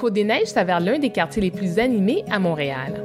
Côte-des-Neiges 0.00 0.46
s'avère 0.46 0.80
l'un 0.80 0.98
des 0.98 1.10
quartiers 1.10 1.42
les 1.42 1.50
plus 1.50 1.78
animés 1.78 2.24
à 2.30 2.38
Montréal. 2.38 3.04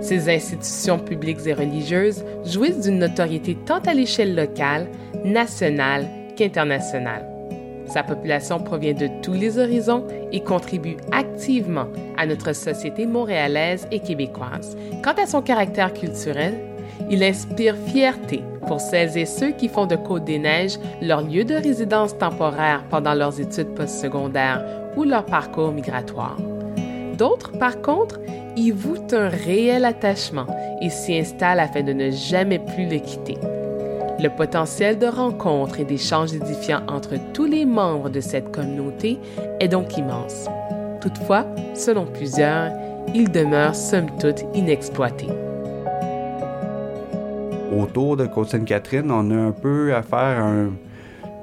Ses 0.00 0.28
institutions 0.28 0.98
publiques 0.98 1.46
et 1.46 1.54
religieuses 1.54 2.24
jouissent 2.44 2.80
d'une 2.80 2.98
notoriété 2.98 3.54
tant 3.54 3.78
à 3.78 3.94
l'échelle 3.94 4.34
locale, 4.34 4.88
nationale 5.24 6.08
qu'internationale. 6.36 7.24
Sa 7.86 8.02
population 8.02 8.58
provient 8.58 8.94
de 8.94 9.08
tous 9.22 9.34
les 9.34 9.60
horizons 9.60 10.04
et 10.32 10.40
contribue 10.40 10.96
activement 11.12 11.86
à 12.18 12.26
notre 12.26 12.52
société 12.52 13.06
montréalaise 13.06 13.86
et 13.92 14.00
québécoise. 14.00 14.76
Quant 15.04 15.14
à 15.22 15.26
son 15.26 15.40
caractère 15.40 15.92
culturel, 15.92 16.54
il 17.10 17.22
inspire 17.22 17.76
fierté 17.76 18.42
pour 18.66 18.80
celles 18.80 19.16
et 19.16 19.26
ceux 19.26 19.52
qui 19.52 19.68
font 19.68 19.86
de 19.86 19.94
Côte-des-Neiges 19.94 20.80
leur 21.00 21.22
lieu 21.22 21.44
de 21.44 21.54
résidence 21.54 22.18
temporaire 22.18 22.82
pendant 22.90 23.14
leurs 23.14 23.40
études 23.40 23.74
postsecondaires 23.74 24.83
ou 24.96 25.04
leur 25.04 25.24
parcours 25.24 25.72
migratoire. 25.72 26.36
D'autres, 27.16 27.52
par 27.52 27.80
contre, 27.80 28.20
y 28.56 28.70
vouent 28.70 29.06
un 29.12 29.28
réel 29.28 29.84
attachement 29.84 30.46
et 30.80 30.90
s'y 30.90 31.18
installent 31.18 31.60
afin 31.60 31.82
de 31.82 31.92
ne 31.92 32.10
jamais 32.10 32.58
plus 32.58 32.86
le 32.88 32.98
quitter. 32.98 33.38
Le 34.20 34.28
potentiel 34.28 34.98
de 34.98 35.06
rencontres 35.06 35.80
et 35.80 35.84
d'échanges 35.84 36.34
édifiants 36.34 36.82
entre 36.88 37.14
tous 37.32 37.46
les 37.46 37.64
membres 37.64 38.10
de 38.10 38.20
cette 38.20 38.52
communauté 38.52 39.18
est 39.60 39.68
donc 39.68 39.96
immense. 39.96 40.48
Toutefois, 41.00 41.46
selon 41.74 42.06
plusieurs, 42.06 42.70
il 43.14 43.30
demeure 43.30 43.74
somme 43.74 44.06
toute 44.20 44.44
inexploité 44.54 45.26
autour 47.80 48.16
de 48.16 48.26
Côte-Sainte-Catherine, 48.26 49.10
on 49.10 49.30
a 49.30 49.34
un 49.34 49.52
peu 49.52 49.94
à 49.94 50.02
faire 50.02 50.42
un, 50.42 50.72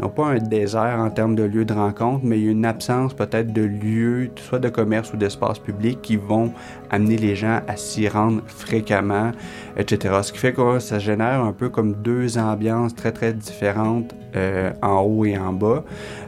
non 0.02 0.10
pas 0.10 0.28
un 0.28 0.38
désert 0.38 0.98
en 1.00 1.10
termes 1.10 1.36
de 1.36 1.44
lieux 1.44 1.66
de 1.66 1.74
rencontre, 1.74 2.22
mais 2.24 2.42
une 2.42 2.66
absence 2.66 3.14
peut-être 3.14 3.54
de 3.54 3.62
lieux, 3.62 4.32
soit 4.36 4.60
de 4.60 4.70
commerce 4.70 5.14
ou 5.14 5.18
d'espace 5.18 5.60
public, 5.60 6.02
qui 6.02 6.16
vont 6.16 6.52
amener 6.90 7.18
les 7.18 7.36
gens 7.36 7.62
à 7.68 7.76
s'y 7.76 8.08
rendre 8.08 8.42
fréquemment, 8.48 9.32
etc. 9.78 10.16
Ce 10.24 10.32
qui 10.32 10.40
fait 10.40 10.54
que 10.54 10.80
ça 10.80 11.00
génère 11.00 11.42
un 11.42 11.54
peu 11.54 11.70
comme 11.70 11.94
deux 11.94 12.38
ambiances 12.38 12.96
très 12.96 13.12
très 13.12 13.34
différentes 13.34 14.16
euh, 14.36 14.72
en 14.82 15.02
haut 15.02 15.26
et 15.26 15.38
en 15.38 15.54
bas, 15.54 15.84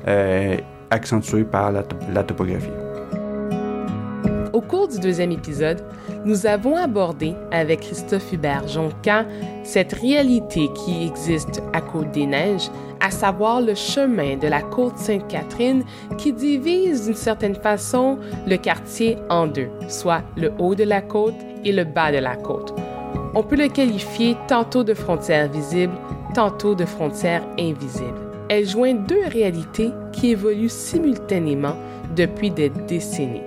euh, 0.08 0.58
accentuées 0.92 1.44
par 1.44 1.72
la 1.72 2.24
topographie. 2.24 2.93
Au 4.54 4.62
cours 4.62 4.88
du 4.88 5.00
deuxième 5.00 5.32
épisode, 5.32 5.84
nous 6.26 6.46
avons 6.46 6.78
abordé 6.78 7.34
avec 7.52 7.80
Christophe 7.80 8.32
Hubert 8.32 8.68
Jonca 8.68 9.26
cette 9.64 9.94
réalité 9.94 10.70
qui 10.76 11.08
existe 11.08 11.64
à 11.74 11.82
Côte-des-Neiges, 11.82 12.70
à 13.00 13.10
savoir 13.10 13.62
le 13.62 13.74
chemin 13.74 14.38
de 14.38 14.48
la 14.48 14.62
côte 14.62 15.00
Sainte-Catherine 15.00 15.84
qui 16.20 16.34
divise 16.34 17.06
d'une 17.06 17.16
certaine 17.16 17.56
façon 17.56 18.20
le 18.46 18.58
quartier 18.58 19.18
en 19.32 19.48
deux, 19.48 19.70
soit 19.88 20.22
le 20.38 20.52
haut 20.60 20.76
de 20.76 20.84
la 20.84 21.02
côte 21.02 21.34
et 21.66 21.72
le 21.72 21.84
bas 21.84 22.12
de 22.12 22.20
la 22.20 22.36
côte. 22.36 22.76
On 23.34 23.42
peut 23.42 23.58
le 23.58 23.70
qualifier 23.70 24.38
tantôt 24.48 24.84
de 24.84 24.94
frontière 24.94 25.52
visible, 25.52 25.96
tantôt 26.36 26.76
de 26.76 26.86
frontière 26.86 27.42
invisible. 27.58 28.20
Elle 28.50 28.70
joint 28.70 28.94
deux 28.94 29.26
réalités 29.32 29.90
qui 30.12 30.30
évoluent 30.30 30.70
simultanément 30.70 31.76
depuis 32.16 32.52
des 32.52 32.70
décennies. 32.70 33.42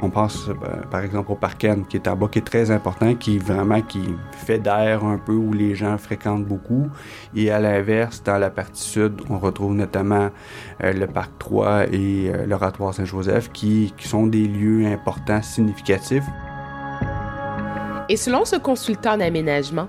On 0.00 0.10
pense 0.10 0.48
euh, 0.48 0.54
par 0.90 1.02
exemple 1.02 1.32
au 1.32 1.34
Parken 1.34 1.84
qui 1.84 1.96
est 1.96 2.06
en 2.06 2.14
bas, 2.14 2.28
qui 2.30 2.38
est 2.38 2.46
très 2.46 2.70
important, 2.70 3.14
qui 3.14 3.38
vraiment 3.38 3.80
qui 3.80 4.00
fait 4.32 4.58
d'air 4.58 5.04
un 5.04 5.18
peu 5.18 5.32
où 5.32 5.52
les 5.52 5.74
gens 5.74 5.98
fréquentent 5.98 6.44
beaucoup. 6.44 6.88
Et 7.34 7.50
à 7.50 7.58
l'inverse, 7.58 8.22
dans 8.22 8.38
la 8.38 8.50
partie 8.50 8.82
sud, 8.82 9.20
on 9.28 9.38
retrouve 9.38 9.74
notamment 9.74 10.30
euh, 10.84 10.92
le 10.92 11.06
Parc 11.06 11.32
3 11.38 11.92
et 11.92 12.30
euh, 12.30 12.46
l'Oratoire 12.46 12.94
Saint-Joseph 12.94 13.50
qui, 13.52 13.92
qui 13.96 14.06
sont 14.06 14.26
des 14.26 14.46
lieux 14.46 14.86
importants, 14.86 15.42
significatifs. 15.42 16.24
Et 18.08 18.16
selon 18.16 18.44
ce 18.44 18.56
consultant 18.56 19.16
d'aménagement, 19.16 19.88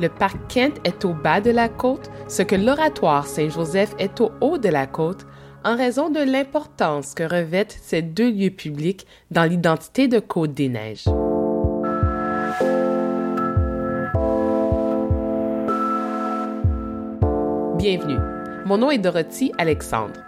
le 0.00 0.08
parc 0.08 0.38
Kent 0.48 0.80
est 0.84 1.04
au 1.04 1.12
bas 1.12 1.42
de 1.42 1.50
la 1.50 1.68
côte, 1.68 2.10
ce 2.26 2.42
que 2.42 2.56
l'oratoire 2.56 3.26
Saint-Joseph 3.26 3.94
est 3.98 4.20
au 4.20 4.32
haut 4.40 4.56
de 4.56 4.70
la 4.70 4.86
côte, 4.86 5.26
en 5.64 5.76
raison 5.76 6.10
de 6.10 6.20
l'importance 6.20 7.14
que 7.14 7.22
revêtent 7.22 7.78
ces 7.82 8.02
deux 8.02 8.30
lieux 8.30 8.50
publics 8.50 9.06
dans 9.30 9.44
l'identité 9.44 10.08
de 10.08 10.18
Côte-des-Neiges. 10.18 11.04
Bienvenue. 17.76 18.18
Mon 18.66 18.78
nom 18.78 18.90
est 18.90 18.98
Dorothy 18.98 19.52
Alexandre. 19.58 20.20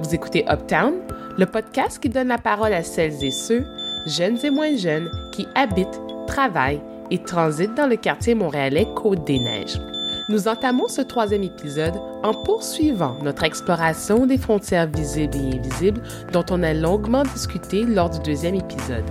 Vous 0.00 0.14
écoutez 0.14 0.44
Uptown, 0.48 0.94
le 1.38 1.46
podcast 1.46 1.98
qui 2.00 2.08
donne 2.08 2.28
la 2.28 2.38
parole 2.38 2.72
à 2.72 2.82
celles 2.82 3.24
et 3.24 3.30
ceux, 3.30 3.64
jeunes 4.06 4.38
et 4.44 4.50
moins 4.50 4.76
jeunes, 4.76 5.10
qui 5.32 5.46
habitent, 5.54 6.00
travaillent 6.26 6.82
et 7.10 7.22
transitent 7.22 7.74
dans 7.74 7.86
le 7.86 7.96
quartier 7.96 8.34
montréalais 8.34 8.86
Côte-des-Neiges 8.94 9.80
nous 10.28 10.48
entamons 10.48 10.88
ce 10.88 11.02
troisième 11.02 11.44
épisode 11.44 11.94
en 12.26 12.34
poursuivant 12.34 13.16
notre 13.22 13.44
exploration 13.44 14.26
des 14.26 14.36
frontières 14.36 14.88
visibles 14.88 15.36
et 15.36 15.58
invisibles 15.58 16.02
dont 16.32 16.44
on 16.50 16.62
a 16.64 16.74
longuement 16.74 17.22
discuté 17.22 17.84
lors 17.84 18.10
du 18.10 18.18
deuxième 18.18 18.56
épisode. 18.56 19.04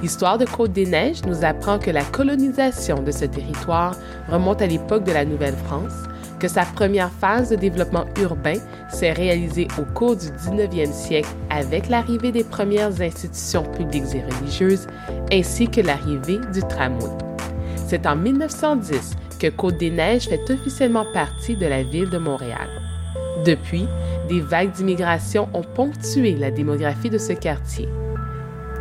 L'histoire 0.00 0.38
de 0.38 0.46
Côte-des-Neiges 0.46 1.22
nous 1.26 1.44
apprend 1.44 1.78
que 1.78 1.90
la 1.90 2.02
colonisation 2.02 3.02
de 3.02 3.10
ce 3.10 3.26
territoire 3.26 3.94
remonte 4.30 4.62
à 4.62 4.66
l'époque 4.66 5.04
de 5.04 5.12
la 5.12 5.26
Nouvelle-France, 5.26 5.92
que 6.38 6.48
sa 6.48 6.64
première 6.64 7.10
phase 7.10 7.50
de 7.50 7.56
développement 7.56 8.06
urbain 8.18 8.56
s'est 8.88 9.12
réalisée 9.12 9.68
au 9.78 9.82
cours 9.92 10.16
du 10.16 10.28
19e 10.28 10.90
siècle 10.90 11.28
avec 11.50 11.90
l'arrivée 11.90 12.32
des 12.32 12.44
premières 12.44 13.02
institutions 13.02 13.64
publiques 13.64 14.14
et 14.14 14.22
religieuses, 14.22 14.86
ainsi 15.30 15.68
que 15.68 15.82
l'arrivée 15.82 16.40
du 16.54 16.60
tramway. 16.60 17.10
C'est 17.86 18.06
en 18.06 18.16
1910 18.16 19.16
que 19.40 19.48
Côte-des-Neiges 19.48 20.28
fait 20.28 20.50
officiellement 20.50 21.06
partie 21.12 21.56
de 21.56 21.66
la 21.66 21.82
ville 21.82 22.10
de 22.10 22.18
Montréal. 22.18 22.68
Depuis, 23.44 23.86
des 24.28 24.40
vagues 24.40 24.72
d'immigration 24.72 25.48
ont 25.54 25.62
ponctué 25.62 26.36
la 26.36 26.50
démographie 26.50 27.10
de 27.10 27.18
ce 27.18 27.32
quartier. 27.32 27.88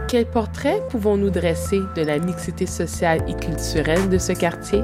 Quel 0.08 0.26
portrait 0.26 0.82
pouvons-nous 0.90 1.30
dresser 1.30 1.80
de 1.96 2.02
la 2.02 2.20
mixité 2.20 2.66
sociale 2.66 3.22
et 3.28 3.36
culturelle 3.36 4.10
de 4.10 4.18
ce 4.18 4.34
quartier? 4.34 4.84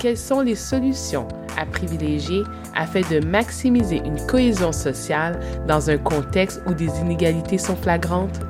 Quelles 0.00 0.16
sont 0.16 0.40
les 0.40 0.54
solutions 0.54 1.28
à 1.58 1.66
privilégier 1.66 2.42
afin 2.74 3.00
de 3.10 3.24
maximiser 3.24 3.98
une 4.04 4.24
cohésion 4.26 4.72
sociale 4.72 5.38
dans 5.68 5.90
un 5.90 5.98
contexte 5.98 6.62
où 6.66 6.74
des 6.74 6.90
inégalités 7.00 7.58
sont 7.58 7.76
flagrantes? 7.76 8.40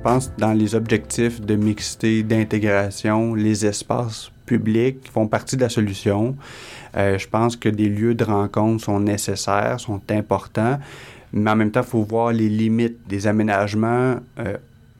Je 0.00 0.04
pense 0.04 0.32
dans 0.38 0.54
les 0.54 0.74
objectifs 0.74 1.42
de 1.42 1.56
mixité, 1.56 2.22
d'intégration, 2.22 3.34
les 3.34 3.66
espaces 3.66 4.30
publics 4.46 5.10
font 5.12 5.28
partie 5.28 5.56
de 5.56 5.60
la 5.60 5.68
solution. 5.68 6.38
Euh, 6.96 7.18
je 7.18 7.28
pense 7.28 7.54
que 7.54 7.68
des 7.68 7.90
lieux 7.90 8.14
de 8.14 8.24
rencontre 8.24 8.82
sont 8.82 8.98
nécessaires, 8.98 9.78
sont 9.78 10.00
importants, 10.08 10.78
mais 11.34 11.50
en 11.50 11.56
même 11.56 11.70
temps, 11.70 11.82
il 11.82 11.86
faut 11.86 12.02
voir 12.02 12.32
les 12.32 12.48
limites 12.48 13.06
des 13.08 13.26
aménagements. 13.26 14.16
Euh, 14.38 14.56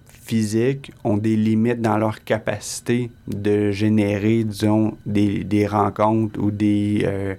physiques 0.06 0.93
ont 1.03 1.16
des 1.16 1.34
limites 1.34 1.81
dans 1.81 1.97
leur 1.97 2.22
capacité 2.22 3.10
de 3.27 3.71
générer, 3.71 4.44
disons, 4.44 4.99
des, 5.06 5.44
des 5.44 5.66
rencontres 5.66 6.39
ou 6.39 6.50
des, 6.50 7.05
euh, 7.06 7.37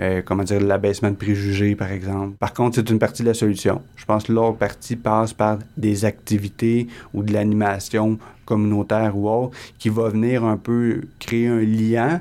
euh, 0.00 0.22
comment 0.24 0.44
dire, 0.44 0.60
l'abaissement 0.60 1.10
de 1.10 1.16
préjugés, 1.16 1.74
par 1.76 1.92
exemple. 1.92 2.36
Par 2.38 2.54
contre, 2.54 2.76
c'est 2.76 2.88
une 2.90 2.98
partie 2.98 3.22
de 3.22 3.28
la 3.28 3.34
solution. 3.34 3.82
Je 3.96 4.04
pense 4.04 4.24
que 4.24 4.32
l'autre 4.32 4.56
partie 4.56 4.96
passe 4.96 5.32
par 5.32 5.58
des 5.76 6.04
activités 6.04 6.86
ou 7.12 7.22
de 7.22 7.32
l'animation 7.32 8.18
communautaire 8.46 9.16
ou 9.16 9.28
autre 9.28 9.56
qui 9.78 9.88
va 9.90 10.08
venir 10.08 10.44
un 10.44 10.56
peu 10.56 11.02
créer 11.18 11.48
un 11.48 11.60
lien. 11.60 12.20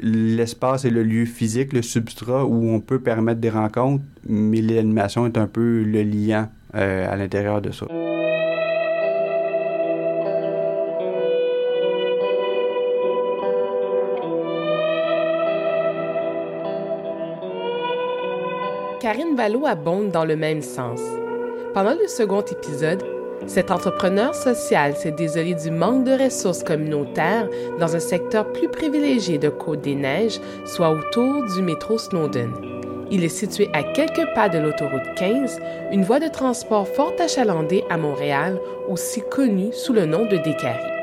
L'espace 0.00 0.84
et 0.84 0.90
le 0.90 1.04
lieu 1.04 1.24
physique, 1.24 1.72
le 1.72 1.82
substrat 1.82 2.44
où 2.44 2.68
on 2.68 2.80
peut 2.80 2.98
permettre 2.98 3.40
des 3.40 3.50
rencontres, 3.50 4.02
mais 4.28 4.60
l'animation 4.60 5.24
est 5.26 5.38
un 5.38 5.46
peu 5.46 5.84
le 5.84 6.02
lien 6.02 6.48
euh, 6.74 7.12
à 7.12 7.14
l'intérieur 7.14 7.62
de 7.62 7.70
ça. 7.70 7.86
Karine 19.04 19.36
Vallot 19.36 19.66
abonde 19.66 20.12
dans 20.12 20.24
le 20.24 20.34
même 20.34 20.62
sens. 20.62 20.98
Pendant 21.74 21.92
le 21.92 22.08
second 22.08 22.40
épisode, 22.40 23.04
cet 23.46 23.70
entrepreneur 23.70 24.34
social 24.34 24.96
s'est 24.96 25.10
désolé 25.10 25.52
du 25.52 25.70
manque 25.70 26.04
de 26.04 26.24
ressources 26.24 26.62
communautaires 26.62 27.46
dans 27.78 27.94
un 27.94 28.00
secteur 28.00 28.50
plus 28.50 28.70
privilégié 28.70 29.36
de 29.36 29.50
Côte-des-Neiges, 29.50 30.40
soit 30.64 30.88
autour 30.88 31.44
du 31.54 31.60
métro 31.60 31.98
Snowden. 31.98 32.50
Il 33.10 33.24
est 33.24 33.28
situé 33.28 33.68
à 33.74 33.82
quelques 33.82 34.26
pas 34.34 34.48
de 34.48 34.56
l'autoroute 34.56 35.14
15, 35.18 35.60
une 35.92 36.04
voie 36.04 36.18
de 36.18 36.28
transport 36.28 36.88
fort 36.88 37.12
achalandée 37.20 37.84
à 37.90 37.98
Montréal, 37.98 38.58
aussi 38.88 39.20
connue 39.20 39.74
sous 39.74 39.92
le 39.92 40.06
nom 40.06 40.24
de 40.24 40.38
Décarie. 40.38 40.93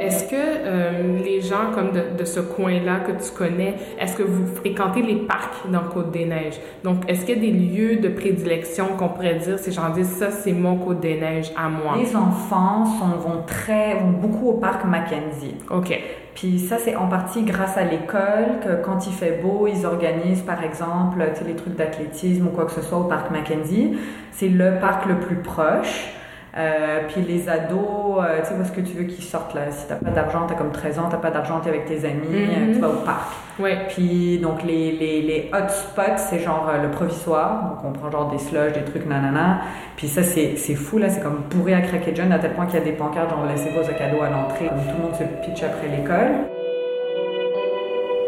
Est-ce 0.00 0.24
que 0.24 0.34
euh, 0.34 1.18
les 1.22 1.42
gens 1.42 1.72
comme 1.74 1.92
de, 1.92 2.18
de 2.18 2.24
ce 2.24 2.40
coin-là 2.40 3.00
que 3.00 3.12
tu 3.12 3.30
connais, 3.36 3.74
est-ce 3.98 4.16
que 4.16 4.22
vous 4.22 4.46
fréquentez 4.46 5.02
les 5.02 5.16
parcs 5.16 5.70
dans 5.70 5.82
Côte-des-Neiges? 5.82 6.58
Donc, 6.82 7.02
est-ce 7.06 7.26
qu'il 7.26 7.36
y 7.36 7.38
a 7.38 7.52
des 7.52 7.58
lieux 7.58 7.96
de 7.96 8.08
prédilection 8.08 8.96
qu'on 8.98 9.10
pourrait 9.10 9.34
dire, 9.34 9.58
ces 9.58 9.72
gens 9.72 9.90
disent 9.90 10.16
ça, 10.16 10.30
c'est 10.30 10.52
mon 10.52 10.76
Côte-des-Neiges 10.76 11.52
à 11.54 11.68
moi? 11.68 11.96
Les 11.98 12.16
enfants 12.16 12.86
sont, 12.86 13.28
vont 13.28 13.42
très, 13.46 13.96
vont 13.96 14.12
beaucoup 14.12 14.48
au 14.48 14.54
parc 14.54 14.86
Mackenzie. 14.86 15.54
OK. 15.70 15.98
Puis 16.34 16.58
ça, 16.58 16.78
c'est 16.78 16.96
en 16.96 17.06
partie 17.06 17.42
grâce 17.42 17.76
à 17.76 17.84
l'école 17.84 18.60
que 18.64 18.82
quand 18.82 19.06
il 19.06 19.12
fait 19.12 19.40
beau, 19.42 19.66
ils 19.66 19.84
organisent 19.84 20.42
par 20.42 20.64
exemple 20.64 21.22
les 21.46 21.54
trucs 21.54 21.76
d'athlétisme 21.76 22.46
ou 22.46 22.50
quoi 22.50 22.64
que 22.64 22.72
ce 22.72 22.80
soit 22.80 22.98
au 22.98 23.04
parc 23.04 23.30
Mackenzie. 23.30 23.98
C'est 24.32 24.48
le 24.48 24.78
parc 24.80 25.06
le 25.06 25.16
plus 25.18 25.36
proche. 25.36 26.14
Euh, 26.56 27.00
puis 27.08 27.22
les 27.22 27.48
ados, 27.48 28.18
euh, 28.18 28.40
tu 28.40 28.46
sais, 28.48 28.54
ce 28.64 28.72
que 28.72 28.80
tu 28.80 28.96
veux 28.96 29.04
qu'ils 29.04 29.22
sortent 29.22 29.54
là? 29.54 29.70
Si 29.70 29.86
t'as 29.86 29.94
pas 29.94 30.10
d'argent, 30.10 30.46
t'as 30.48 30.54
comme 30.56 30.72
13 30.72 30.98
ans, 30.98 31.08
t'as 31.08 31.18
pas 31.18 31.30
d'argent, 31.30 31.60
t'es 31.60 31.68
avec 31.68 31.84
tes 31.84 32.04
amis, 32.04 32.26
Mhm. 32.28 32.70
euh, 32.70 32.74
tu 32.74 32.80
vas 32.80 32.88
au 32.88 33.04
parc. 33.04 33.28
Ouais. 33.60 33.78
Puis 33.88 34.38
donc 34.38 34.64
les, 34.64 34.90
les, 34.92 35.22
les 35.22 35.50
hotspots, 35.54 36.16
c'est 36.16 36.40
genre 36.40 36.68
euh, 36.72 36.82
le 36.82 36.90
provisoire. 36.90 37.70
Donc 37.70 37.84
on 37.84 37.92
prend 37.92 38.10
genre 38.10 38.30
des 38.32 38.38
slushs, 38.38 38.72
des 38.72 38.82
trucs 38.84 39.06
nanana. 39.06 39.60
Puis 39.96 40.08
ça, 40.08 40.22
c'est 40.24 40.56
c'est 40.56 40.74
fou 40.74 40.98
là, 40.98 41.08
c'est 41.08 41.22
comme 41.22 41.42
bourré 41.50 41.74
à 41.74 41.82
craquer 41.82 42.10
de 42.10 42.16
jeunes 42.16 42.32
à 42.32 42.38
tel 42.40 42.52
point 42.54 42.66
qu'il 42.66 42.78
y 42.80 42.82
a 42.82 42.84
des 42.84 42.92
pancartes 42.92 43.30
genre 43.30 43.46
laissez 43.46 43.70
vos 43.70 43.84
sacs 43.84 44.00
à 44.00 44.08
dos 44.10 44.20
à 44.22 44.30
l'entrée. 44.30 44.66
Tout 44.66 44.96
le 44.96 45.02
monde 45.04 45.14
se 45.14 45.22
pitch 45.46 45.62
après 45.62 45.88
l'école. 45.88 46.48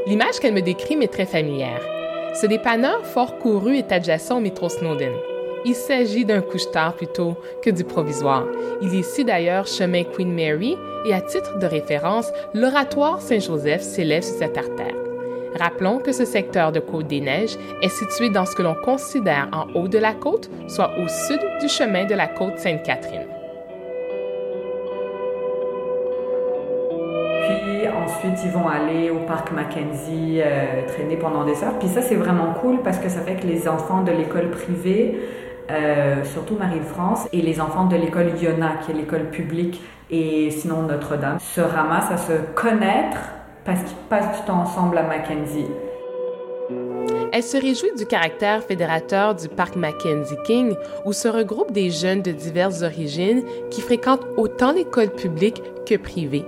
L'image 0.06 0.38
qu'elle 0.40 0.54
me 0.54 0.62
décrit 0.62 0.96
m'est 0.96 1.12
très 1.12 1.26
familière. 1.26 1.80
Ce 2.34 2.46
dépanneur 2.46 3.04
fort 3.04 3.38
couru 3.38 3.76
est 3.76 3.90
adjacent 3.92 4.36
au 4.36 4.40
métro 4.40 4.68
Snowden. 4.68 5.12
Il 5.64 5.76
s'agit 5.76 6.24
d'un 6.24 6.40
couche-tard 6.40 6.94
plutôt 6.94 7.36
que 7.62 7.70
du 7.70 7.84
provisoire. 7.84 8.44
Il 8.80 8.94
est 8.96 9.00
ici 9.00 9.24
d'ailleurs 9.24 9.68
chemin 9.68 10.02
Queen 10.02 10.34
Mary 10.34 10.76
et 11.06 11.14
à 11.14 11.20
titre 11.20 11.58
de 11.58 11.66
référence, 11.66 12.32
l'oratoire 12.52 13.20
Saint-Joseph 13.20 13.80
s'élève 13.80 14.24
sur 14.24 14.38
cette 14.38 14.58
artère. 14.58 14.96
Rappelons 15.56 15.98
que 15.98 16.10
ce 16.10 16.24
secteur 16.24 16.72
de 16.72 16.80
Côte-des-Neiges 16.80 17.58
est 17.80 17.88
situé 17.88 18.30
dans 18.30 18.44
ce 18.44 18.56
que 18.56 18.62
l'on 18.62 18.74
considère 18.74 19.48
en 19.52 19.72
haut 19.78 19.86
de 19.86 19.98
la 19.98 20.14
côte, 20.14 20.50
soit 20.66 20.90
au 20.98 21.06
sud 21.06 21.38
du 21.60 21.68
chemin 21.68 22.06
de 22.06 22.14
la 22.14 22.26
côte 22.26 22.58
Sainte-Catherine. 22.58 23.26
Puis 27.46 27.88
ensuite, 27.88 28.44
ils 28.44 28.50
vont 28.50 28.66
aller 28.66 29.10
au 29.10 29.18
parc 29.26 29.52
Mackenzie, 29.52 30.40
euh, 30.40 30.86
traîner 30.88 31.16
pendant 31.16 31.44
des 31.44 31.62
heures. 31.62 31.78
Puis 31.78 31.88
ça, 31.88 32.02
c'est 32.02 32.16
vraiment 32.16 32.54
cool 32.54 32.80
parce 32.82 32.98
que 32.98 33.08
ça 33.08 33.20
fait 33.20 33.34
que 33.34 33.46
les 33.46 33.68
enfants 33.68 34.02
de 34.02 34.10
l'école 34.10 34.50
privée, 34.50 35.20
euh, 35.70 36.24
surtout 36.24 36.56
Marie-de-France, 36.56 37.28
et 37.32 37.42
les 37.42 37.60
enfants 37.60 37.86
de 37.86 37.96
l'école 37.96 38.32
Iona, 38.40 38.74
qui 38.84 38.92
est 38.92 38.94
l'école 38.94 39.30
publique, 39.30 39.82
et 40.10 40.50
sinon 40.50 40.82
Notre-Dame, 40.82 41.38
se 41.40 41.60
ramassent 41.60 42.10
à 42.10 42.16
se 42.16 42.32
connaître 42.54 43.18
parce 43.64 43.82
qu'ils 43.82 43.96
passent 44.08 44.40
du 44.40 44.46
temps 44.46 44.60
ensemble 44.60 44.98
à 44.98 45.02
Mackenzie. 45.02 45.66
Elle 47.34 47.42
se 47.42 47.56
réjouit 47.56 47.92
du 47.96 48.04
caractère 48.04 48.62
fédérateur 48.62 49.34
du 49.34 49.48
parc 49.48 49.76
Mackenzie 49.76 50.36
King, 50.44 50.74
où 51.06 51.14
se 51.14 51.28
regroupent 51.28 51.72
des 51.72 51.90
jeunes 51.90 52.20
de 52.20 52.32
diverses 52.32 52.82
origines 52.82 53.42
qui 53.70 53.80
fréquentent 53.80 54.26
autant 54.36 54.72
l'école 54.72 55.10
publique 55.10 55.62
que 55.86 55.96
privée. 55.96 56.44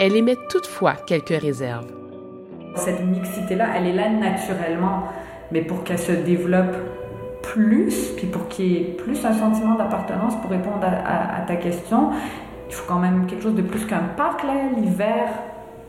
Elle 0.00 0.16
émet 0.16 0.36
toutefois 0.50 0.94
quelques 1.06 1.40
réserves. 1.40 1.86
Cette 2.74 3.02
mixité-là, 3.04 3.68
elle 3.76 3.86
est 3.86 3.94
là 3.94 4.10
naturellement, 4.10 5.04
mais 5.50 5.62
pour 5.62 5.82
qu'elle 5.82 5.98
se 5.98 6.12
développe 6.12 6.76
plus, 7.42 8.12
puis 8.16 8.26
pour 8.26 8.48
qu'il 8.48 8.66
y 8.66 8.76
ait 8.76 8.84
plus 8.96 9.24
un 9.24 9.32
sentiment 9.32 9.74
d'appartenance, 9.74 10.36
pour 10.36 10.50
répondre 10.50 10.82
à, 10.82 10.86
à- 10.86 11.38
à 11.38 11.40
ta 11.42 11.56
question, 11.56 12.10
il 12.68 12.74
faut 12.74 12.84
quand 12.86 12.98
même 12.98 13.26
quelque 13.26 13.42
chose 13.42 13.54
de 13.54 13.62
plus 13.62 13.84
qu'un 13.86 14.02
parc. 14.16 14.42
Là, 14.44 14.52
l'hiver, 14.76 15.28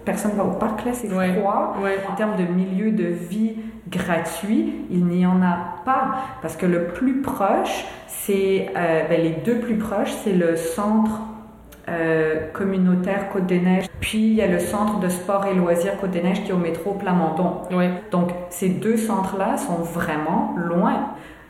personne 0.05 0.31
va 0.31 0.43
au 0.43 0.51
parc, 0.51 0.85
là, 0.85 0.91
c'est 0.93 1.11
Ouais. 1.13 1.33
froid. 1.33 1.75
Ouais. 1.83 1.97
En 2.11 2.15
termes 2.15 2.35
de 2.37 2.43
milieu 2.45 2.91
de 2.91 3.05
vie 3.05 3.55
gratuit, 3.89 4.73
il 4.89 5.05
n'y 5.05 5.25
en 5.25 5.41
a 5.41 5.57
pas. 5.85 6.11
Parce 6.41 6.55
que 6.55 6.65
le 6.65 6.85
plus 6.87 7.21
proche, 7.21 7.85
c'est 8.07 8.69
euh, 8.77 9.01
ben, 9.09 9.21
les 9.21 9.31
deux 9.43 9.59
plus 9.59 9.75
proches, 9.77 10.11
c'est 10.23 10.33
le 10.33 10.55
centre 10.55 11.21
euh, 11.89 12.51
communautaire 12.53 13.29
Côte-des-Neiges. 13.29 13.87
Puis 13.99 14.19
il 14.19 14.33
y 14.35 14.41
a 14.43 14.47
le 14.47 14.59
centre 14.59 14.99
de 14.99 15.09
sport 15.09 15.47
et 15.47 15.55
loisirs 15.55 15.99
Côte-des-Neiges 15.99 16.43
qui 16.43 16.51
est 16.51 16.53
au 16.53 16.57
métro 16.57 16.93
Plamondon. 16.93 17.61
Donc 18.11 18.29
ces 18.51 18.69
deux 18.69 18.95
centres-là 18.97 19.57
sont 19.57 19.81
vraiment 19.81 20.53
loin. 20.55 21.09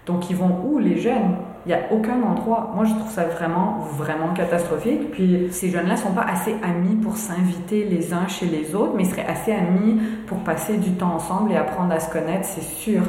Donc 0.10 0.30
ils 0.30 0.36
vont 0.36 0.58
où 0.66 0.80
les 0.80 0.98
jeunes? 0.98 1.36
Il 1.66 1.70
n'y 1.70 1.76
a 1.76 1.92
aucun 1.92 2.20
endroit. 2.24 2.72
Moi 2.76 2.86
je 2.86 2.94
trouve 2.96 3.12
ça 3.12 3.26
vraiment, 3.26 3.78
vraiment 3.96 4.34
catastrophique. 4.34 5.12
Puis 5.12 5.50
ces 5.52 5.70
jeunes-là 5.70 5.98
sont 5.98 6.14
pas 6.14 6.26
assez 6.28 6.56
amis 6.64 6.96
pour 6.96 7.16
s'inviter 7.16 7.84
les 7.84 8.12
uns 8.12 8.28
chez 8.28 8.48
les 8.48 8.74
autres, 8.74 8.94
mais 8.96 9.04
ils 9.04 9.10
seraient 9.10 9.28
assez 9.28 9.52
amis 9.52 10.00
pour 10.26 10.40
passer 10.40 10.78
du 10.78 10.92
temps 10.94 11.14
ensemble 11.14 11.52
et 11.52 11.58
apprendre 11.58 11.94
à 11.94 12.00
se 12.00 12.12
connaître, 12.12 12.46
c'est 12.46 12.64
sûr. 12.64 13.02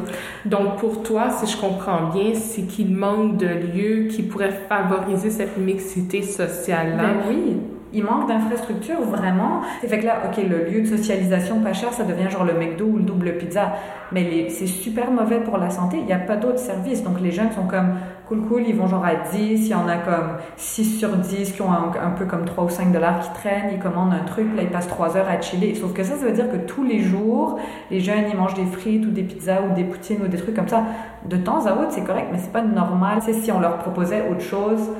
Donc 0.45 0.77
pour 0.77 1.03
toi, 1.03 1.31
si 1.31 1.51
je 1.51 1.59
comprends 1.59 2.11
bien, 2.13 2.35
c'est 2.35 2.63
qu'il 2.63 2.95
manque 2.95 3.39
de 3.39 3.47
lieux 3.47 4.09
qui 4.09 4.23
pourraient 4.23 4.61
favoriser 4.69 5.31
cette 5.31 5.57
mixité 5.57 6.21
sociale-là. 6.23 7.03
Ben 7.03 7.15
oui, 7.31 7.57
il 7.93 8.05
manque 8.05 8.29
d'infrastructures, 8.29 9.01
vraiment. 9.03 9.63
C'est 9.81 9.89
fait 9.89 9.99
que 9.99 10.07
là, 10.07 10.23
OK, 10.27 10.43
le 10.43 10.65
lieu 10.71 10.83
de 10.83 10.87
socialisation 10.87 11.61
pas 11.61 11.73
cher, 11.73 11.93
ça 11.93 12.05
devient 12.05 12.31
genre 12.31 12.45
le 12.45 12.55
McDo 12.55 12.85
ou 12.85 12.97
le 12.97 13.03
double 13.03 13.37
pizza. 13.37 13.73
Mais 14.13 14.49
c'est 14.49 14.67
super 14.67 15.11
mauvais 15.11 15.41
pour 15.41 15.57
la 15.59 15.71
santé. 15.71 15.99
Il 15.99 16.07
n'y 16.07 16.13
a 16.13 16.19
pas 16.19 16.37
d'autres 16.37 16.59
services. 16.59 17.03
Donc 17.03 17.21
les 17.21 17.31
jeunes 17.31 17.53
sont 17.53 17.67
comme 17.67 17.95
cool, 18.29 18.43
cool, 18.43 18.63
ils 18.67 18.75
vont 18.75 18.87
genre 18.87 19.05
à 19.05 19.15
10. 19.15 19.67
Il 19.67 19.69
y 19.69 19.75
en 19.75 19.89
a 19.89 19.97
comme 19.97 20.37
6 20.57 20.99
sur 20.99 21.17
10 21.17 21.53
qui 21.53 21.63
ont 21.63 21.73
un, 21.73 22.11
peu 22.11 22.27
comme 22.27 22.45
3 22.45 22.65
ou 22.65 22.69
5 22.69 22.93
dollars 22.93 23.21
qui 23.21 23.31
traînent. 23.41 23.71
Ils 23.73 23.79
commandent 23.79 24.13
un 24.13 24.25
truc, 24.25 24.47
là, 24.57 24.63
ils 24.63 24.71
passent 24.71 24.89
3 24.89 25.17
heures 25.17 25.29
à 25.29 25.41
chiller. 25.41 25.75
Sauf 25.75 25.93
que 25.93 26.03
ça, 26.03 26.17
ça 26.17 26.25
veut 26.25 26.33
dire 26.33 26.51
que 26.51 26.57
tous 26.57 26.85
les 26.85 27.01
jours, 27.01 27.59
les 27.91 28.01
jeunes, 28.01 28.25
ils 28.31 28.37
mangent 28.37 28.55
des 28.55 28.67
frites 28.67 29.05
ou 29.07 29.11
des 29.11 29.23
pizzas 29.23 29.63
ou 29.63 29.75
des 29.75 29.85
poutines 29.85 30.23
ou 30.25 30.29
des 30.29 30.39
trucs 30.39 30.55
comme 30.55 30.69
ça. 30.69 30.85
De 31.25 31.37
temps 31.37 31.67
à 31.67 31.73
autre, 31.73 31.91
c'est 31.91 32.05
correct, 32.05 32.29
mais 32.33 32.39
c'est 32.39 32.53
pas 32.53 32.63
normal. 32.63 33.23
Sais, 33.23 33.33
si 33.33 33.51
on 33.53 33.61
leur 33.61 33.79
proposait 33.79 34.25
autre 34.31 34.43
chose, 34.43 34.91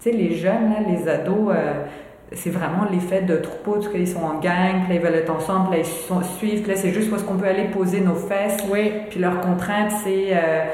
tu 0.00 0.10
sais, 0.10 0.16
les 0.16 0.34
jeunes, 0.34 0.74
les 0.88 1.08
ados, 1.08 1.50
euh, 1.50 1.84
c'est 2.34 2.50
vraiment 2.50 2.84
l'effet 2.90 3.22
de 3.22 3.36
troupeau, 3.36 3.72
parce 3.74 3.88
qu'ils 3.88 4.08
sont 4.08 4.22
en 4.24 4.38
gang, 4.40 4.82
puis 4.84 4.94
là, 4.94 4.94
ils 4.94 5.00
veulent 5.00 5.14
être 5.14 5.30
ensemble, 5.34 5.70
puis 5.70 5.78
là, 5.80 5.84
ils 5.84 6.06
sont- 6.08 6.22
suivent, 6.22 6.62
puis 6.62 6.70
là, 6.72 6.76
c'est 6.76 6.90
juste 6.92 7.10
où 7.10 7.16
est-ce 7.16 7.24
qu'on 7.24 7.36
peut 7.36 7.46
aller 7.46 7.64
poser 7.64 8.00
nos 8.00 8.14
fesses. 8.14 8.58
Oui. 8.70 8.92
Puis 9.10 9.20
leur 9.20 9.40
contrainte, 9.40 9.92
c'est 10.02 10.28
euh, 10.32 10.64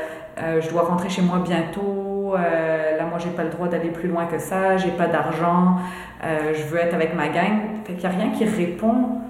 euh, 0.43 0.61
je 0.61 0.71
dois 0.71 0.83
rentrer 0.83 1.09
chez 1.09 1.23
moi 1.23 1.39
bientôt, 1.45 2.35
euh, 2.37 2.97
là, 2.97 3.05
moi, 3.05 3.19
j'ai 3.19 3.31
pas 3.31 3.45
le 3.45 3.51
droit 3.51 3.69
d'aller 3.69 3.91
plus 3.91 4.09
loin 4.09 4.27
que 4.27 4.39
ça, 4.39 4.77
j'ai 4.77 4.91
pas 4.91 5.07
d'argent, 5.07 5.77
je 6.23 6.62
veux 6.65 6.79
être 6.79 6.95
avec 6.95 7.15
ma 7.15 7.29
gang. 7.29 7.59
Fait 7.85 7.95
qu'il 7.95 8.03
y 8.03 8.07
a 8.07 8.11
rien 8.11 8.31
qui 8.31 8.45
répond 8.45 9.21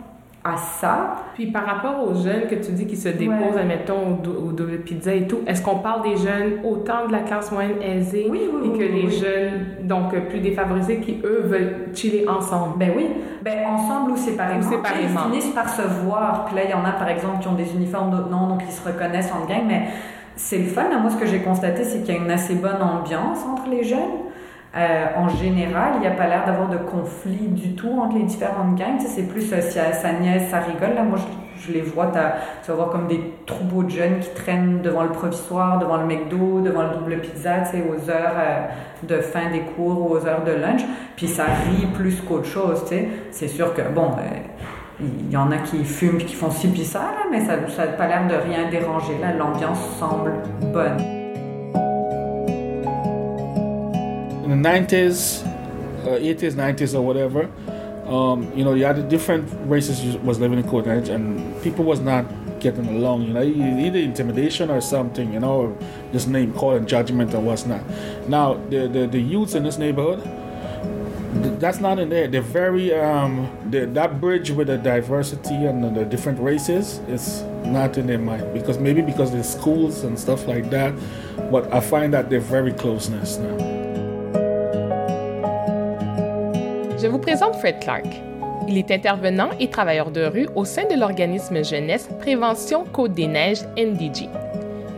à 0.43 0.57
ça. 0.57 1.17
Puis 1.35 1.47
par 1.51 1.67
rapport 1.67 2.03
aux 2.03 2.15
jeunes 2.15 2.47
que 2.49 2.55
tu 2.55 2.73
dis 2.73 2.87
qui 2.87 2.97
se 2.97 3.09
déposent, 3.11 3.55
Ouais. 3.55 3.61
admettons, 3.61 4.19
au, 4.25 4.49
au 4.49 4.53
double 4.53 4.79
pizza 4.79 5.13
et 5.13 5.27
tout, 5.27 5.41
est-ce 5.47 5.61
qu'on 5.63 5.77
parle 5.81 6.03
des 6.03 6.17
jeunes 6.17 6.61
autant 6.65 7.07
de 7.07 7.13
la 7.13 7.19
classe 7.19 7.53
moyenne 7.53 7.81
aisée 7.82 8.27
Oui, 8.31 8.41
oui, 8.51 8.61
et 8.65 8.69
oui, 8.70 8.79
que 8.79 8.82
les 8.85 9.11
jeunes, 9.11 9.87
donc 9.87 10.15
plus 10.31 10.41
défavorisés, 10.41 10.99
qui 11.01 11.20
eux 11.25 11.43
veulent 11.44 11.89
chiller 11.94 12.27
ensemble? 12.27 12.79
Ben 12.79 12.93
oui, 12.97 13.06
ben 13.43 13.67
ensemble 13.69 14.13
ou 14.13 14.17
séparément. 14.17 14.61
Ou 14.61 14.70
séparément. 14.70 15.20
Ils 15.27 15.31
finissent 15.41 15.55
par 15.55 15.69
se 15.69 15.82
voir. 15.82 16.47
Puis 16.47 16.56
là, 16.56 16.63
il 16.65 16.70
y 16.70 16.75
en 16.75 16.85
a 16.87 16.93
par 16.93 17.09
exemple 17.09 17.41
qui 17.41 17.49
ont 17.49 17.55
des 17.55 17.75
uniformes, 17.75 18.11
d'autres 18.11 18.31
non, 18.31 18.47
donc 18.47 18.63
ils 18.67 18.73
se 18.73 18.87
reconnaissent 18.87 19.32
en 19.32 19.47
gang. 19.47 19.65
Mais 19.69 19.89
c'est 20.37 20.59
le 20.59 20.65
fun. 20.65 20.85
Moi, 21.03 21.11
ce 21.11 21.17
que 21.19 21.27
j'ai 21.27 21.41
constaté, 21.41 21.85
c'est 21.85 22.01
qu'il 22.03 22.15
y 22.15 22.19
a 22.19 22.20
une 22.23 22.31
assez 22.31 22.55
bonne 22.55 22.81
ambiance 22.81 23.44
entre 23.47 23.69
les 23.70 23.85
jeunes. 23.85 23.99
Euh, 24.77 25.06
en 25.17 25.29
général, 25.29 25.94
il 25.96 26.00
n'y 26.00 26.06
a 26.06 26.12
pas 26.12 26.29
l'air 26.29 26.46
d'avoir 26.46 26.69
de 26.69 26.77
conflit 26.77 27.48
du 27.48 27.74
tout 27.74 27.91
entre 28.00 28.17
les 28.17 28.22
différentes 28.22 28.77
gangs. 28.77 29.00
C'est 29.00 29.24
plus 29.24 29.53
euh, 29.53 29.60
si 29.60 29.72
ça, 29.72 30.12
niaise, 30.12 30.48
ça 30.48 30.60
rigole. 30.60 30.94
Là, 30.94 31.03
moi, 31.03 31.19
je, 31.58 31.72
les 31.72 31.82
vois. 31.82 32.06
Tu 32.62 32.70
vas 32.70 32.77
voir 32.77 32.91
comme 32.91 33.08
des 33.08 33.20
troupeaux 33.46 33.82
de 33.82 33.91
jeunes 33.91 34.20
qui 34.20 34.31
traînent 34.31 34.81
devant 34.81 35.03
le 35.03 35.10
provisoire, 35.10 35.79
devant 35.79 35.96
le 35.96 36.06
McDo, 36.06 36.60
devant 36.60 36.84
le 36.84 36.96
double 36.96 37.20
pizza, 37.20 37.62
aux 37.74 38.10
heures 38.10 38.36
euh, 38.36 38.67
de 39.03 39.20
fin 39.20 39.50
des 39.50 39.60
cours 39.60 40.00
ou 40.00 40.15
aux 40.15 40.27
heures 40.27 40.44
de 40.44 40.53
lunch. 40.53 40.82
Puis 41.17 41.27
ça 41.27 41.44
rit 41.44 41.86
plus 41.94 42.20
qu'autre 42.20 42.46
chose. 42.46 42.84
C'est 43.32 43.48
sûr 43.48 43.74
que, 43.74 43.82
bon, 43.82 44.12
euh, 44.19 44.39
il 45.00 45.31
y 45.31 45.36
en 45.36 45.50
a 45.50 45.58
qui 45.58 45.84
fument 45.84 46.19
qui 46.19 46.34
font 46.34 46.50
ci 46.50 46.69
puis 46.69 46.84
ça, 46.84 47.00
mais 47.31 47.41
ça 47.41 47.56
n'a 47.56 47.93
pas 47.93 48.06
l'air 48.06 48.27
de 48.29 48.34
rien 48.34 48.70
déranger. 48.70 49.19
Là, 49.20 49.32
l'ambiance 49.32 49.81
semble 49.98 50.32
bonne. 50.72 51.19
In 54.51 54.63
the 54.63 54.69
90s, 54.69 55.47
uh, 56.05 56.19
80s, 56.19 56.55
90s, 56.55 56.95
or 56.95 57.03
whatever, 57.03 57.49
um, 58.11 58.53
you 58.57 58.65
know, 58.65 58.75
you 58.75 58.85
had 58.85 59.09
different 59.09 59.49
races 59.71 60.17
was 60.19 60.41
living 60.41 60.59
in 60.59 60.69
Copenhagen, 60.69 61.15
and 61.15 61.63
people 61.63 61.85
was 61.85 62.01
not 62.01 62.25
getting 62.59 62.87
along. 62.89 63.23
You 63.23 63.33
know, 63.33 63.43
either 63.43 63.99
intimidation 63.99 64.69
or 64.71 64.81
something. 64.81 65.33
You 65.33 65.39
know, 65.39 65.79
just 66.13 66.27
name 66.27 66.53
calling, 66.53 66.87
judgment, 66.87 67.33
or 67.35 67.41
what's 67.41 67.67
not. 67.67 67.83
Now, 68.29 68.55
the 68.69 68.89
the, 68.89 69.07
the 69.07 69.21
youths 69.21 69.55
in 69.55 69.63
this 69.63 69.79
neighborhood. 69.79 70.39
That's 71.61 71.79
not 71.79 72.01
in 72.01 72.09
there. 72.09 72.27
They're 72.27 72.43
very 72.43 72.93
um, 72.93 73.49
the, 73.71 73.87
that 73.87 74.21
bridge 74.21 74.51
with 74.51 74.67
the 74.67 74.79
diversity 74.79 75.55
and 75.55 75.85
the, 75.85 75.91
the 75.91 76.05
different 76.05 76.41
races 76.41 76.99
is 77.07 77.43
not 77.67 77.97
in 77.99 78.09
their 78.09 78.19
mind 78.19 78.53
because 78.53 78.79
maybe 78.79 79.01
because 79.01 79.31
there's 79.31 79.49
schools 79.49 80.03
and 80.03 80.19
stuff 80.19 80.49
like 80.49 80.71
that. 80.71 80.93
But 81.53 81.73
I 81.73 81.79
find 81.79 82.13
that 82.15 82.31
they're 82.31 82.41
very 82.41 82.73
closeness 82.73 83.37
now. 83.37 83.80
Je 87.01 87.07
vous 87.07 87.19
présente 87.19 87.57
Fred 87.57 87.81
Clark. 87.81 88.05
Il 88.69 88.77
est 88.77 88.91
intervenant 88.91 89.49
et 89.59 89.71
travailleur 89.71 90.11
de 90.11 90.23
rue 90.23 90.49
au 90.55 90.67
sein 90.67 90.83
de 90.85 91.01
l'organisme 91.01 91.65
jeunesse 91.65 92.11
Prévention 92.19 92.85
Côte-des-Neiges 92.85 93.63
NDG. 93.79 94.29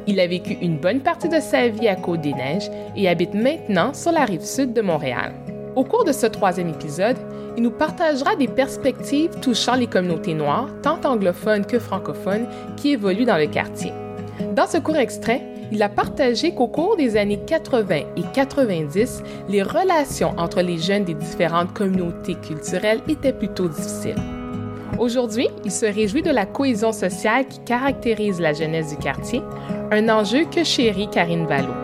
Il 0.08 0.18
a 0.18 0.26
vécu 0.26 0.54
une 0.60 0.78
bonne 0.78 0.98
partie 0.98 1.28
de 1.28 1.38
sa 1.38 1.68
vie 1.68 1.86
à 1.86 1.94
Côte-des-Neiges 1.94 2.70
et 2.96 3.08
habite 3.08 3.34
maintenant 3.34 3.94
sur 3.94 4.10
la 4.10 4.24
rive 4.24 4.44
sud 4.44 4.72
de 4.72 4.80
Montréal. 4.80 5.32
Au 5.76 5.84
cours 5.84 6.04
de 6.04 6.10
ce 6.10 6.26
troisième 6.26 6.70
épisode, 6.70 7.18
il 7.56 7.62
nous 7.62 7.70
partagera 7.70 8.34
des 8.34 8.48
perspectives 8.48 9.38
touchant 9.40 9.76
les 9.76 9.86
communautés 9.86 10.34
noires, 10.34 10.70
tant 10.82 10.98
anglophones 11.04 11.66
que 11.66 11.78
francophones, 11.78 12.48
qui 12.76 12.94
évoluent 12.94 13.26
dans 13.26 13.38
le 13.38 13.46
quartier. 13.46 13.92
Dans 14.56 14.66
ce 14.66 14.78
court 14.78 14.96
extrait, 14.96 15.51
il 15.72 15.82
a 15.82 15.88
partagé 15.88 16.54
qu'au 16.54 16.68
cours 16.68 16.96
des 16.96 17.16
années 17.16 17.40
80 17.46 17.96
et 18.16 18.22
90, 18.34 19.22
les 19.48 19.62
relations 19.62 20.34
entre 20.36 20.60
les 20.60 20.76
jeunes 20.76 21.04
des 21.04 21.14
différentes 21.14 21.72
communautés 21.72 22.34
culturelles 22.34 23.00
étaient 23.08 23.32
plutôt 23.32 23.68
difficiles. 23.68 24.22
Aujourd'hui, 24.98 25.48
il 25.64 25.72
se 25.72 25.86
réjouit 25.86 26.22
de 26.22 26.30
la 26.30 26.44
cohésion 26.44 26.92
sociale 26.92 27.46
qui 27.48 27.58
caractérise 27.60 28.38
la 28.38 28.52
jeunesse 28.52 28.90
du 28.90 28.96
quartier, 28.96 29.42
un 29.90 30.08
enjeu 30.10 30.44
que 30.44 30.62
chérit 30.62 31.08
Karine 31.08 31.46
Vallot. 31.46 31.81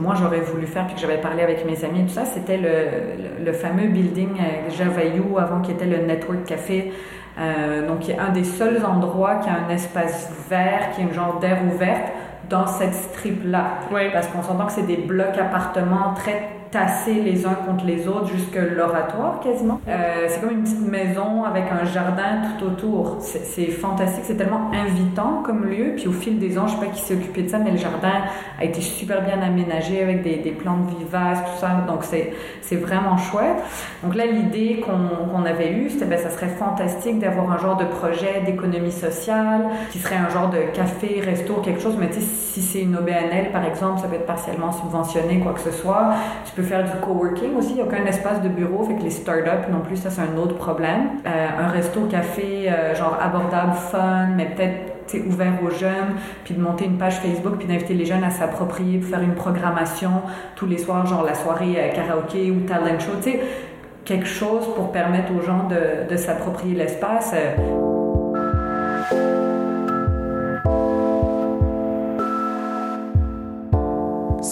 Moi 0.00 0.14
j'aurais 0.18 0.40
voulu 0.40 0.66
faire 0.66 0.86
puis 0.86 0.94
que 0.94 1.00
j'avais 1.00 1.20
parlé 1.20 1.42
avec 1.42 1.64
mes 1.64 1.84
amis 1.84 2.00
et 2.00 2.04
tout 2.04 2.14
ça, 2.14 2.24
c'était 2.24 2.56
le, 2.56 3.44
le, 3.44 3.52
fameux 3.52 3.88
building 3.88 4.36
Javaillou 4.70 5.38
avant 5.38 5.60
qui 5.60 5.72
était 5.72 5.86
le 5.86 5.98
Network 5.98 6.44
Café. 6.44 6.92
Euh, 7.38 7.86
donc, 7.86 8.06
il 8.06 8.14
y 8.14 8.18
a 8.18 8.24
un 8.24 8.30
des 8.30 8.44
seuls 8.44 8.84
endroits 8.84 9.36
qui 9.36 9.48
a 9.48 9.54
un 9.66 9.68
espace 9.68 10.30
vert, 10.48 10.90
qui 10.94 11.00
est 11.00 11.04
une 11.04 11.12
genre 11.12 11.38
d'air 11.40 11.58
ouverte 11.64 12.12
dans 12.48 12.66
cette 12.66 12.94
strip-là. 12.94 13.78
Parce 14.12 14.28
qu'on 14.28 14.42
s'entend 14.42 14.66
que 14.66 14.72
c'est 14.72 14.86
des 14.86 14.96
blocs 14.96 15.38
appartements 15.38 16.14
très 16.14 16.53
tassés 16.74 17.22
les 17.22 17.46
uns 17.46 17.54
contre 17.54 17.84
les 17.84 18.08
autres 18.08 18.26
jusque 18.26 18.56
l'oratoire 18.56 19.38
quasiment. 19.38 19.80
Euh, 19.86 20.26
c'est 20.28 20.40
comme 20.40 20.50
une 20.50 20.64
petite 20.64 20.84
maison 20.84 21.44
avec 21.44 21.66
un 21.70 21.84
jardin 21.84 22.42
tout 22.58 22.66
autour. 22.66 23.18
C'est 23.20 23.66
fantastique, 23.66 24.24
c'est 24.24 24.36
tellement 24.36 24.72
invitant 24.72 25.42
comme 25.44 25.66
lieu. 25.66 25.92
Puis 25.94 26.08
au 26.08 26.12
fil 26.12 26.40
des 26.40 26.58
ans, 26.58 26.66
je 26.66 26.74
sais 26.74 26.80
pas 26.84 26.86
qui 26.86 27.00
s'est 27.00 27.14
occupé 27.14 27.42
de 27.42 27.48
ça, 27.48 27.58
mais 27.58 27.70
le 27.70 27.76
jardin 27.76 28.24
a 28.58 28.64
été 28.64 28.80
super 28.80 29.22
bien 29.22 29.40
aménagé 29.40 30.02
avec 30.02 30.22
des, 30.22 30.38
des 30.38 30.50
plantes 30.50 30.88
vivaces, 30.98 31.38
tout 31.44 31.60
ça. 31.60 31.84
Donc 31.86 32.02
c'est 32.02 32.76
vraiment 32.76 33.18
chouette. 33.18 33.62
Donc 34.02 34.16
là, 34.16 34.26
l'idée 34.26 34.84
qu'on 34.84 35.44
avait 35.44 35.72
eue, 35.74 35.90
c'était 35.90 36.06
ben, 36.06 36.18
ça 36.18 36.30
serait 36.30 36.48
fantastique 36.48 37.20
d'avoir 37.20 37.52
un 37.52 37.58
genre 37.58 37.76
de 37.76 37.84
projet 37.84 38.42
d'économie 38.44 38.90
sociale 38.90 39.66
qui 39.92 40.00
serait 40.00 40.16
un 40.16 40.28
genre 40.28 40.50
de 40.50 40.58
café, 40.74 41.22
resto, 41.24 41.54
quelque 41.62 41.80
chose. 41.80 41.94
Mais 42.00 42.08
tu 42.08 42.14
sais, 42.14 42.20
si 42.22 42.62
c'est 42.62 42.80
une 42.80 42.96
OBNL 42.96 43.52
par 43.52 43.64
exemple, 43.64 44.00
ça 44.00 44.08
peut 44.08 44.16
être 44.16 44.26
partiellement 44.26 44.72
subventionné, 44.72 45.38
quoi 45.38 45.52
que 45.52 45.60
ce 45.60 45.70
soit. 45.70 46.14
Tu 46.44 46.52
peux 46.56 46.63
faire 46.64 46.84
du 46.84 46.90
coworking 47.00 47.56
aussi. 47.56 47.70
Il 47.70 47.74
n'y 47.76 47.80
a 47.82 47.84
aucun 47.84 48.04
espace 48.06 48.42
de 48.42 48.48
bureau, 48.48 48.84
fait 48.84 48.94
que 48.94 49.02
les 49.02 49.10
startups 49.10 49.70
non 49.70 49.80
plus, 49.80 49.96
ça 49.96 50.10
c'est 50.10 50.22
un 50.22 50.36
autre 50.36 50.56
problème. 50.56 51.20
Euh, 51.26 51.46
un 51.58 51.68
resto 51.68 52.02
café 52.06 52.68
euh, 52.68 52.94
genre 52.94 53.18
abordable, 53.20 53.74
fun, 53.74 54.28
mais 54.36 54.46
peut-être 54.46 55.26
ouvert 55.26 55.52
aux 55.62 55.70
jeunes, 55.70 56.14
puis 56.44 56.54
de 56.54 56.60
monter 56.60 56.86
une 56.86 56.96
page 56.96 57.18
Facebook, 57.20 57.56
puis 57.58 57.68
d'inviter 57.68 57.94
les 57.94 58.06
jeunes 58.06 58.24
à 58.24 58.30
s'approprier, 58.30 59.00
faire 59.00 59.20
une 59.20 59.34
programmation 59.34 60.22
tous 60.56 60.66
les 60.66 60.78
soirs, 60.78 61.06
genre 61.06 61.24
la 61.24 61.34
soirée 61.34 61.76
euh, 61.76 61.94
karaoké 61.94 62.50
ou 62.50 62.60
talent 62.66 62.98
show, 62.98 63.12
tu 63.22 63.32
sais, 63.32 63.40
quelque 64.04 64.26
chose 64.26 64.66
pour 64.74 64.92
permettre 64.92 65.32
aux 65.32 65.42
gens 65.42 65.68
de, 65.68 66.10
de 66.10 66.16
s'approprier 66.16 66.74
l'espace. 66.74 67.34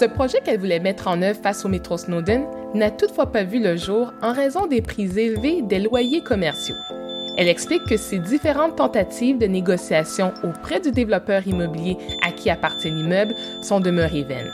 Ce 0.03 0.09
projet 0.09 0.41
qu'elle 0.41 0.59
voulait 0.59 0.81
mettre 0.81 1.07
en 1.07 1.23
œuvre 1.23 1.39
face 1.41 1.65
au 1.65 1.69
métro 1.69 1.97
Snowden 1.97 2.43
n'a 2.75 2.91
toutefois 2.91 3.31
pas 3.31 3.45
vu 3.45 3.63
le 3.63 3.77
jour 3.77 4.13
en 4.21 4.33
raison 4.33 4.67
des 4.67 4.83
prix 4.83 5.17
élevés 5.17 5.63
des 5.63 5.79
loyers 5.79 6.25
commerciaux. 6.25 6.75
Elle 7.39 7.47
explique 7.47 7.85
que 7.85 7.97
ces 7.97 8.19
différentes 8.19 8.75
tentatives 8.75 9.39
de 9.39 9.47
négociation 9.47 10.35
auprès 10.43 10.81
du 10.81 10.91
développeur 10.91 11.47
immobilier 11.47 11.99
à 12.21 12.33
qui 12.33 12.51
appartient 12.51 12.91
l'immeuble 12.91 13.37
sont 13.63 13.79
demeurées 13.79 14.25
vaines. 14.25 14.53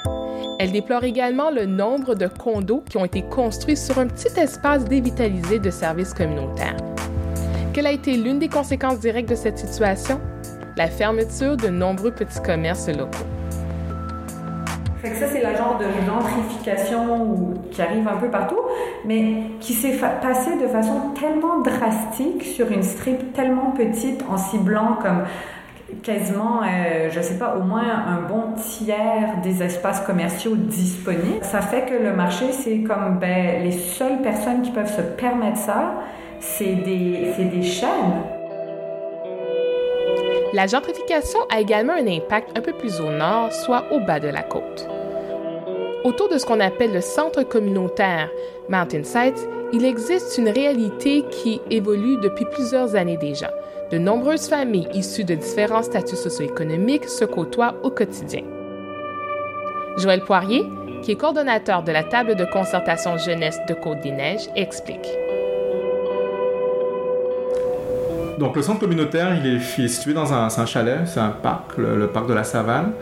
Elle 0.59 0.71
déplore 0.71 1.05
également 1.05 1.51
le 1.51 1.65
nombre 1.65 2.15
de 2.15 2.27
condos 2.27 2.85
qui 2.87 2.99
ont 2.99 3.07
été 3.07 3.23
construits 3.23 3.79
sur 3.79 3.99
un 3.99 4.07
petit 4.07 4.39
espace 4.39 4.85
dévitalisé 4.85 5.59
de 5.59 5.71
services 5.71 6.13
communautaires. 6.13 6.77
Quelle 7.73 7.87
a 7.87 7.93
été 7.93 8.19
l'une 8.19 8.39
des 8.39 8.51
conséquences 8.51 9.01
directes 9.01 9.31
de 9.31 9.35
cette 9.35 9.57
situation? 9.57 10.21
La 10.77 10.89
fermeture 10.89 11.57
de 11.57 11.69
nombreux 11.69 12.11
petits 12.11 12.43
commerces 12.43 12.91
locaux. 12.91 13.38
Fait 15.03 15.11
que 15.11 15.17
ça, 15.17 15.27
c'est 15.29 15.43
la 15.43 15.55
genre 15.55 15.79
de 15.79 15.85
gentrification 16.05 17.55
qui 17.71 17.81
arrive 17.81 18.09
un 18.09 18.17
peu 18.17 18.29
partout, 18.29 18.59
mais 19.05 19.45
qui 19.61 19.73
s'est 19.73 19.97
passé 19.97 20.57
de 20.61 20.67
façon 20.67 21.11
tellement 21.19 21.61
drastique 21.61 22.43
sur 22.43 22.71
une 22.73 22.83
strip 22.83 23.33
tellement 23.33 23.71
petite 23.71 24.25
en 24.29 24.37
ciblant 24.37 24.99
comme 25.01 25.23
quasiment, 26.03 26.63
euh, 26.63 27.09
je 27.11 27.21
sais 27.21 27.39
pas, 27.39 27.57
au 27.57 27.63
moins 27.63 27.85
un 27.85 28.29
bon 28.29 28.53
tiers 28.57 29.37
des 29.43 29.63
espaces 29.63 30.01
commerciaux 30.01 30.55
disponibles. 30.57 31.43
Ça 31.43 31.61
fait 31.61 31.83
que 31.83 31.95
le 31.95 32.13
marché, 32.15 32.53
c'est 32.53 32.81
comme 32.81 33.19
ben, 33.21 33.63
les 33.63 33.73
seules 33.73 34.21
personnes 34.23 34.63
qui 34.63 34.71
peuvent 34.71 34.95
se 34.95 35.03
permettre 35.03 35.59
ça, 35.59 35.95
c'est 36.41 36.75
des, 36.75 37.33
des 37.39 37.63
chaînes. 37.63 38.38
La 40.55 40.67
gentrification 40.67 41.41
a 41.51 41.61
également 41.61 41.93
un 41.93 42.07
impact 42.07 42.57
un 42.57 42.63
peu 42.63 42.73
plus 42.73 43.01
au 43.01 43.11
nord, 43.11 43.53
soit 43.53 43.85
au 43.93 44.01
bas 44.01 44.19
de 44.19 44.29
la 44.29 44.43
côte. 44.43 44.89
Autour 46.05 46.31
de 46.31 46.39
ce 46.39 46.47
qu'on 46.47 46.61
appelle 46.61 46.93
le 46.95 47.03
centre 47.03 47.43
communautaire 47.43 48.31
Mountain 48.71 49.05
Sites, 49.05 49.47
il 49.75 49.85
existe 49.85 50.39
une 50.39 50.49
réalité 50.49 51.25
qui 51.31 51.61
évolue 51.71 52.17
depuis 52.23 52.47
plusieurs 52.47 52.95
années 52.97 53.19
déjà. 53.19 53.53
De 53.91 53.99
nombreuses 53.99 54.49
familles 54.49 54.89
issues 54.95 55.25
de 55.25 55.35
différents 55.35 55.83
statuts 55.83 56.17
socio-économiques 56.17 57.09
se 57.09 57.27
côtoient 57.27 57.75
au 57.83 57.91
quotidien. 57.91 58.43
Joël 59.99 60.23
Poirier, 60.23 60.65
qui 61.03 61.13
est 61.13 61.17
coordonnateur 61.17 61.83
de 61.83 61.93
la 61.93 62.05
table 62.05 62.37
de 62.37 62.47
concertation 62.47 63.19
jeunesse 63.19 63.59
de 63.69 63.75
Côte-des-Neiges, 63.75 64.49
explique. 64.57 65.09
Donc 68.39 68.55
le 68.55 68.63
centre 68.63 68.79
communautaire, 68.79 69.37
il 69.37 69.57
est, 69.57 69.89
situé 69.89 70.15
dans 70.15 70.33
un, 70.33 70.67
chalet, 70.67 71.01
c'est 71.07 71.19
un 71.19 71.31
parc, 71.31 71.77
le, 71.77 72.07
parc 72.07 72.29
de 72.29 72.35
la 72.35 72.45
Savane. 72.45 72.93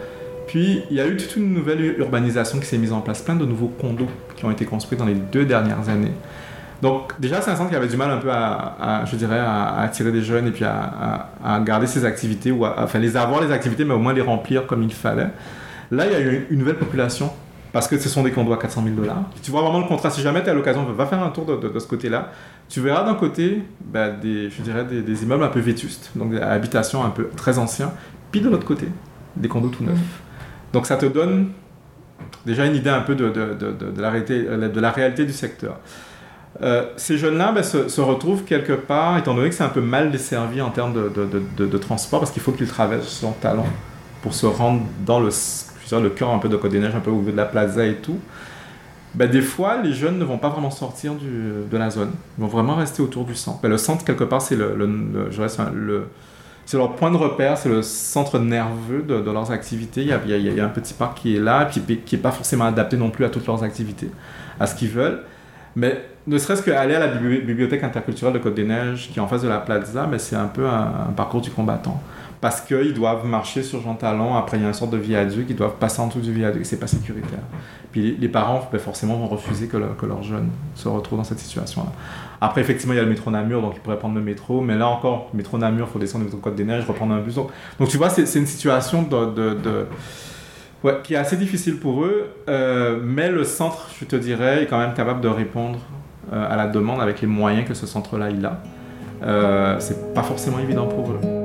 Puis 0.47 0.83
il 0.91 0.97
y 0.97 1.01
a 1.01 1.07
eu 1.07 1.17
toute 1.17 1.37
une 1.37 1.53
nouvelle 1.53 1.99
urbanisation 1.99 2.59
qui 2.59 2.67
s'est 2.67 2.79
mise 2.79 2.93
en 2.93 3.01
place, 3.01 3.21
plein 3.21 3.35
de 3.35 3.45
nouveaux 3.45 3.69
condos 3.69 4.09
qui 4.37 4.45
ont 4.45 4.51
été 4.51 4.65
construits 4.65 4.97
dans 4.97 5.05
les 5.05 5.15
deux 5.15 5.45
dernières 5.45 5.89
années. 5.89 6.13
Donc 6.81 7.19
déjà 7.21 7.41
c'est 7.41 7.51
un 7.51 7.57
centre 7.57 7.71
qui 7.71 7.77
avait 7.77 7.89
du 7.89 7.97
mal 7.97 8.11
un 8.11 8.19
peu 8.19 8.31
à, 8.31 9.05
je 9.05 9.17
dirais, 9.17 9.39
à, 9.39 9.81
attirer 9.81 10.13
des 10.13 10.23
jeunes 10.23 10.47
et 10.47 10.53
puis 10.53 10.65
à, 10.65 11.29
garder 11.65 11.87
ses 11.87 12.05
activités, 12.05 12.51
ou 12.51 12.65
enfin 12.65 12.99
les 12.99 13.17
avoir 13.17 13.43
les 13.43 13.53
activités, 13.53 13.85
mais 13.85 13.95
au 13.95 13.99
moins 13.99 14.15
les 14.15 14.23
remplir 14.23 14.67
comme 14.67 14.83
il 14.83 14.93
fallait. 14.93 15.29
Là 15.91 16.07
il 16.07 16.13
y 16.13 16.15
a 16.15 16.21
eu 16.21 16.47
une 16.51 16.61
nouvelle 16.61 16.79
population 16.79 17.31
parce 17.73 17.89
que 17.89 17.99
ce 17.99 18.09
sont 18.09 18.23
des 18.23 18.31
condos 18.31 18.53
à 18.53 18.59
400 18.59 18.83
000 18.85 18.95
dollars. 18.95 19.23
Tu 19.43 19.51
vois 19.51 19.63
vraiment 19.63 19.81
le 19.81 19.87
contraste. 19.87 20.17
Si 20.17 20.23
jamais 20.23 20.43
tu 20.43 20.51
as 20.51 20.55
l'occasion, 20.55 20.85
va 20.85 21.07
faire 21.07 21.23
un 21.23 21.31
tour 21.31 21.45
de, 21.45 21.79
ce 21.79 21.87
côté-là. 21.87 22.31
Tu 22.69 22.81
verras 22.81 23.05
d'un 23.05 23.15
côté 23.15 23.63
bah, 23.81 24.09
des, 24.09 24.51
je 24.51 24.63
dirais, 24.63 24.85
des, 24.85 25.23
immeubles 25.23 25.45
un 25.45 25.49
peu 25.49 25.61
vétustes, 25.61 26.11
donc 26.15 26.31
des 26.31 26.41
habitations 26.41 27.05
un 27.05 27.11
peu 27.11 27.29
très 27.37 27.59
anciens, 27.59 27.93
puis 28.31 28.41
de 28.41 28.49
l'autre 28.49 28.67
côté, 28.67 28.89
des 29.37 29.49
condos 29.49 29.69
tout 29.69 29.85
neufs. 29.85 29.95
Mmh. 29.95 30.73
Donc 30.73 30.87
ça 30.87 30.97
te 30.97 31.07
donne 31.07 31.51
déjà 32.45 32.67
une 32.67 32.75
idée 32.75 32.91
un 32.91 33.01
peu 33.01 33.15
de, 33.15 33.33
la, 34.01 34.11
réalité, 34.11 34.47
euh, 34.49 34.69
de 34.69 34.81
la 34.81 34.91
réalité 34.91 35.25
du 35.25 35.33
secteur. 35.33 35.79
Euh, 36.63 36.87
ces 36.97 37.19
jeunes-là 37.19 37.53
ben, 37.53 37.63
se, 37.63 38.01
retrouvent 38.01 38.45
quelque 38.45 38.73
part, 38.73 39.19
étant 39.19 39.35
donné 39.35 39.51
que 39.51 39.55
c'est 39.55 39.65
un 39.65 39.69
peu 39.69 39.83
mal 39.83 40.11
desservi 40.11 40.63
en 40.63 40.71
termes 40.71 40.95
de, 40.95 41.79
transport, 41.79 42.21
parce 42.21 42.33
qu'il 42.33 42.43
faut 42.43 42.53
qu'ils 42.53 42.69
traversent 42.69 43.09
son 43.09 43.33
talent 43.33 43.67
pour 44.23 44.35
se 44.35 44.47
rendre 44.47 44.83
dans 45.05 45.21
le, 45.21 45.31
le 45.93 46.11
cœur 46.11 46.31
un 46.31 46.39
peu 46.39 46.49
de 46.49 46.57
Côte 46.57 46.71
des 46.71 46.81
Neiges, 46.81 46.95
un 46.95 47.01
peu 47.01 47.11
au 47.11 47.17
niveau 47.17 47.31
de 47.31 47.37
la 47.37 47.45
plaza 47.45 47.85
et 47.85 47.95
tout. 47.95 48.19
Ben, 49.15 49.31
des 49.31 49.41
fois, 49.41 49.81
les 49.83 49.93
jeunes 49.93 50.19
ne 50.19 50.25
vont 50.25 50.39
pas 50.39 50.51
vraiment 50.51 50.71
sortir 50.71 51.13
de 51.15 51.77
la 51.77 51.89
zone. 51.91 52.11
Ils 52.37 52.43
vont 52.43 52.49
vraiment 52.49 52.75
rester 52.75 53.03
autour 53.03 53.25
du 53.25 53.35
centre. 53.35 53.61
Ben, 53.63 53.69
le 53.69 53.79
centre, 53.79 54.05
quelque 54.05 54.25
part, 54.25 54.43
c'est 54.43 54.57
le, 54.57 54.77
je 55.31 55.43
le, 55.73 56.09
c'est 56.67 56.77
leur 56.77 56.97
point 56.97 57.11
de 57.11 57.17
repère, 57.17 57.57
c'est 57.57 57.69
le 57.69 57.81
centre 57.81 58.39
nerveux 58.39 59.03
de, 59.03 59.31
leurs 59.31 59.53
activités. 59.53 60.03
Il 60.03 60.09
y, 60.09 60.13
a, 60.13 60.21
il, 60.27 60.55
y 60.55 60.61
a, 60.61 60.65
un 60.65 60.69
petit 60.69 60.93
parc 60.93 61.19
qui 61.19 61.37
est 61.37 61.41
là, 61.41 61.65
puis 61.65 61.99
qui 62.05 62.17
n'est 62.17 62.21
pas 62.21 62.33
forcément 62.33 62.65
adapté 62.65 62.97
non 62.97 63.11
plus 63.11 63.25
à 63.25 63.31
toutes 63.31 63.47
leurs 63.47 63.63
activités, 63.63 64.11
à 64.61 64.67
ce 64.67 64.75
qu'ils 64.75 64.91
veulent. 64.91 65.23
Mais 65.77 66.03
ne 66.27 66.39
serait-ce 66.39 66.63
qu'aller 66.63 66.97
à 66.97 66.99
la 66.99 67.07
bibliothèque 67.07 67.85
interculturelle 67.85 68.35
de 68.35 68.39
Côte-des-Neiges, 68.39 69.11
qui 69.13 69.19
est 69.19 69.23
en 69.23 69.29
face 69.29 69.43
de 69.43 69.49
la 69.49 69.59
plaza, 69.59 70.09
mais 70.11 70.19
c'est 70.19 70.35
un 70.35 70.49
peu 70.49 70.67
un, 70.67 71.13
parcours 71.17 71.41
du 71.41 71.51
combattant. 71.51 72.03
Parce 72.41 72.61
qu'ils 72.61 72.95
doivent 72.95 73.27
marcher 73.27 73.63
sur 73.63 73.81
Jean 73.83 73.95
Talon, 73.95 74.37
après 74.37 74.57
il 74.57 74.63
y 74.63 74.65
a 74.65 74.69
une 74.69 74.75
sorte 74.75 74.93
de 74.93 74.97
viaduc, 74.97 75.47
ils 75.49 75.57
doivent 75.57 75.77
passer 75.77 76.01
en 76.01 76.09
dessous 76.09 76.21
du 76.21 76.33
viaduc, 76.33 76.67
c'est 76.67 76.79
pas 76.79 76.87
sécuritaire. 76.87 77.41
Puis 77.93 78.17
les 78.21 78.29
parents 78.29 78.69
ben, 78.71 78.79
forcément 78.79 79.17
vont 79.17 79.29
refuser 79.29 79.69
que, 79.69 79.77
que 79.77 80.07
leur 80.07 80.23
jeune 80.23 80.49
se 80.75 80.89
retrouve 80.89 81.19
dans 81.19 81.25
cette 81.25 81.39
situation-là. 81.39 81.93
Après, 82.41 82.61
effectivement, 82.61 82.93
il 82.93 82.97
y 82.97 83.01
a 83.01 83.03
le 83.03 83.09
métro 83.09 83.31
Namur, 83.31 83.63
donc 83.63 83.73
ils 83.77 83.81
pourraient 83.81 83.99
prendre 83.99 84.15
le 84.15 84.21
métro, 84.21 84.61
mais 84.61 84.77
là 84.77 84.89
encore, 84.89 85.31
métro 85.33 85.57
Namur, 85.57 85.87
il 85.89 85.93
faut 85.93 85.99
descendre 85.99 86.25
le 86.25 86.27
métro 86.27 86.41
Côte 86.41 86.55
des 86.55 86.65
Neiges, 86.65 86.85
reprendre 86.87 87.15
un 87.15 87.21
bus. 87.21 87.35
Donc, 87.35 87.51
tu 87.89 87.97
vois, 87.97 88.11
c'est 88.11 88.39
une 88.39 88.47
situation 88.47 89.03
de, 89.03 89.55
de, 89.55 89.87
qui 91.03 91.15
est 91.15 91.17
assez 91.17 91.37
difficile 91.37 91.79
pour 91.79 92.05
eux, 92.05 92.29
euh, 92.49 93.01
mais 93.03 93.31
le 93.31 93.45
centre, 93.45 93.89
je 93.99 94.05
te 94.05 94.17
dirais, 94.17 94.65
est 94.65 94.67
quand 94.67 94.79
même 94.79 94.95
capable 94.95 95.21
de 95.21 95.29
répondre 95.29 95.79
euh, 96.33 96.53
à 96.53 96.57
la 96.57 96.67
demande 96.67 97.01
avec 97.01 97.21
les 97.21 97.27
moyens 97.27 97.67
que 97.67 97.75
ce 97.75 97.87
centre-là 97.87 98.31
il 98.31 98.45
a. 98.45 98.61
Euh, 99.23 99.77
c'est 99.79 100.13
pas 100.13 100.23
forcément 100.23 100.59
évident 100.59 100.87
pour 100.87 101.11
eux. 101.13 101.36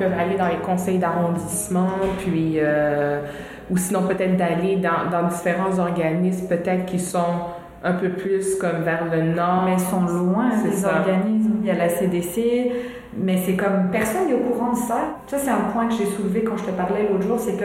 Peuvent 0.00 0.18
aller 0.18 0.36
dans 0.36 0.48
les 0.48 0.56
conseils 0.56 0.98
d'arrondissement, 0.98 1.90
puis 2.18 2.54
euh, 2.56 3.20
ou 3.70 3.76
sinon 3.76 4.02
peut-être 4.08 4.36
d'aller 4.36 4.76
dans, 4.76 5.10
dans, 5.10 5.28
différents 5.28 5.78
organismes, 5.78 6.48
peut-être 6.48 6.86
qui 6.86 6.98
sont 6.98 7.44
un 7.84 7.92
peu 7.92 8.08
plus 8.08 8.56
comme 8.56 8.82
vers 8.82 9.04
le 9.04 9.34
nord. 9.34 9.64
Mais 9.66 9.74
ils 9.74 9.80
sont 9.80 10.00
loin, 10.00 10.50
ces 10.64 10.84
organismes. 10.86 11.58
Il 11.60 11.68
y 11.68 11.70
a 11.70 11.74
la 11.74 11.90
CDC, 11.90 12.72
mais 13.16 13.36
c'est 13.44 13.56
comme 13.56 13.90
personne 13.92 14.26
n'est 14.26 14.34
au 14.34 14.38
courant 14.38 14.72
de 14.72 14.78
ça. 14.78 15.18
Ça, 15.26 15.38
c'est 15.38 15.50
un 15.50 15.70
point 15.72 15.86
que 15.86 15.94
j'ai 15.94 16.06
soulevé 16.06 16.42
quand 16.42 16.56
je 16.56 16.64
te 16.64 16.70
parlais 16.70 17.06
l'autre 17.08 17.26
jour, 17.26 17.38
c'est 17.38 17.56
que 17.56 17.64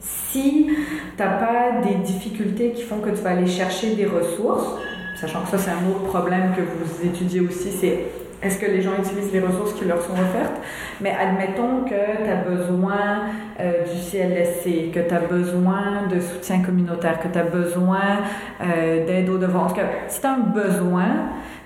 si 0.00 0.68
tu 1.16 1.22
n'as 1.22 1.38
pas 1.38 1.80
des 1.84 1.96
difficultés 1.96 2.70
qui 2.70 2.82
font 2.82 2.98
que 2.98 3.10
tu 3.10 3.22
vas 3.22 3.30
aller 3.30 3.48
chercher 3.48 3.96
des 3.96 4.06
ressources, 4.06 4.78
sachant 5.20 5.42
que 5.42 5.48
ça, 5.48 5.58
c'est 5.58 5.70
un 5.70 5.90
autre 5.90 6.04
problème 6.04 6.52
que 6.56 6.62
vous 6.62 7.06
étudiez 7.06 7.40
aussi, 7.40 7.72
c'est 7.72 8.04
est-ce 8.42 8.58
que 8.58 8.66
les 8.66 8.82
gens 8.82 8.92
utilisent 8.98 9.32
les 9.32 9.40
ressources 9.40 9.72
qui 9.72 9.84
leur 9.84 10.00
sont 10.00 10.12
offertes? 10.12 10.60
Mais 11.00 11.10
admettons 11.10 11.84
que 11.84 12.24
tu 12.24 12.30
as 12.30 12.36
besoin 12.36 13.22
euh, 13.58 13.82
du 13.82 14.00
CLSC, 14.00 14.92
que 14.92 15.00
tu 15.00 15.14
as 15.14 15.20
besoin 15.20 16.06
de 16.08 16.20
soutien 16.20 16.62
communautaire, 16.62 17.20
que 17.20 17.28
tu 17.28 17.38
as 17.38 17.44
besoin 17.44 18.20
euh, 18.60 19.06
d'aide 19.06 19.28
au 19.28 19.38
devant. 19.38 19.64
En 19.64 19.66
tout 19.66 19.74
cas, 19.74 19.88
si 20.06 20.20
tu 20.20 20.26
as 20.26 20.34
un 20.34 20.38
besoin, 20.38 21.08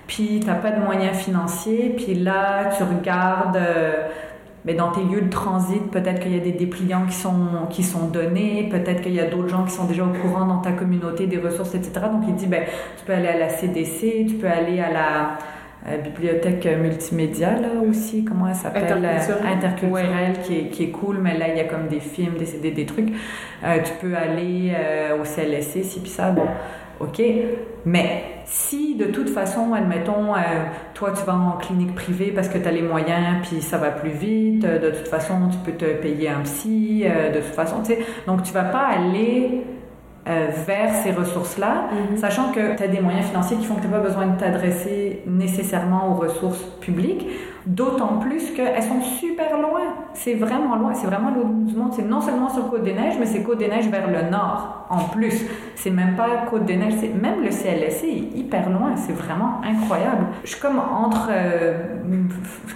puis 0.07 0.39
tu 0.39 0.47
n'as 0.47 0.55
pas 0.55 0.71
de 0.71 0.81
moyens 0.81 1.15
financiers, 1.15 1.93
puis 1.95 2.15
là, 2.15 2.69
tu 2.75 2.83
regardes... 2.83 3.57
Euh, 3.57 4.07
mais 4.65 4.75
dans 4.75 4.91
tes 4.91 5.01
lieux 5.03 5.21
de 5.21 5.29
transit, 5.29 5.91
peut-être 5.91 6.21
qu'il 6.21 6.33
y 6.33 6.39
a 6.39 6.43
des 6.43 6.53
dépliants 6.53 7.05
qui 7.05 7.15
sont, 7.15 7.67
qui 7.69 7.83
sont 7.83 8.07
donnés, 8.07 8.69
peut-être 8.71 9.01
qu'il 9.01 9.13
y 9.13 9.19
a 9.19 9.25
d'autres 9.25 9.49
gens 9.49 9.65
qui 9.65 9.71
sont 9.71 9.83
déjà 9.83 10.05
au 10.05 10.13
courant 10.21 10.45
dans 10.45 10.59
ta 10.59 10.71
communauté 10.71 11.27
des 11.27 11.37
ressources, 11.37 11.75
etc. 11.75 11.91
Donc 12.09 12.23
il 12.29 12.35
dit, 12.35 12.47
ben, 12.47 12.63
tu 12.97 13.03
peux 13.03 13.11
aller 13.11 13.27
à 13.27 13.37
la 13.37 13.49
CDC, 13.49 14.25
tu 14.29 14.35
peux 14.35 14.47
aller 14.47 14.79
à 14.79 14.89
la, 14.89 15.37
euh, 15.85 15.97
bibliothèque 15.97 16.65
multimédia 16.81 17.59
là 17.59 17.67
aussi, 17.85 18.23
comment 18.23 18.47
elle 18.47 18.55
s'appelle 18.55 19.05
Interculturelle, 19.45 20.39
qui, 20.41 20.57
est, 20.57 20.69
qui, 20.69 20.83
est, 20.85 20.91
cool, 20.91 21.17
mais 21.17 21.37
là 21.37 21.49
il 21.49 21.57
y 21.57 21.59
a 21.59 21.65
comme 21.65 21.87
des 21.87 21.99
films, 21.99 22.35
des 22.37 22.45
CD, 22.45 22.71
des 22.71 22.85
trucs. 22.85 23.09
Euh, 23.65 23.79
tu 23.83 23.91
peux 23.99 24.15
aller 24.15 24.71
euh, 24.73 25.19
au 25.19 25.25
CLSC, 25.25 25.83
si 25.83 25.99
puis 25.99 26.09
ça, 26.09 26.31
bon, 26.31 26.45
ok. 27.01 27.21
Mais 27.83 28.23
si 28.45 28.95
de 28.95 29.05
toute 29.05 29.29
façon, 29.29 29.73
admettons, 29.73 30.33
toi 30.93 31.11
tu 31.11 31.25
vas 31.25 31.35
en 31.35 31.57
clinique 31.57 31.95
privée 31.95 32.31
parce 32.33 32.47
que 32.47 32.57
tu 32.57 32.67
as 32.67 32.71
les 32.71 32.81
moyens, 32.81 33.45
puis 33.45 33.61
ça 33.61 33.77
va 33.77 33.91
plus 33.91 34.11
vite, 34.11 34.61
de 34.61 34.89
toute 34.89 35.09
façon 35.09 35.49
tu 35.51 35.57
peux 35.69 35.77
te 35.77 35.85
payer 36.01 36.29
un 36.29 36.43
psy, 36.43 37.03
de 37.03 37.39
toute 37.39 37.55
façon, 37.55 37.81
tu 37.81 37.93
sais, 37.93 37.99
donc 38.25 38.43
tu 38.43 38.53
vas 38.53 38.63
pas 38.63 38.87
aller 38.87 39.63
euh, 40.25 40.47
vers 40.65 40.93
ces 41.03 41.11
ressources-là, 41.11 41.89
mhm. 41.91 42.17
sachant 42.17 42.51
que 42.53 42.77
tu 42.77 42.83
as 42.83 42.87
des 42.87 43.01
moyens 43.01 43.25
financiers 43.25 43.57
qui 43.57 43.65
font 43.65 43.75
que 43.75 43.81
tu 43.81 43.87
n'as 43.87 43.97
pas 43.97 44.07
besoin 44.07 44.27
de 44.27 44.39
t'adresser 44.39 45.21
nécessairement 45.27 46.11
aux 46.11 46.13
ressources 46.13 46.63
publiques, 46.79 47.27
d'autant 47.65 48.19
plus 48.19 48.51
qu'elles 48.51 48.83
sont 48.83 49.01
super 49.01 49.57
loin. 49.57 49.81
C'est 50.13 50.35
vraiment 50.35 50.75
loin, 50.75 50.93
c'est 50.93 51.07
vraiment 51.07 51.29
l'autre 51.29 51.49
du 51.49 51.75
monde. 51.75 51.91
C'est 51.93 52.07
non 52.07 52.21
seulement 52.21 52.49
sur 52.49 52.69
Côte-des-Neiges, 52.69 53.15
mais 53.19 53.25
c'est 53.25 53.43
Côte-des-Neiges 53.43 53.89
vers 53.89 54.07
le 54.07 54.29
nord 54.29 54.85
en 54.89 55.09
plus. 55.09 55.45
C'est 55.75 55.89
même 55.89 56.15
pas 56.15 56.45
Côte-des-Neiges, 56.49 56.95
c'est 57.01 57.13
même 57.13 57.43
le 57.43 57.49
CLSC 57.49 58.05
est 58.05 58.37
hyper 58.37 58.69
loin. 58.69 58.95
C'est 58.95 59.13
vraiment 59.13 59.59
incroyable. 59.65 60.27
Je 60.45 60.51
suis 60.51 60.61
comme 60.61 60.79
entre 60.79 61.29
euh, 61.31 61.73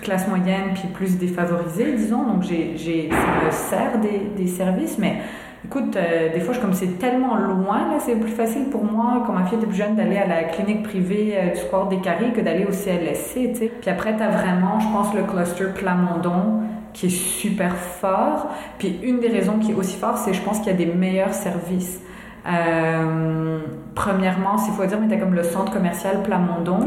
classe 0.02 0.28
moyenne 0.28 0.74
puis 0.74 0.90
plus 0.94 1.18
défavorisée, 1.18 1.94
disons, 1.94 2.24
donc 2.24 2.44
j'ai, 2.44 2.74
j'ai, 2.76 3.10
ça 3.10 3.46
me 3.46 3.52
sert 3.52 4.00
des, 4.00 4.32
des 4.36 4.48
services, 4.48 4.98
mais 4.98 5.22
Écoute, 5.66 5.96
euh, 5.96 6.34
des 6.34 6.40
fois, 6.40 6.54
je, 6.54 6.60
comme 6.60 6.74
c'est 6.74 7.00
tellement 7.00 7.36
loin, 7.36 7.80
là, 7.90 7.98
c'est 8.00 8.16
plus 8.16 8.32
facile 8.32 8.66
pour 8.70 8.84
moi, 8.84 9.24
quand 9.26 9.34
ma 9.34 9.46
fille 9.46 9.58
était 9.58 9.68
plus 9.68 9.76
jeune, 9.76 9.96
d'aller 9.96 10.18
à 10.18 10.28
la 10.28 10.44
clinique 10.44 10.84
privée 10.84 11.34
euh, 11.36 11.54
du 11.54 11.60
Square 11.60 11.88
des 11.88 11.98
Carrés 11.98 12.32
que 12.32 12.42
d'aller 12.42 12.66
au 12.66 12.72
CLSC. 12.72 13.70
Puis 13.82 13.90
après, 13.90 14.16
tu 14.16 14.24
as 14.24 14.30
vraiment, 14.30 14.80
je 14.80 14.88
pense, 14.88 15.14
le 15.14 15.24
cluster 15.24 15.66
Plamondon 15.76 16.62
qui 16.94 17.08
est 17.08 17.10
super 17.10 17.76
fort. 17.76 18.48
Puis 18.78 19.00
une 19.04 19.20
des 19.20 19.28
raisons 19.28 19.60
qui 19.60 19.72
est 19.72 19.76
aussi 19.76 19.98
fort, 19.98 20.18
c'est 20.18 20.34
je 20.34 20.42
pense 20.42 20.60
qu'il 20.60 20.68
y 20.68 20.76
a 20.76 20.78
des 20.78 20.86
meilleurs 20.86 21.34
services. 21.34 22.00
Euh, 22.48 23.60
premièrement, 23.94 24.58
s'il 24.58 24.74
faut 24.74 24.86
dire, 24.86 24.98
mais 25.02 25.08
t'as 25.08 25.20
comme 25.20 25.34
le 25.34 25.44
centre 25.44 25.72
commercial 25.72 26.24
Plamondon, 26.24 26.80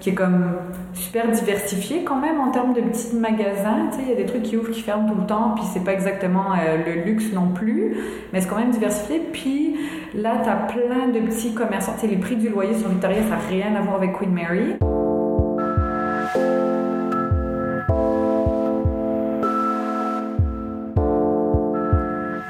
qui 0.00 0.10
est 0.10 0.14
comme 0.14 0.56
super 0.94 1.30
diversifié 1.30 2.02
quand 2.02 2.20
même 2.20 2.40
en 2.40 2.50
termes 2.50 2.72
de 2.72 2.80
petits 2.80 3.14
magasins. 3.14 3.88
Tu 3.92 4.02
il 4.02 4.08
y 4.08 4.12
a 4.12 4.16
des 4.16 4.26
trucs 4.26 4.42
qui 4.42 4.56
ouvrent, 4.56 4.70
qui 4.70 4.82
ferment 4.82 5.08
tout 5.08 5.20
le 5.20 5.26
temps, 5.26 5.52
puis 5.54 5.64
c'est 5.72 5.84
pas 5.84 5.92
exactement 5.92 6.52
euh, 6.52 6.78
le 6.84 7.04
luxe 7.04 7.32
non 7.32 7.48
plus, 7.48 7.96
mais 8.32 8.40
c'est 8.40 8.48
quand 8.48 8.58
même 8.58 8.70
diversifié. 8.70 9.20
Puis 9.32 9.76
là, 10.14 10.38
t'as 10.44 10.56
plein 10.72 11.08
de 11.08 11.20
petits 11.20 11.54
commerçants. 11.54 11.94
Tu 12.00 12.08
les 12.08 12.16
prix 12.16 12.36
du 12.36 12.48
loyer 12.48 12.74
sur 12.74 12.88
Victoria, 12.88 13.22
ça 13.22 13.30
n'a 13.30 13.36
rien 13.48 13.76
à 13.76 13.82
voir 13.82 13.96
avec 13.96 14.12
Queen 14.14 14.32
Mary. 14.32 14.76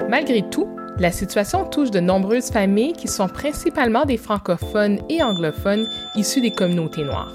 Malgré 0.09 0.43
tout, 0.49 0.69
la 0.99 1.13
situation 1.13 1.65
touche 1.65 1.91
de 1.91 2.01
nombreuses 2.01 2.51
familles 2.51 2.95
qui 2.95 3.09
sont 3.09 3.29
principalement 3.29 4.05
des 4.05 4.17
francophones 4.17 4.99
et 5.11 5.23
anglophones 5.23 5.87
issus 6.15 6.41
des 6.41 6.51
communautés 6.51 7.05
noires. 7.05 7.33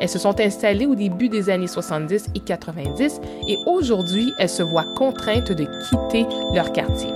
Elles 0.00 0.08
se 0.08 0.18
sont 0.18 0.40
installées 0.40 0.86
au 0.86 0.94
début 0.94 1.28
des 1.28 1.50
années 1.50 1.66
70 1.66 2.30
et 2.34 2.40
90 2.40 3.20
et 3.48 3.58
aujourd'hui, 3.66 4.32
elles 4.38 4.48
se 4.48 4.62
voient 4.62 4.86
contraintes 4.96 5.52
de 5.52 5.64
quitter 5.64 6.26
leur 6.54 6.72
quartier. 6.72 7.10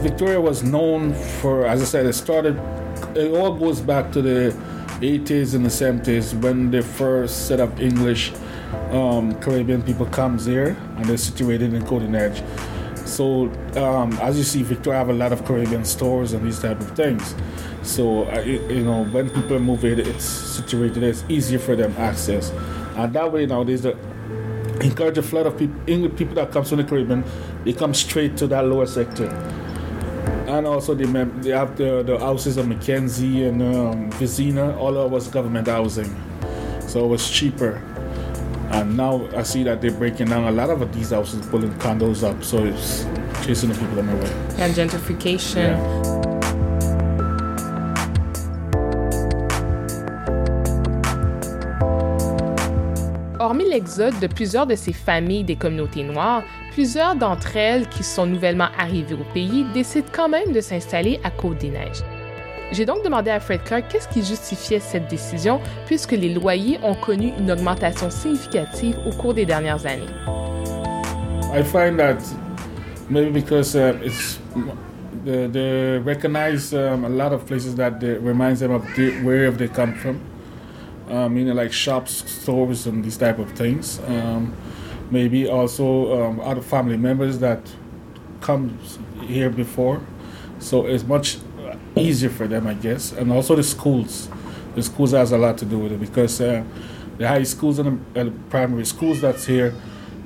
Victoria 0.00 0.40
was 0.40 0.62
known 0.62 1.12
for, 1.12 1.66
as 1.66 1.82
I 1.82 1.84
said, 1.84 2.06
it 2.06 2.14
started, 2.14 2.56
it 3.16 3.34
all 3.34 3.52
goes 3.52 3.80
back 3.80 4.12
to 4.12 4.22
the 4.22 4.54
80s 5.00 5.54
and 5.54 5.64
the 5.64 5.68
70s 5.68 6.40
when 6.42 6.70
they 6.70 6.82
first 6.82 7.46
set 7.46 7.60
up 7.60 7.78
English 7.80 8.32
um, 8.90 9.38
Caribbean 9.40 9.82
people 9.82 10.06
comes 10.06 10.44
here 10.44 10.76
and 10.96 11.04
they're 11.04 11.16
situated 11.16 11.72
in 11.72 11.84
Golden 11.84 12.14
Edge. 12.14 12.42
So 13.04 13.50
um, 13.76 14.12
as 14.20 14.36
you 14.36 14.44
see, 14.44 14.62
Victoria 14.62 14.98
have 14.98 15.08
a 15.08 15.14
lot 15.14 15.32
of 15.32 15.44
Caribbean 15.44 15.84
stores 15.84 16.32
and 16.32 16.46
these 16.46 16.60
type 16.60 16.80
of 16.80 16.94
things. 16.96 17.34
So 17.82 18.28
uh, 18.30 18.40
you 18.40 18.84
know 18.84 19.04
when 19.06 19.30
people 19.30 19.58
move 19.58 19.84
it, 19.84 19.98
it's 20.00 20.24
situated, 20.24 21.02
it's 21.02 21.24
easier 21.28 21.58
for 21.58 21.74
them 21.74 21.94
access, 21.96 22.50
and 22.96 23.12
that 23.14 23.32
way 23.32 23.46
nowadays 23.46 23.82
the 23.82 23.96
encourage 24.82 25.16
a 25.16 25.22
flood 25.22 25.46
of 25.46 25.56
people, 25.58 25.80
English 25.86 26.16
people 26.16 26.34
that 26.34 26.52
comes 26.52 26.68
from 26.68 26.78
the 26.78 26.84
Caribbean, 26.84 27.24
they 27.64 27.72
come 27.72 27.94
straight 27.94 28.36
to 28.36 28.46
that 28.48 28.66
lower 28.66 28.86
sector 28.86 29.26
and 30.48 30.66
also 30.66 30.94
they, 30.94 31.04
they 31.04 31.50
have 31.50 31.76
the, 31.76 32.02
the 32.02 32.18
houses 32.18 32.56
of 32.56 32.66
Mackenzie 32.66 33.44
and 33.44 33.62
um, 33.62 34.10
Vizina. 34.12 34.76
All 34.78 34.96
of 34.96 35.12
was 35.12 35.28
government 35.28 35.68
housing, 35.68 36.14
so 36.80 37.04
it 37.04 37.08
was 37.08 37.30
cheaper. 37.30 37.82
And 38.70 38.96
now 38.96 39.28
I 39.34 39.42
see 39.42 39.62
that 39.64 39.80
they're 39.80 39.90
breaking 39.90 40.28
down 40.28 40.44
a 40.44 40.50
lot 40.50 40.70
of 40.70 40.92
these 40.92 41.10
houses, 41.10 41.46
pulling 41.46 41.72
condos 41.74 42.22
up, 42.22 42.42
so 42.42 42.64
it's 42.64 43.04
chasing 43.46 43.70
the 43.70 43.74
people 43.78 43.98
on 43.98 44.06
their 44.06 44.16
way. 44.16 44.32
And 44.58 44.74
gentrification. 44.74 45.56
Yeah. 45.56 46.17
L'exode 53.78 54.18
de 54.18 54.26
plusieurs 54.26 54.66
de 54.66 54.74
ces 54.74 54.92
familles 54.92 55.44
des 55.44 55.54
communautés 55.54 56.02
noires, 56.02 56.42
plusieurs 56.72 57.14
d'entre 57.14 57.56
elles 57.56 57.88
qui 57.88 58.02
sont 58.02 58.26
nouvellement 58.26 58.66
arrivées 58.76 59.14
au 59.14 59.32
pays 59.32 59.64
décident 59.72 60.08
quand 60.12 60.28
même 60.28 60.50
de 60.50 60.60
s'installer 60.60 61.20
à 61.22 61.30
Côte-des-Neiges. 61.30 62.02
J'ai 62.72 62.84
donc 62.84 63.04
demandé 63.04 63.30
à 63.30 63.38
Fred 63.38 63.62
Clark 63.62 63.84
qu'est-ce 63.88 64.08
qui 64.08 64.24
justifiait 64.24 64.80
cette 64.80 65.08
décision 65.08 65.60
puisque 65.86 66.10
les 66.10 66.34
loyers 66.34 66.80
ont 66.82 66.96
connu 66.96 67.32
une 67.38 67.52
augmentation 67.52 68.10
significative 68.10 68.96
au 69.06 69.12
cours 69.12 69.32
des 69.32 69.46
dernières 69.46 69.86
années. 69.86 70.12
I 71.54 71.62
find 71.62 71.98
that 71.98 72.18
maybe 73.08 73.30
because 73.30 73.76
uh, 73.76 73.94
it's 74.04 74.40
the, 75.24 75.48
the 75.52 76.02
recognize 76.04 76.74
um, 76.74 77.06
places 77.46 77.76
that 77.76 78.02
reminds 78.02 78.58
them 78.58 78.72
of 78.72 78.82
the, 78.96 79.12
where 79.22 79.52
they. 79.52 79.68
Um, 81.10 81.34
meaning 81.34 81.54
like 81.54 81.72
shops, 81.72 82.30
stores, 82.30 82.86
and 82.86 83.04
these 83.04 83.16
type 83.16 83.38
of 83.38 83.50
things. 83.52 84.00
Um, 84.06 84.54
maybe 85.10 85.48
also 85.48 86.22
um, 86.22 86.40
other 86.40 86.60
family 86.60 86.96
members 86.96 87.38
that 87.38 87.60
come 88.40 88.78
here 89.22 89.50
before, 89.50 90.00
so 90.58 90.86
it's 90.86 91.04
much 91.04 91.38
easier 91.96 92.30
for 92.30 92.46
them, 92.46 92.66
I 92.66 92.74
guess. 92.74 93.12
And 93.12 93.32
also 93.32 93.56
the 93.56 93.62
schools. 93.62 94.28
The 94.74 94.82
schools 94.82 95.12
has 95.12 95.32
a 95.32 95.38
lot 95.38 95.58
to 95.58 95.64
do 95.64 95.78
with 95.78 95.92
it 95.92 96.00
because 96.00 96.40
uh, 96.40 96.62
the 97.16 97.26
high 97.26 97.42
schools 97.42 97.78
and 97.78 98.00
the, 98.14 98.24
the 98.24 98.30
primary 98.50 98.84
schools 98.84 99.20
that's 99.20 99.46
here, 99.46 99.74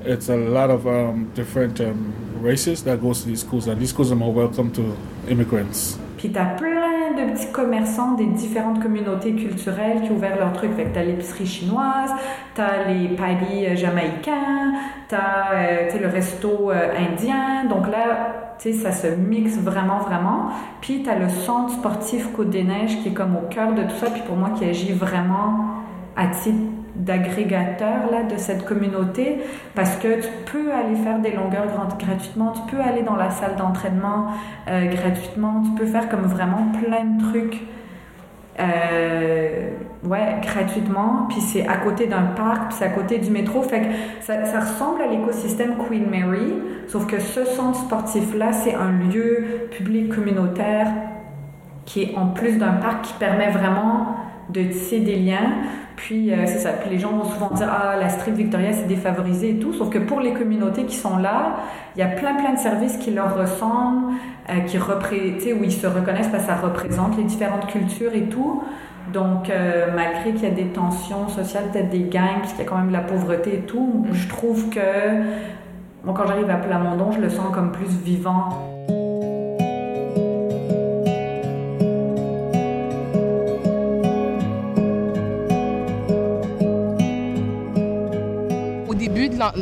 it's 0.01 0.29
a 0.29 0.35
lot 0.35 0.69
of 0.69 0.85
um, 0.85 1.31
different 1.33 1.79
um, 1.81 2.13
races 2.41 2.83
that 2.83 3.01
goes 3.01 3.21
to 3.21 3.27
these 3.27 3.39
schools, 3.41 3.67
and 3.67 3.81
these 3.81 3.89
schools 3.89 4.11
are 4.11 4.15
more 4.15 4.33
welcome 4.33 4.71
to 4.73 4.95
immigrants. 5.27 5.97
T'as 6.17 6.55
de 7.13 7.31
petits 7.31 7.51
commerçants 7.51 8.13
des 8.13 8.25
différentes 8.25 8.81
communautés 8.81 9.33
culturelles 9.33 10.01
qui 10.03 10.11
ont 10.11 10.15
ouvert 10.15 10.37
leurs 10.37 10.53
trucs. 10.53 10.73
Fait 10.73 10.85
que 10.85 10.93
t'as 10.93 11.03
l'épicerie 11.03 11.45
chinoise, 11.45 12.11
t'as 12.55 12.85
les 12.87 13.09
paddies 13.09 13.75
jamaïcains, 13.75 14.73
t'as 15.07 15.53
euh, 15.53 15.99
le 16.01 16.07
resto 16.07 16.71
euh, 16.71 16.89
indien. 16.97 17.65
Donc 17.69 17.87
là, 17.87 18.55
tu 18.59 18.71
sais, 18.71 18.77
ça 18.77 18.91
se 18.91 19.07
mixe 19.07 19.57
vraiment, 19.57 19.99
vraiment. 19.99 20.49
Puis 20.81 21.03
t'as 21.03 21.15
le 21.15 21.29
centre 21.29 21.73
sportif 21.73 22.31
Côte-des-Neiges 22.33 23.01
qui 23.01 23.09
est 23.09 23.13
comme 23.13 23.35
au 23.35 23.47
cœur 23.49 23.73
de 23.73 23.83
tout 23.83 23.95
ça. 23.99 24.09
Puis 24.09 24.21
pour 24.21 24.35
moi, 24.35 24.51
qui 24.57 24.65
agit 24.65 24.93
vraiment 24.93 25.67
à 26.15 26.27
titre 26.27 26.61
d'agrégateur 26.95 28.11
là 28.11 28.23
de 28.23 28.37
cette 28.37 28.65
communauté 28.65 29.39
parce 29.75 29.95
que 29.95 30.21
tu 30.21 30.29
peux 30.51 30.71
aller 30.71 30.95
faire 30.95 31.19
des 31.19 31.31
longueurs 31.31 31.67
gratuitement, 31.99 32.51
tu 32.51 32.75
peux 32.75 32.81
aller 32.81 33.01
dans 33.01 33.15
la 33.15 33.31
salle 33.31 33.55
d'entraînement 33.55 34.27
euh, 34.67 34.85
gratuitement, 34.85 35.63
tu 35.63 35.71
peux 35.71 35.85
faire 35.85 36.07
comme 36.09 36.23
vraiment 36.23 36.67
plein 36.71 37.05
de 37.05 37.29
trucs 37.29 37.61
euh, 38.59 39.71
ouais 40.03 40.39
gratuitement 40.43 41.25
puis 41.27 41.41
c'est 41.41 41.67
à 41.67 41.77
côté 41.77 42.05
d'un 42.05 42.21
parc 42.35 42.67
puis 42.67 42.75
c'est 42.77 42.85
à 42.85 42.89
côté 42.89 43.17
du 43.17 43.31
métro 43.31 43.63
fait 43.63 43.81
que 43.81 43.87
ça, 44.21 44.45
ça 44.45 44.59
ressemble 44.59 45.01
à 45.01 45.07
l'écosystème 45.07 45.75
Queen 45.87 46.07
Mary 46.07 46.53
sauf 46.87 47.07
que 47.07 47.19
ce 47.19 47.45
centre 47.45 47.79
sportif 47.79 48.35
là 48.35 48.53
c'est 48.53 48.75
un 48.75 48.91
lieu 48.91 49.67
public 49.71 50.13
communautaire 50.13 50.87
qui 51.85 52.03
est 52.03 52.15
en 52.15 52.27
plus 52.27 52.59
d'un 52.59 52.73
parc 52.73 53.01
qui 53.05 53.13
permet 53.13 53.49
vraiment 53.49 54.17
de 54.53 54.63
tisser 54.63 54.99
des 54.99 55.15
liens 55.15 55.51
puis, 55.95 56.33
euh, 56.33 56.45
c'est 56.45 56.59
ça. 56.59 56.71
Puis 56.71 56.89
les 56.89 56.99
gens 56.99 57.11
vont 57.11 57.25
souvent 57.25 57.51
dire 57.51 57.69
Ah, 57.71 57.95
la 57.99 58.09
street 58.09 58.31
Victoria, 58.31 58.73
c'est 58.73 58.87
défavorisé 58.87 59.51
et 59.51 59.55
tout. 59.59 59.73
Sauf 59.73 59.89
que 59.89 59.99
pour 59.99 60.19
les 60.19 60.33
communautés 60.33 60.83
qui 60.85 60.95
sont 60.95 61.17
là, 61.17 61.57
il 61.95 61.99
y 61.99 62.03
a 62.03 62.07
plein, 62.07 62.35
plein 62.35 62.53
de 62.53 62.59
services 62.59 62.97
qui 62.97 63.11
leur 63.11 63.37
ressemblent, 63.37 64.13
euh, 64.49 64.59
qui 64.61 64.77
où 64.77 65.63
ils 65.63 65.71
se 65.71 65.87
reconnaissent 65.87 66.27
parce 66.27 66.43
que 66.43 66.49
ça 66.49 66.55
représente 66.55 67.17
les 67.17 67.23
différentes 67.23 67.67
cultures 67.67 68.13
et 68.13 68.23
tout. 68.23 68.63
Donc, 69.11 69.49
euh, 69.49 69.87
malgré 69.95 70.31
qu'il 70.31 70.43
y 70.43 70.51
a 70.51 70.55
des 70.55 70.67
tensions 70.67 71.27
sociales, 71.27 71.65
peut-être 71.71 71.89
des 71.89 72.03
gangs, 72.03 72.39
puisqu'il 72.39 72.63
y 72.63 72.65
a 72.65 72.69
quand 72.69 72.77
même 72.77 72.87
de 72.87 72.93
la 72.93 73.01
pauvreté 73.01 73.55
et 73.55 73.59
tout, 73.59 74.05
je 74.11 74.27
trouve 74.27 74.69
que, 74.69 74.79
bon, 76.03 76.13
quand 76.13 76.25
j'arrive 76.25 76.49
à 76.49 76.55
Plamondon, 76.55 77.11
je 77.11 77.19
le 77.19 77.29
sens 77.29 77.53
comme 77.53 77.71
plus 77.71 77.89
vivant. 78.03 78.49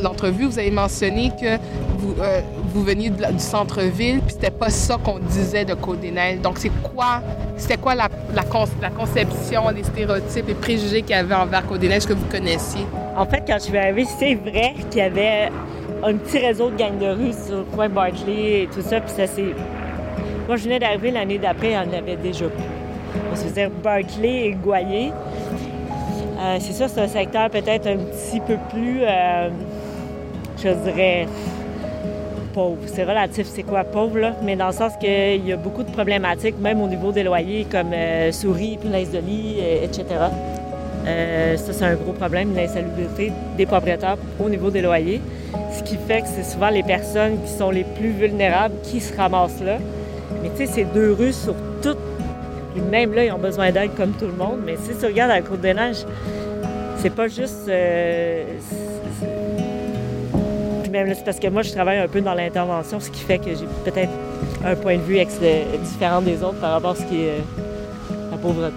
L'entrevue, 0.01 0.45
vous 0.45 0.59
avez 0.59 0.71
mentionné 0.71 1.31
que 1.39 1.57
vous, 1.97 2.15
euh, 2.21 2.41
veniez 2.83 3.09
du 3.09 3.39
centre-ville, 3.39 4.19
puis 4.21 4.33
c'était 4.33 4.51
pas 4.51 4.69
ça 4.69 4.97
qu'on 5.03 5.19
disait 5.19 5.65
de 5.65 5.73
Côte-des-Neiges. 5.73 6.41
Donc, 6.41 6.57
c'est 6.57 6.71
quoi, 6.81 7.21
c'était 7.57 7.77
quoi 7.77 7.95
la, 7.95 8.07
conception, 8.43 9.69
les 9.69 9.83
stéréotypes, 9.83 10.47
les 10.47 10.53
préjugés 10.53 11.01
qu'il 11.01 11.15
y 11.15 11.19
avait 11.19 11.35
envers 11.35 11.65
Côte-des-Neiges 11.65 12.05
que 12.05 12.13
vous 12.13 12.25
connaissiez? 12.25 12.85
En 13.15 13.25
fait, 13.25 13.43
quand 13.45 13.55
je 13.55 13.65
suis 13.65 13.77
arrivée, 13.77 14.05
c'est 14.19 14.35
vrai 14.35 14.73
qu'il 14.89 14.99
y 14.99 15.03
avait 15.03 15.49
un 16.03 16.15
petit 16.15 16.39
réseau 16.39 16.69
de 16.69 16.77
gangs 16.77 16.97
de 16.97 17.07
rue 17.07 17.33
sur 17.33 17.57
le 17.57 17.63
coin 17.63 17.89
Bartley 17.89 18.63
et 18.63 18.69
tout 18.73 18.81
ça, 18.81 18.99
puis 18.99 19.11
ça 19.11 19.27
c'est... 19.27 19.53
Moi, 20.47 20.57
je 20.57 20.63
venais 20.63 20.79
d'arriver 20.79 21.11
l'année 21.11 21.37
d'après, 21.37 21.71
il 21.71 21.73
y 21.73 21.77
en 21.77 21.97
avait 21.97 22.15
déjà 22.15 22.45
plus. 22.45 22.63
On 23.31 23.35
se 23.35 23.43
faisait 23.43 23.69
Bartley 23.83 24.47
et 24.47 24.51
Goyer. 24.53 25.11
Euh, 26.41 26.57
c'est 26.59 26.73
sûr, 26.73 26.89
c'est 26.89 27.01
un 27.01 27.07
secteur 27.07 27.49
peut-être 27.49 27.87
un 27.87 27.97
petit 27.97 28.39
peu 28.39 28.57
plus, 28.71 29.01
euh, 29.03 29.49
je 30.63 30.69
dirais, 30.69 31.27
pauvre. 32.53 32.77
C'est 32.87 33.03
relatif, 33.03 33.47
c'est 33.47 33.63
quoi 33.63 33.83
pauvre, 33.83 34.19
là? 34.19 34.33
Mais 34.43 34.55
dans 34.55 34.67
le 34.67 34.73
sens 34.73 34.93
qu'il 34.99 35.45
y 35.45 35.51
a 35.51 35.57
beaucoup 35.57 35.83
de 35.83 35.91
problématiques, 35.91 36.59
même 36.59 36.81
au 36.81 36.87
niveau 36.87 37.11
des 37.11 37.23
loyers, 37.23 37.65
comme 37.69 37.93
euh, 37.93 38.31
souris, 38.31 38.77
punaises 38.81 39.11
de 39.11 39.19
lit, 39.19 39.57
etc. 39.83 40.05
ça, 41.05 41.73
c'est 41.73 41.85
un 41.85 41.95
gros 41.95 42.13
problème, 42.13 42.55
l'insalubrité 42.55 43.31
des 43.57 43.65
propriétaires 43.65 44.17
au 44.39 44.49
niveau 44.49 44.69
des 44.69 44.81
loyers. 44.81 45.21
Ce 45.71 45.83
qui 45.83 45.97
fait 45.97 46.21
que 46.21 46.27
c'est 46.27 46.43
souvent 46.43 46.69
les 46.69 46.83
personnes 46.83 47.37
qui 47.43 47.51
sont 47.51 47.71
les 47.71 47.83
plus 47.83 48.11
vulnérables 48.11 48.75
qui 48.83 48.99
se 48.99 49.15
ramassent 49.15 49.63
là. 49.63 49.77
Mais 50.43 50.49
tu 50.49 50.65
sais, 50.65 50.71
c'est 50.71 50.93
deux 50.93 51.13
rues 51.13 51.33
sur 51.33 51.55
toutes 51.81 51.97
même 52.79 53.13
là, 53.13 53.25
ils 53.25 53.31
ont 53.31 53.37
besoin 53.37 53.71
d'aide 53.71 53.91
comme 53.95 54.11
tout 54.11 54.27
le 54.27 54.33
monde. 54.33 54.59
Mais 54.65 54.77
si 54.77 54.97
tu 54.97 55.05
regardes 55.05 55.31
la 55.31 55.41
Côte 55.41 55.61
des 55.61 55.73
Neiges, 55.73 56.05
c'est 56.97 57.09
pas 57.09 57.27
juste. 57.27 57.69
Euh, 60.93 61.13
c'est 61.15 61.25
parce 61.25 61.39
que 61.39 61.47
moi, 61.47 61.61
je 61.61 61.71
travaille 61.71 61.99
un 61.99 62.07
peu 62.07 62.21
dans 62.21 62.33
l'intervention, 62.33 62.99
ce 62.99 63.09
qui 63.09 63.21
fait 63.21 63.39
que 63.39 63.49
j'ai 63.49 63.67
peut-être 63.85 64.11
un 64.63 64.75
point 64.75 64.97
de 64.97 65.01
vue 65.01 65.17
différent 65.83 66.21
des 66.21 66.43
autres 66.43 66.59
par 66.59 66.71
rapport 66.73 66.91
à 66.91 66.95
ce 66.95 67.05
qui 67.05 67.21
est 67.21 67.41
la 68.31 68.37
pauvreté. 68.37 68.75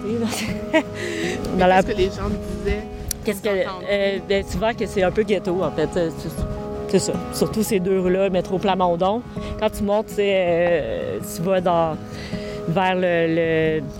Qu'est-ce 0.73 1.85
que 1.85 1.97
les 1.97 2.05
gens 2.05 2.29
disaient? 2.63 2.83
Qu'est-ce 3.23 3.41
que. 3.41 3.49
Euh, 3.49 4.17
ben, 4.27 4.43
souvent 4.45 4.73
que 4.73 4.85
c'est 4.85 5.03
un 5.03 5.11
peu 5.11 5.23
ghetto, 5.23 5.63
en 5.63 5.71
fait. 5.71 5.89
C'est 6.89 6.99
ça. 6.99 7.13
Surtout 7.33 7.63
ces 7.63 7.79
deux 7.79 7.99
rues-là, 7.99 8.29
métro 8.29 8.57
Plamondon. 8.57 9.21
Quand 9.59 9.69
tu 9.69 9.83
montes, 9.83 10.11
euh, 10.19 11.19
tu 11.19 11.41
vas 11.41 11.61
dans 11.61 11.97
vers 12.67 12.95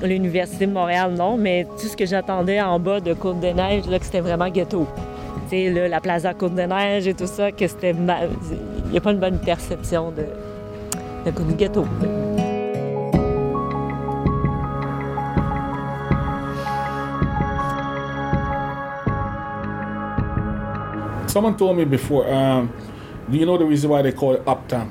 l'Université 0.03 0.65
de 0.65 0.71
Montréal, 0.71 1.13
non, 1.13 1.37
mais 1.37 1.67
tout 1.79 1.87
ce 1.87 1.95
que 1.95 2.05
j'attendais 2.05 2.59
en 2.61 2.79
bas 2.79 2.99
de 2.99 3.13
Côte-des-Neiges, 3.13 3.87
là, 3.87 3.99
que 3.99 4.05
c'était 4.05 4.21
vraiment 4.21 4.49
ghetto. 4.49 4.87
Là, 5.51 5.87
la 5.87 6.01
plaza 6.01 6.33
Côte-des-Neiges 6.33 7.07
et 7.07 7.13
tout 7.13 7.27
ça, 7.27 7.51
que 7.51 7.67
c'était... 7.67 7.91
Il 7.91 8.91
n'y 8.91 8.97
a 8.97 9.01
pas 9.01 9.11
une 9.11 9.19
bonne 9.19 9.37
perception 9.37 10.11
de, 10.11 10.23
de, 11.25 11.53
ghetto. 11.55 11.85
Someone 21.27 21.55
told 21.57 21.77
me 21.77 21.85
before, 21.85 22.25
um, 22.31 22.71
do 23.29 23.37
you 23.37 23.45
know 23.45 23.57
the 23.57 23.65
reason 23.65 23.89
why 23.89 24.01
they 24.01 24.11
call 24.11 24.33
it 24.33 24.41
Uptown? 24.47 24.89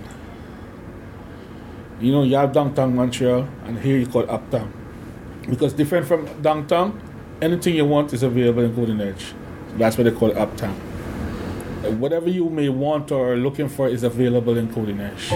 You 2.00 2.12
know, 2.12 2.22
you 2.22 2.36
have 2.36 2.52
downtown 2.52 2.94
Montreal, 2.94 3.46
and 3.66 3.78
here 3.78 3.96
you 3.96 4.06
call 4.06 4.28
uptown. 4.30 4.72
Because 5.48 5.72
different 5.72 6.06
from 6.06 6.26
downtown, 6.42 7.00
anything 7.40 7.74
you 7.76 7.86
want 7.86 8.12
is 8.12 8.22
available 8.22 8.62
in 8.62 8.74
Golden 8.74 9.00
Edge. 9.00 9.32
That's 9.78 9.98
why 9.98 10.04
they 10.04 10.12
call 10.12 10.36
uptown. 10.36 10.74
Whatever 11.98 12.30
you 12.30 12.48
may 12.48 12.68
want 12.68 13.10
or 13.12 13.36
looking 13.36 13.68
for 13.68 13.88
is 13.88 14.04
available 14.04 14.56
in 14.56 14.68
Edge. 15.00 15.32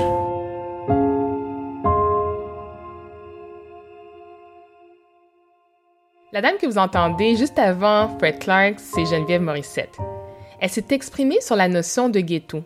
La 6.33 6.41
dame 6.41 6.57
que 6.59 6.67
vous 6.67 6.79
entendez 6.79 7.37
juste 7.37 7.59
avant 7.59 8.17
Fred 8.19 8.39
Clark, 8.39 8.79
c'est 8.79 9.05
Geneviève 9.07 9.43
Morissette. 9.43 9.97
Elle 10.61 10.71
s'est 10.71 10.87
exprimée 10.91 11.41
sur 11.41 11.57
la 11.57 11.69
notion 11.69 12.09
de 12.09 12.21
ghetto, 12.21 12.63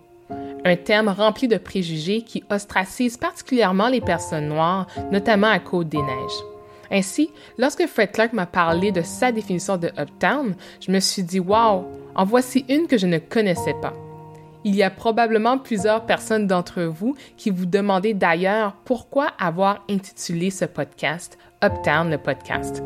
un 0.65 0.77
terme 0.77 1.09
rempli 1.09 1.49
de 1.49 1.57
préjugés 1.57 2.23
qui 2.23 2.45
ostracise 2.51 3.17
particulièrement 3.17 3.89
les 3.89 4.01
personnes 4.01 4.49
noires, 4.49 4.87
notamment 5.11 5.49
à 5.49 5.59
Côte-des-Neiges. 5.59 6.52
Ainsi, 6.93 7.31
lorsque 7.57 7.87
Fred 7.87 8.13
Clark 8.13 8.35
m'a 8.35 8.45
parlé 8.45 8.93
de 8.93 9.01
sa 9.01 9.33
définition 9.33 9.79
de 9.79 9.91
Uptown, 9.99 10.55
je 10.81 10.93
me 10.93 11.01
suis 11.01 11.23
dit 11.23 11.41
Wow, 11.41 11.87
en 12.15 12.25
voici 12.25 12.67
une 12.69 12.87
que 12.87 12.99
je 12.99 13.07
ne 13.07 13.19
connaissais 13.19 13.75
pas. 13.81 13.95
Il 14.65 14.77
y 14.77 14.83
a 14.83 14.91
probablement 14.91 15.59
plusieurs 15.59 16.07
personnes 16.07 16.47
d'entre 16.47 16.83
vous 16.83 17.17
qui 17.37 17.51
vous 17.51 17.67
demandez 17.67 18.15
d'ailleurs 18.15 18.77
pourquoi 18.85 19.29
avoir 19.41 19.85
intitulé 19.89 20.51
ce 20.51 20.67
podcast 20.67 21.39
Uptown 21.65 22.11
le 22.11 22.19
podcast. 22.19 22.83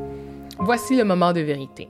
Voici 0.58 0.96
le 0.96 1.04
moment 1.04 1.32
de 1.32 1.40
vérité. 1.40 1.88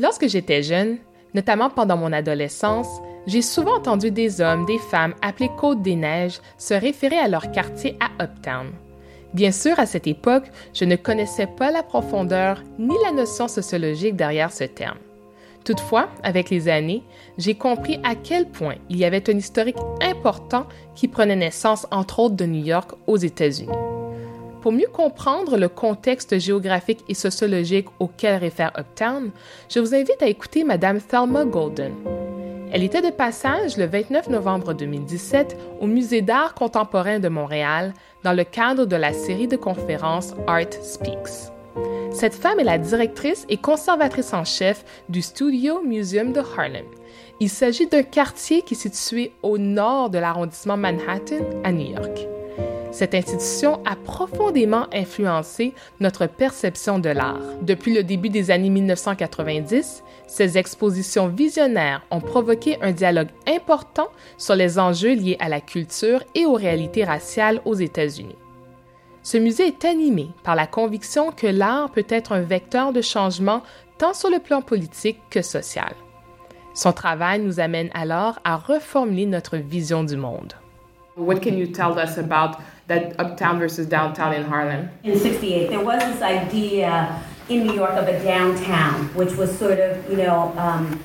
Lorsque 0.00 0.26
j'étais 0.26 0.62
jeune, 0.62 0.96
notamment 1.34 1.70
pendant 1.70 1.96
mon 1.96 2.12
adolescence, 2.12 2.88
j'ai 3.26 3.42
souvent 3.42 3.76
entendu 3.76 4.10
des 4.10 4.40
hommes, 4.40 4.64
des 4.64 4.78
femmes 4.78 5.14
appelés 5.22 5.50
Côte 5.58 5.82
des 5.82 5.96
Neiges 5.96 6.40
se 6.56 6.74
référer 6.74 7.18
à 7.18 7.28
leur 7.28 7.52
quartier 7.52 7.96
à 8.00 8.24
Uptown. 8.24 8.72
Bien 9.38 9.52
sûr, 9.52 9.78
à 9.78 9.86
cette 9.86 10.08
époque, 10.08 10.50
je 10.74 10.84
ne 10.84 10.96
connaissais 10.96 11.46
pas 11.46 11.70
la 11.70 11.84
profondeur 11.84 12.60
ni 12.76 12.96
la 13.04 13.12
notion 13.12 13.46
sociologique 13.46 14.16
derrière 14.16 14.50
ce 14.50 14.64
terme. 14.64 14.98
Toutefois, 15.64 16.08
avec 16.24 16.50
les 16.50 16.68
années, 16.68 17.04
j'ai 17.36 17.54
compris 17.54 18.00
à 18.02 18.16
quel 18.16 18.48
point 18.48 18.74
il 18.90 18.96
y 18.96 19.04
avait 19.04 19.30
un 19.30 19.36
historique 19.36 19.76
important 20.02 20.66
qui 20.96 21.06
prenait 21.06 21.36
naissance 21.36 21.86
entre 21.92 22.18
autres 22.18 22.34
de 22.34 22.46
New 22.46 22.64
York 22.64 22.90
aux 23.06 23.16
États-Unis. 23.16 23.70
Pour 24.60 24.72
mieux 24.72 24.88
comprendre 24.92 25.56
le 25.56 25.68
contexte 25.68 26.40
géographique 26.40 27.04
et 27.08 27.14
sociologique 27.14 27.86
auquel 28.00 28.40
réfère 28.40 28.72
Uptown, 28.76 29.30
je 29.68 29.78
vous 29.78 29.94
invite 29.94 30.20
à 30.20 30.26
écouter 30.26 30.64
Madame 30.64 31.00
Thelma 31.00 31.44
Golden. 31.44 31.94
Elle 32.70 32.82
était 32.82 33.00
de 33.00 33.10
passage 33.10 33.76
le 33.76 33.86
29 33.86 34.30
novembre 34.30 34.74
2017 34.74 35.56
au 35.80 35.86
Musée 35.86 36.22
d'art 36.22 36.54
contemporain 36.54 37.18
de 37.18 37.28
Montréal 37.28 37.94
dans 38.24 38.32
le 38.32 38.44
cadre 38.44 38.84
de 38.84 38.96
la 38.96 39.12
série 39.12 39.48
de 39.48 39.56
conférences 39.56 40.34
Art 40.46 40.72
Speaks. 40.82 41.52
Cette 42.10 42.34
femme 42.34 42.58
est 42.58 42.64
la 42.64 42.78
directrice 42.78 43.44
et 43.48 43.58
conservatrice 43.58 44.32
en 44.32 44.44
chef 44.44 44.84
du 45.08 45.22
Studio 45.22 45.82
Museum 45.84 46.32
de 46.32 46.40
Harlem. 46.40 46.86
Il 47.40 47.48
s'agit 47.48 47.86
d'un 47.86 48.02
quartier 48.02 48.62
qui 48.62 48.74
est 48.74 48.76
situé 48.76 49.32
au 49.42 49.58
nord 49.58 50.10
de 50.10 50.18
l'arrondissement 50.18 50.76
Manhattan 50.76 51.44
à 51.62 51.70
New 51.70 51.92
York. 51.92 52.26
Cette 52.90 53.14
institution 53.14 53.80
a 53.84 53.96
profondément 53.96 54.86
influencé 54.92 55.74
notre 56.00 56.26
perception 56.26 56.98
de 56.98 57.10
l'art. 57.10 57.40
Depuis 57.62 57.94
le 57.94 58.02
début 58.02 58.30
des 58.30 58.50
années 58.50 58.70
1990, 58.70 60.02
ces 60.26 60.58
expositions 60.58 61.28
visionnaires 61.28 62.02
ont 62.10 62.20
provoqué 62.20 62.78
un 62.80 62.92
dialogue 62.92 63.28
important 63.46 64.08
sur 64.38 64.54
les 64.54 64.78
enjeux 64.78 65.14
liés 65.14 65.36
à 65.38 65.48
la 65.48 65.60
culture 65.60 66.24
et 66.34 66.46
aux 66.46 66.54
réalités 66.54 67.04
raciales 67.04 67.60
aux 67.64 67.74
États-Unis. 67.74 68.36
Ce 69.22 69.36
musée 69.36 69.66
est 69.66 69.84
animé 69.84 70.30
par 70.42 70.54
la 70.54 70.66
conviction 70.66 71.30
que 71.30 71.46
l'art 71.46 71.90
peut 71.90 72.06
être 72.08 72.32
un 72.32 72.40
vecteur 72.40 72.94
de 72.94 73.02
changement 73.02 73.62
tant 73.98 74.14
sur 74.14 74.30
le 74.30 74.38
plan 74.38 74.62
politique 74.62 75.20
que 75.28 75.42
social. 75.42 75.92
Son 76.72 76.92
travail 76.92 77.40
nous 77.40 77.60
amène 77.60 77.90
alors 77.92 78.38
à 78.44 78.56
reformuler 78.56 79.26
notre 79.26 79.58
vision 79.58 80.04
du 80.04 80.16
monde. 80.16 80.54
That 82.88 83.18
uptown 83.20 83.58
versus 83.58 83.86
downtown 83.86 84.34
in 84.34 84.44
Harlem? 84.44 84.90
In 85.04 85.18
68, 85.18 85.70
there 85.70 85.84
was 85.84 86.02
this 86.02 86.20
idea 86.20 87.22
in 87.48 87.66
New 87.66 87.74
York 87.74 87.92
of 87.92 88.08
a 88.08 88.22
downtown, 88.24 89.06
which 89.14 89.34
was 89.36 89.56
sort 89.56 89.78
of, 89.78 90.10
you 90.10 90.16
know, 90.16 90.52
um, 90.58 91.00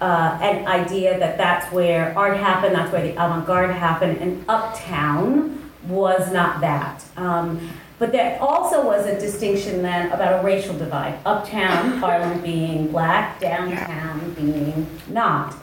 uh, 0.00 0.38
an 0.40 0.66
idea 0.66 1.18
that 1.18 1.38
that's 1.38 1.72
where 1.72 2.16
art 2.16 2.36
happened, 2.36 2.74
that's 2.74 2.92
where 2.92 3.02
the 3.02 3.12
avant 3.12 3.46
garde 3.46 3.70
happened, 3.70 4.18
and 4.18 4.44
uptown 4.48 5.70
was 5.88 6.32
not 6.32 6.60
that. 6.60 7.04
Um, 7.16 7.68
but 7.98 8.12
there 8.12 8.40
also 8.40 8.84
was 8.84 9.06
a 9.06 9.18
distinction 9.18 9.82
then 9.82 10.12
about 10.12 10.40
a 10.40 10.44
racial 10.44 10.76
divide. 10.76 11.18
Uptown, 11.26 11.98
Harlem 11.98 12.40
being 12.42 12.88
black, 12.88 13.40
downtown 13.40 14.34
being 14.34 14.86
not. 15.08 15.56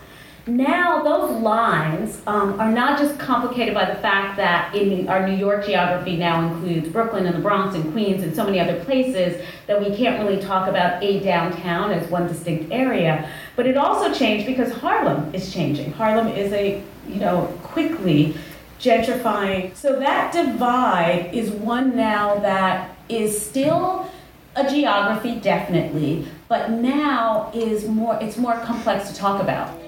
Now, 0.47 1.01
those 1.01 1.41
lines 1.41 2.21
um, 2.27 2.59
are 2.59 2.71
not 2.71 2.99
just 2.99 3.17
complicated 3.17 3.73
by 3.73 3.85
the 3.85 3.95
fact 3.95 4.37
that 4.37 4.75
in 4.75 5.07
our 5.07 5.27
New 5.27 5.35
York 5.35 5.65
geography 5.65 6.17
now 6.17 6.47
includes 6.47 6.87
Brooklyn 6.87 7.25
and 7.25 7.35
the 7.35 7.41
Bronx 7.41 7.73
and 7.73 7.91
Queens 7.91 8.21
and 8.21 8.35
so 8.35 8.45
many 8.45 8.59
other 8.59 8.83
places 8.85 9.43
that 9.65 9.79
we 9.79 9.95
can't 9.95 10.23
really 10.23 10.39
talk 10.39 10.67
about 10.67 11.01
a 11.03 11.19
downtown 11.21 11.91
as 11.91 12.07
one 12.11 12.27
distinct 12.27 12.71
area. 12.71 13.27
But 13.55 13.65
it 13.65 13.75
also 13.75 14.13
changed 14.13 14.45
because 14.45 14.71
Harlem 14.71 15.33
is 15.33 15.51
changing. 15.51 15.93
Harlem 15.93 16.27
is 16.27 16.53
a, 16.53 16.83
you 17.07 17.19
know, 17.19 17.47
quickly 17.63 18.37
gentrifying. 18.79 19.75
So 19.75 19.97
that 19.99 20.31
divide 20.31 21.31
is 21.33 21.49
one 21.49 21.95
now 21.95 22.37
that 22.39 22.95
is 23.09 23.43
still 23.43 24.11
a 24.55 24.69
geography, 24.69 25.39
definitely, 25.39 26.27
but 26.47 26.69
now 26.69 27.51
is 27.55 27.87
more, 27.87 28.19
it's 28.21 28.37
more 28.37 28.59
complex 28.59 29.09
to 29.09 29.15
talk 29.15 29.41
about. 29.41 29.84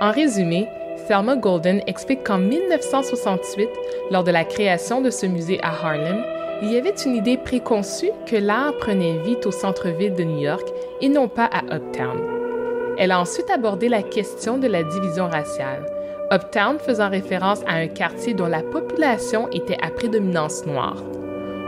En 0.00 0.12
résumé, 0.12 0.66
Thelma 1.06 1.36
Golden 1.36 1.82
explique 1.86 2.24
qu'en 2.24 2.38
1968, 2.38 3.68
lors 4.10 4.24
de 4.24 4.30
la 4.30 4.44
création 4.44 5.02
de 5.02 5.10
ce 5.10 5.26
musée 5.26 5.60
à 5.62 5.72
Harlem, 5.72 6.24
il 6.62 6.72
y 6.72 6.78
avait 6.78 6.94
une 7.04 7.16
idée 7.16 7.36
préconçue 7.36 8.10
que 8.24 8.36
l'art 8.36 8.74
prenait 8.78 9.18
vie 9.18 9.36
au 9.44 9.50
centre-ville 9.50 10.14
de 10.14 10.24
New 10.24 10.40
York 10.40 10.66
et 11.02 11.10
non 11.10 11.28
pas 11.28 11.44
à 11.44 11.76
Uptown. 11.76 12.18
Elle 12.96 13.10
a 13.10 13.20
ensuite 13.20 13.50
abordé 13.50 13.90
la 13.90 14.02
question 14.02 14.56
de 14.56 14.68
la 14.68 14.84
division 14.84 15.28
raciale, 15.28 15.84
Uptown 16.32 16.78
faisant 16.78 17.10
référence 17.10 17.60
à 17.66 17.74
un 17.74 17.88
quartier 17.88 18.32
dont 18.32 18.46
la 18.46 18.62
population 18.62 19.50
était 19.50 19.78
à 19.82 19.90
prédominance 19.90 20.64
noire. 20.64 21.02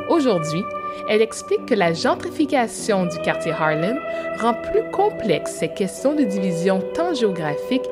Aujourd'hui, 0.09 0.62
elle 1.09 1.21
explique 1.21 1.66
que 1.66 1.75
la 1.75 1.92
gentrification 1.92 3.05
du 3.05 3.18
quartier 3.18 3.53
Harlem 3.53 3.99
rend 4.40 4.55
plus 4.55 4.90
complexes 4.90 5.57
ces 5.57 5.68
questions 5.68 6.14
de 6.14 6.23
division 6.23 6.83
tant 6.95 7.12
géographique 7.12 7.88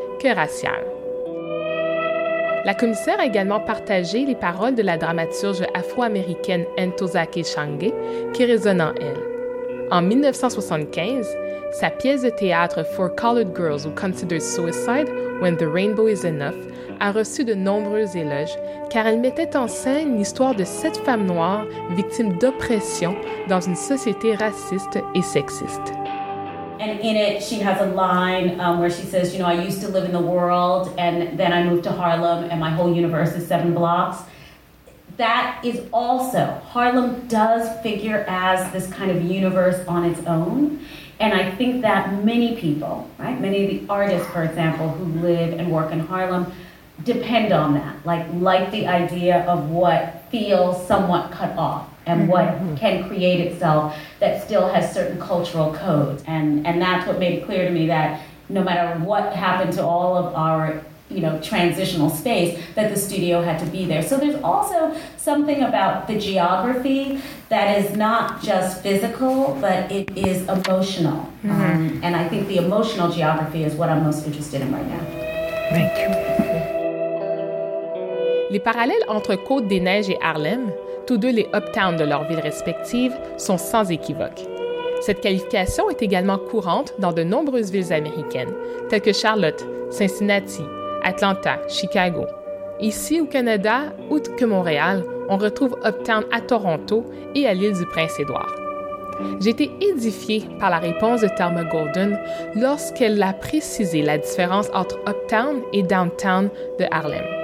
La 2.64 2.74
commissaire 2.74 3.18
a 3.18 3.24
également 3.24 3.60
partagé 3.60 4.26
les 4.26 4.34
paroles 4.34 4.74
de 4.74 4.82
la 4.82 4.98
dramaturge 4.98 5.62
afro-américaine 5.72 6.66
Ntozake 6.78 7.42
Shange 7.44 7.90
qui 8.34 8.44
résonnent 8.44 8.82
en 8.82 8.92
elle. 9.00 9.16
En 9.90 10.02
1975, 10.02 11.26
sa 11.72 11.88
pièce 11.88 12.22
de 12.22 12.30
théâtre 12.30 12.84
For 12.84 13.14
Colored 13.14 13.56
Girls 13.56 13.86
Who 13.86 13.92
Consider 13.94 14.40
Suicide 14.40 15.08
When 15.40 15.56
the 15.56 15.66
Rainbow 15.66 16.06
is 16.06 16.26
Enough 16.26 16.68
a 17.00 17.12
reçu 17.12 17.44
de 17.44 17.54
nombreux 17.54 18.14
éloges 18.14 18.58
car 18.90 19.06
elle 19.06 19.20
mettait 19.20 19.56
en 19.56 19.68
scène 19.68 20.18
l'histoire 20.18 20.54
de 20.54 20.64
sept 20.64 20.98
femmes 20.98 21.24
noires 21.24 21.64
victimes 21.96 22.36
d'oppression 22.36 23.16
dans 23.48 23.60
une 23.60 23.76
société 23.76 24.34
raciste 24.34 24.98
et 25.14 25.22
sexiste. 25.22 25.94
And 26.80 26.98
in 27.00 27.14
it, 27.14 27.42
she 27.42 27.56
has 27.56 27.78
a 27.82 27.92
line 27.92 28.58
um, 28.58 28.80
where 28.80 28.88
she 28.88 29.02
says, 29.02 29.34
You 29.34 29.40
know, 29.40 29.44
I 29.44 29.62
used 29.62 29.82
to 29.82 29.88
live 29.88 30.06
in 30.06 30.12
the 30.12 30.20
world, 30.20 30.94
and 30.96 31.38
then 31.38 31.52
I 31.52 31.62
moved 31.62 31.84
to 31.84 31.92
Harlem, 31.92 32.44
and 32.44 32.58
my 32.58 32.70
whole 32.70 32.94
universe 32.94 33.32
is 33.34 33.46
seven 33.46 33.74
blocks. 33.74 34.22
That 35.18 35.60
is 35.62 35.82
also, 35.92 36.58
Harlem 36.70 37.28
does 37.28 37.78
figure 37.82 38.24
as 38.26 38.72
this 38.72 38.90
kind 38.90 39.10
of 39.10 39.22
universe 39.22 39.86
on 39.86 40.06
its 40.06 40.26
own. 40.26 40.80
And 41.18 41.34
I 41.34 41.50
think 41.50 41.82
that 41.82 42.24
many 42.24 42.56
people, 42.56 43.10
right, 43.18 43.38
many 43.38 43.64
of 43.64 43.70
the 43.70 43.92
artists, 43.92 44.26
for 44.28 44.42
example, 44.42 44.88
who 44.88 45.20
live 45.20 45.60
and 45.60 45.70
work 45.70 45.92
in 45.92 46.00
Harlem, 46.00 46.50
depend 47.04 47.52
on 47.52 47.74
that. 47.74 48.06
Like, 48.06 48.26
like 48.32 48.70
the 48.70 48.86
idea 48.86 49.44
of 49.44 49.68
what 49.68 50.24
feels 50.30 50.86
somewhat 50.86 51.30
cut 51.30 51.58
off 51.58 51.90
and 52.10 52.28
what 52.28 52.78
can 52.78 53.06
create 53.08 53.40
itself 53.40 53.96
that 54.18 54.42
still 54.44 54.68
has 54.68 54.92
certain 54.92 55.20
cultural 55.20 55.72
codes. 55.74 56.22
And, 56.26 56.66
and 56.66 56.80
that's 56.80 57.06
what 57.06 57.18
made 57.18 57.38
it 57.38 57.46
clear 57.46 57.64
to 57.66 57.70
me 57.70 57.86
that 57.86 58.22
no 58.48 58.62
matter 58.64 58.98
what 59.04 59.34
happened 59.34 59.72
to 59.74 59.84
all 59.84 60.16
of 60.16 60.34
our 60.34 60.82
you 61.08 61.20
know 61.20 61.40
transitional 61.40 62.08
space 62.08 62.62
that 62.76 62.94
the 62.94 62.96
studio 62.96 63.42
had 63.42 63.58
to 63.58 63.66
be 63.66 63.84
there. 63.84 64.02
So 64.02 64.16
there's 64.16 64.40
also 64.42 64.96
something 65.16 65.62
about 65.62 66.06
the 66.06 66.18
geography 66.18 67.20
that 67.48 67.78
is 67.78 67.96
not 67.96 68.42
just 68.42 68.82
physical 68.82 69.58
but 69.60 69.90
it 69.90 70.16
is 70.16 70.48
emotional. 70.48 71.28
Um, 71.44 72.00
and 72.02 72.14
i 72.14 72.28
think 72.28 72.46
the 72.48 72.58
emotional 72.58 73.10
geography 73.10 73.64
is 73.64 73.74
what 73.74 73.88
i'm 73.88 74.04
most 74.04 74.26
interested 74.26 74.60
in 74.60 74.72
right 74.72 74.86
now. 74.86 75.04
Thank 75.70 76.44
you. 76.44 76.49
Les 78.50 78.58
parallèles 78.58 79.04
entre 79.06 79.36
Côte-des-Neiges 79.36 80.10
et 80.10 80.18
Harlem, 80.20 80.72
tous 81.06 81.18
deux 81.18 81.30
les 81.30 81.48
uptowns 81.54 81.96
de 81.96 82.04
leurs 82.04 82.24
villes 82.24 82.40
respectives, 82.40 83.16
sont 83.36 83.58
sans 83.58 83.90
équivoque. 83.92 84.40
Cette 85.02 85.20
qualification 85.20 85.88
est 85.88 86.02
également 86.02 86.36
courante 86.36 86.94
dans 86.98 87.12
de 87.12 87.22
nombreuses 87.22 87.70
villes 87.70 87.92
américaines, 87.92 88.52
telles 88.88 89.02
que 89.02 89.12
Charlotte, 89.12 89.64
Cincinnati, 89.90 90.62
Atlanta, 91.04 91.60
Chicago. 91.68 92.26
Ici 92.80 93.20
au 93.20 93.26
Canada, 93.26 93.92
outre 94.10 94.34
que 94.34 94.44
Montréal, 94.44 95.04
on 95.28 95.36
retrouve 95.36 95.76
Uptown 95.86 96.24
à 96.32 96.40
Toronto 96.40 97.04
et 97.36 97.46
à 97.46 97.54
l'île 97.54 97.74
du 97.74 97.86
Prince-Édouard. 97.86 98.54
J'ai 99.40 99.50
été 99.50 99.70
édifiée 99.80 100.44
par 100.58 100.70
la 100.70 100.78
réponse 100.78 101.20
de 101.20 101.28
Thelma 101.28 101.64
Golden 101.64 102.18
lorsqu'elle 102.56 103.22
a 103.22 103.32
précisé 103.32 104.02
la 104.02 104.18
différence 104.18 104.70
entre 104.74 104.98
Uptown 105.08 105.60
et 105.72 105.82
Downtown 105.82 106.48
de 106.78 106.86
Harlem. 106.90 107.39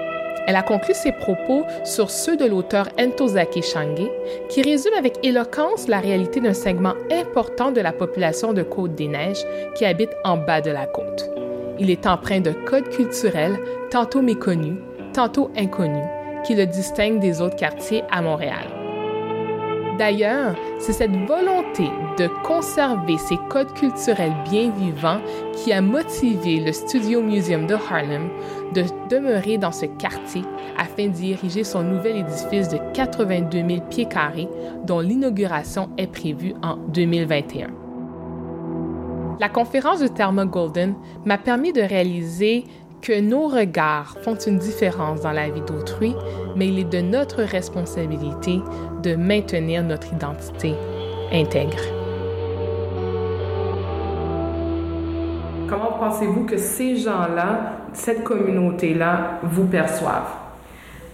Elle 0.46 0.56
a 0.56 0.62
conclu 0.62 0.94
ses 0.94 1.12
propos 1.12 1.64
sur 1.84 2.10
ceux 2.10 2.36
de 2.36 2.44
l'auteur 2.44 2.88
Ntozake 2.98 3.62
Shange, 3.62 4.08
qui 4.48 4.62
résume 4.62 4.94
avec 4.96 5.18
éloquence 5.24 5.88
la 5.88 5.98
réalité 5.98 6.40
d'un 6.40 6.54
segment 6.54 6.94
important 7.10 7.72
de 7.72 7.80
la 7.80 7.92
population 7.92 8.52
de 8.52 8.62
Côte-des-Neiges 8.62 9.44
qui 9.74 9.84
habite 9.84 10.16
en 10.24 10.36
bas 10.36 10.60
de 10.60 10.70
la 10.70 10.86
côte. 10.86 11.30
Il 11.78 11.90
est 11.90 12.06
empreint 12.06 12.40
de 12.40 12.52
codes 12.52 12.88
culturels 12.88 13.58
tantôt 13.90 14.22
méconnus, 14.22 14.78
tantôt 15.12 15.50
inconnus, 15.56 16.06
qui 16.44 16.54
le 16.54 16.66
distinguent 16.66 17.20
des 17.20 17.40
autres 17.40 17.56
quartiers 17.56 18.04
à 18.10 18.22
Montréal. 18.22 18.75
D'ailleurs, 19.98 20.54
c'est 20.78 20.92
cette 20.92 21.16
volonté 21.26 21.88
de 22.18 22.28
conserver 22.42 23.16
ces 23.16 23.38
codes 23.48 23.72
culturels 23.72 24.34
bien 24.50 24.70
vivants 24.70 25.20
qui 25.54 25.72
a 25.72 25.80
motivé 25.80 26.60
le 26.60 26.72
Studio 26.72 27.22
Museum 27.22 27.66
de 27.66 27.74
Harlem 27.74 28.28
de 28.74 28.84
demeurer 29.08 29.56
dans 29.56 29.72
ce 29.72 29.86
quartier 29.86 30.42
afin 30.76 31.06
d'y 31.06 31.32
ériger 31.32 31.64
son 31.64 31.82
nouvel 31.82 32.18
édifice 32.18 32.68
de 32.68 32.78
82 32.92 33.58
000 33.66 33.80
pieds 33.88 34.06
carrés 34.06 34.48
dont 34.84 35.00
l'inauguration 35.00 35.88
est 35.96 36.12
prévue 36.12 36.54
en 36.62 36.76
2021. 36.76 37.68
La 39.38 39.48
conférence 39.48 40.00
de 40.00 40.08
Thelma 40.08 40.46
Golden 40.46 40.94
m'a 41.24 41.38
permis 41.38 41.72
de 41.72 41.82
réaliser 41.82 42.64
que 43.06 43.20
nos 43.20 43.46
regards 43.46 44.16
font 44.22 44.34
une 44.34 44.58
différence 44.58 45.20
dans 45.20 45.30
la 45.30 45.48
vie 45.48 45.60
d'autrui, 45.60 46.12
mais 46.56 46.66
il 46.66 46.80
est 46.80 46.92
de 46.92 47.00
notre 47.00 47.44
responsabilité 47.44 48.58
de 49.00 49.14
maintenir 49.14 49.84
notre 49.84 50.12
identité 50.12 50.74
intègre. 51.32 51.84
Comment 55.68 55.92
pensez-vous 56.00 56.46
que 56.46 56.56
ces 56.56 56.96
gens-là, 56.96 57.76
cette 57.92 58.24
communauté-là, 58.24 59.38
vous 59.44 59.66
perçoivent? 59.66 60.34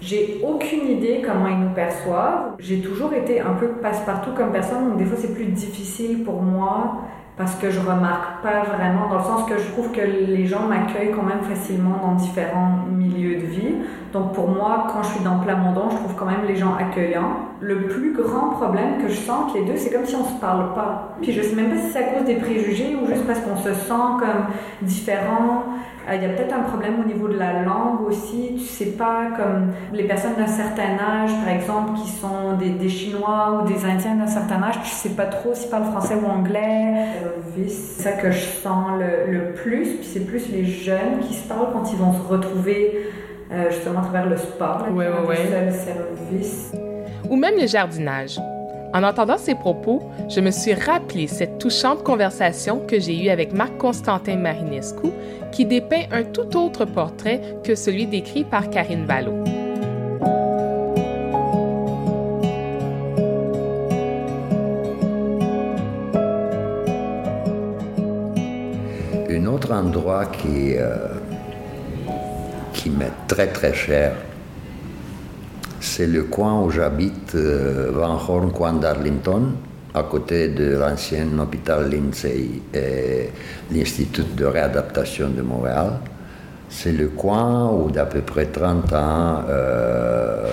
J'ai 0.01 0.41
aucune 0.43 0.89
idée 0.89 1.23
comment 1.23 1.49
ils 1.49 1.61
nous 1.61 1.75
perçoivent. 1.75 2.55
J'ai 2.59 2.81
toujours 2.81 3.13
été 3.13 3.39
un 3.39 3.53
peu 3.53 3.69
passe-partout 3.69 4.31
comme 4.35 4.51
personne, 4.51 4.89
donc 4.89 4.97
des 4.97 5.05
fois 5.05 5.19
c'est 5.21 5.35
plus 5.35 5.45
difficile 5.45 6.25
pour 6.25 6.41
moi 6.41 7.03
parce 7.37 7.55
que 7.57 7.71
je 7.71 7.81
remarque 7.81 8.43
pas 8.43 8.63
vraiment, 8.63 9.09
dans 9.09 9.19
le 9.19 9.25
sens 9.25 9.49
que 9.49 9.57
je 9.59 9.71
trouve 9.71 9.91
que 9.91 10.01
les 10.01 10.47
gens 10.47 10.67
m'accueillent 10.69 11.13
quand 11.13 11.23
même 11.23 11.43
facilement 11.43 11.99
dans 12.03 12.15
différents 12.15 12.85
milieux 12.91 13.41
de 13.41 13.47
vie. 13.47 13.75
Donc 14.13 14.35
pour 14.35 14.49
moi, 14.49 14.87
quand 14.93 15.03
je 15.03 15.09
suis 15.09 15.25
dans 15.25 15.39
Plamondon, 15.39 15.91
je 15.91 15.97
trouve 15.97 16.15
quand 16.15 16.27
même 16.27 16.45
les 16.47 16.57
gens 16.57 16.75
accueillants. 16.75 17.52
Le 17.65 17.87
plus 17.87 18.13
grand 18.13 18.49
problème 18.51 19.01
que 19.01 19.09
je 19.09 19.15
sens 19.15 19.45
entre 19.45 19.57
les 19.59 19.65
deux, 19.65 19.77
c'est 19.77 19.91
comme 19.93 20.05
si 20.05 20.17
on 20.17 20.25
se 20.25 20.41
parle 20.41 20.75
pas. 20.75 21.17
Puis 21.23 21.31
je 21.33 21.43
sais 21.43 21.55
même 21.55 21.71
pas 21.71 21.77
si 21.77 21.93
c'est 21.93 21.99
à 22.01 22.03
cause 22.03 22.25
des 22.25 22.35
préjugés 22.35 22.97
ou 23.01 23.07
juste 23.07 23.25
parce 23.25 23.39
qu'on 23.39 23.57
se 23.57 23.73
sent 23.73 24.09
comme 24.19 24.47
différent. 24.83 25.63
Euh, 26.09 26.17
il 26.17 26.23
y 26.23 26.27
a 26.27 26.31
peut-être 26.31 26.53
un 26.53 26.63
problème 26.63 26.95
au 27.01 27.07
niveau 27.07 27.29
de 27.29 27.39
la 27.39 27.63
langue 27.63 28.01
aussi. 28.09 28.55
Tu 28.59 28.65
sais 28.65 28.87
pas, 29.03 29.27
comme 29.37 29.69
les 29.93 30.03
personnes 30.03 30.35
d'un 30.37 30.49
certain 30.49 30.99
âge, 30.99 31.31
par 31.45 31.55
exemple, 31.55 31.93
qui 32.01 32.11
sont 32.11 32.55
des, 32.59 32.71
des 32.71 32.89
Chinois 32.89 33.63
ou 33.63 33.69
des 33.69 33.85
Indiens 33.85 34.17
d'un 34.17 34.27
certain 34.27 34.61
âge, 34.61 34.81
tu 34.83 34.89
sais 34.91 35.11
pas 35.11 35.27
trop 35.27 35.55
s'ils 35.55 35.71
parlent 35.71 35.85
français 35.85 36.17
ou 36.21 36.27
anglais. 36.29 36.95
Euh, 37.25 37.63
c'est 37.69 38.03
ça 38.03 38.11
que 38.13 38.33
je 38.33 38.41
sens 38.41 38.87
le, 38.99 39.33
le 39.33 39.53
plus. 39.53 39.85
Puis 39.99 40.05
c'est 40.13 40.27
plus 40.27 40.49
les 40.51 40.65
jeunes 40.65 41.21
qui 41.21 41.35
se 41.35 41.47
parlent 41.47 41.69
quand 41.73 41.93
ils 41.93 41.99
vont 41.99 42.13
se 42.13 42.27
retrouver 42.27 43.07
euh, 43.53 43.71
justement 43.71 44.01
à 44.01 44.03
travers 44.03 44.29
le 44.29 44.37
sport, 44.37 44.81
là, 44.85 44.91
Ouais, 44.93 45.07
ouais, 45.07 45.29
ouais. 45.29 45.37
seuls 45.37 45.73
services. 45.73 46.73
Ou 47.31 47.37
même 47.37 47.59
le 47.59 47.67
jardinage. 47.67 48.39
En 48.95 49.03
entendant 49.05 49.39
ces 49.39 49.55
propos, 49.55 50.03
je 50.29 50.41
me 50.41 50.51
suis 50.51 50.75
rappelé 50.75 51.27
cette 51.27 51.59
touchante 51.59 52.03
conversation 52.03 52.81
que 52.87 53.01
j'ai 53.01 53.25
eue 53.25 53.31
avec 53.31 53.55
Marc-Constantin 53.55 54.37
Marinescu, 54.37 55.09
qui 55.51 55.65
dépeint 55.65 56.05
un 56.13 56.25
tout 56.25 56.57
autre 56.59 56.85
portrait 56.85 57.41
que 57.65 57.75
celui 57.75 58.07
décrit 58.07 58.45
par 58.45 58.69
Karine 58.69 59.07
Ballot. 59.07 59.45
Un 69.31 69.47
autre 69.47 69.73
endroit 69.73 70.27
qui, 70.27 70.77
euh, 70.77 71.09
qui 72.75 72.91
m'est 72.91 73.11
très 73.27 73.47
très 73.47 73.73
cher, 73.73 74.13
c'est 75.95 76.07
le 76.07 76.23
coin 76.23 76.63
où 76.63 76.71
j'habite, 76.71 77.35
euh, 77.35 77.91
Van 77.93 78.17
Horn, 78.17 78.51
coin 78.51 78.73
d'Arlington, 78.73 79.53
à 79.93 80.03
côté 80.05 80.49
de 80.49 80.79
l'ancien 80.79 81.27
hôpital 81.39 81.91
Lindsay 81.91 82.49
et 82.73 83.29
l'Institut 83.71 84.25
de 84.35 84.47
réadaptation 84.47 85.29
de 85.29 85.43
Montréal. 85.43 85.99
C'est 86.71 86.93
le 86.93 87.09
coin 87.09 87.69
où 87.69 87.91
d'à 87.91 88.07
peu 88.07 88.23
près 88.23 88.47
30 88.47 88.91
ans, 88.95 89.43
euh, 89.51 90.47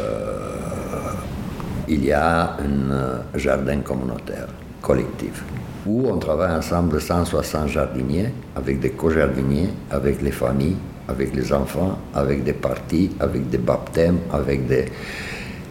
il 1.87 2.03
y 2.03 2.11
a 2.11 2.57
un 2.57 2.91
euh, 2.91 3.17
jardin 3.35 3.79
communautaire 3.79 4.47
collectif 4.81 5.41
où 5.85 6.09
on 6.09 6.17
travaille 6.17 6.51
ensemble 6.51 6.99
160 6.99 7.69
jardiniers 7.69 8.33
avec 8.57 8.81
des 8.81 8.89
co-jardiniers, 8.89 9.69
avec 9.89 10.21
les 10.21 10.31
familles, 10.31 10.75
avec 11.09 11.35
les 11.35 11.51
enfants, 11.51 11.97
avec 12.13 12.43
des 12.43 12.53
parties, 12.53 13.11
avec 13.19 13.49
des 13.49 13.57
baptêmes, 13.57 14.19
avec 14.31 14.67
des... 14.67 14.85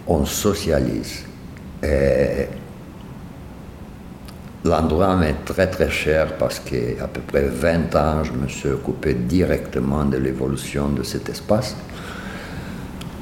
On 0.06 0.24
socialise. 0.24 1.24
L'endroit 4.64 5.14
m'est 5.16 5.44
très 5.44 5.68
très 5.68 5.90
cher 5.90 6.36
parce 6.38 6.58
qu'à 6.58 7.06
peu 7.06 7.20
près 7.20 7.44
20 7.44 7.94
ans, 7.94 8.24
je 8.24 8.32
me 8.32 8.48
suis 8.48 8.70
occupé 8.70 9.14
directement 9.14 10.04
de 10.04 10.16
l'évolution 10.16 10.88
de 10.88 11.02
cet 11.04 11.28
espace. 11.28 11.76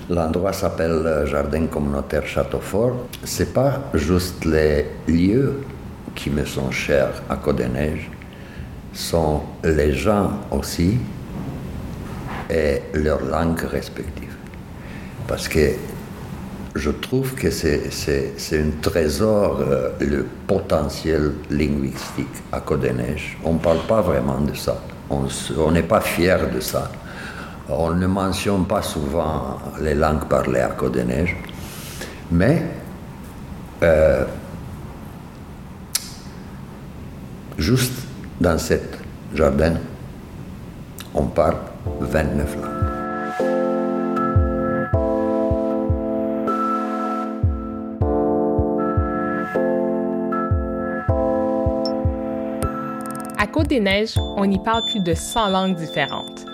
L'endroit 0.09 0.53
s'appelle 0.53 1.25
Jardin 1.27 1.67
communautaire 1.67 2.27
Châteaufort. 2.27 3.09
C'est 3.25 3.53
pas 3.53 3.91
juste 3.93 4.45
les 4.45 4.87
lieux 5.07 5.61
qui 6.15 6.31
me 6.31 6.45
sont 6.45 6.71
chers 6.71 7.23
à 7.29 7.37
Côte-des-Neiges, 7.37 8.11
sont 8.93 9.43
les 9.63 9.93
gens 9.93 10.31
aussi 10.51 10.99
et 12.51 12.83
leurs 12.95 13.25
langues 13.25 13.63
respectives. 13.63 14.37
Parce 15.27 15.49
que 15.49 15.73
je 16.77 16.91
trouve 16.91 17.35
que 17.35 17.51
c'est, 17.51 17.89
un 18.53 18.71
trésor, 18.83 19.61
euh, 19.61 19.91
le 20.01 20.27
potentiel 20.47 21.33
linguistique 21.51 22.29
à 22.53 22.61
Côte-des-Neiges. 22.61 23.39
On 23.45 23.55
ne 23.55 23.59
parle 23.59 23.81
pas 23.89 24.03
vraiment 24.03 24.41
de 24.41 24.55
ça. 24.55 24.81
On 25.09 25.71
n'est 25.71 25.83
pas 25.83 26.01
fier 26.01 26.51
de 26.51 26.61
ça. 26.61 26.91
On 27.69 27.91
ne 27.91 28.07
mentionne 28.07 28.67
pas 28.67 28.83
souvent 28.83 29.59
les 29.81 29.95
langues 29.95 30.29
parlées 30.29 30.61
à 30.61 30.69
Côte-des-Neiges. 30.69 31.37
Mais 32.31 32.63
euh, 33.83 34.25
juste 37.59 37.95
dans 38.41 38.59
cet 38.59 38.99
jardin, 39.35 39.75
on 41.15 41.25
parle 41.25 41.57
29 42.01 42.57
langues. 42.57 42.77
À 53.39 53.47
Côte-des-Neiges, 53.47 54.19
on 54.37 54.51
y 54.51 54.59
parle 54.59 54.85
plus 54.87 55.01
de 55.01 55.15
100 55.15 55.49
langues 55.49 55.77
différentes. 55.77 56.47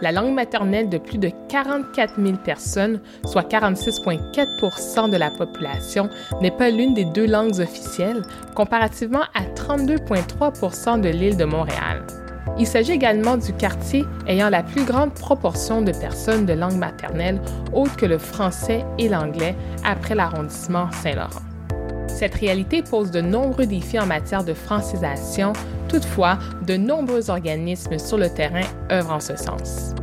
La 0.00 0.12
langue 0.12 0.32
maternelle 0.32 0.88
de 0.88 0.98
plus 0.98 1.18
de 1.18 1.30
44 1.48 2.14
000 2.22 2.36
personnes, 2.36 3.00
soit 3.24 3.50
46,4% 3.50 5.10
de 5.10 5.16
la 5.16 5.30
population, 5.30 6.08
n'est 6.40 6.52
pas 6.52 6.70
l'une 6.70 6.94
des 6.94 7.04
deux 7.04 7.26
langues 7.26 7.58
officielles, 7.58 8.22
comparativement 8.54 9.24
à 9.34 9.42
32,3% 9.56 11.00
de 11.00 11.08
l'île 11.08 11.36
de 11.36 11.44
Montréal. 11.44 12.04
Il 12.58 12.66
s'agit 12.66 12.92
également 12.92 13.36
du 13.36 13.52
quartier 13.52 14.04
ayant 14.26 14.48
la 14.48 14.62
plus 14.62 14.84
grande 14.84 15.12
proportion 15.12 15.82
de 15.82 15.92
personnes 15.92 16.46
de 16.46 16.52
langue 16.52 16.76
maternelle 16.76 17.40
autre 17.72 17.96
que 17.96 18.06
le 18.06 18.18
français 18.18 18.84
et 18.98 19.08
l'anglais 19.08 19.54
après 19.84 20.14
l'arrondissement 20.14 20.90
Saint-Laurent. 20.92 21.42
Cette 22.08 22.34
réalité 22.34 22.82
pose 22.82 23.12
de 23.12 23.20
nombreux 23.20 23.66
défis 23.66 23.98
en 24.00 24.06
matière 24.06 24.42
de 24.42 24.52
francisation, 24.52 25.52
toutefois, 25.88 26.38
de 26.66 26.76
nombreux 26.76 27.30
organismes 27.30 27.98
sur 27.98 28.18
le 28.18 28.28
terrain 28.28 28.66
œuvrent 28.90 29.12
en 29.12 29.20
ce 29.20 29.36
sens. 29.36 29.94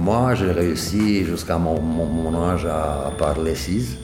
Moi, 0.00 0.34
j'ai 0.34 0.50
réussi 0.50 1.24
jusqu'à 1.24 1.56
mon, 1.58 2.34
âge 2.44 2.66
à 2.66 3.12
parler 3.16 3.54
six. 3.54 3.96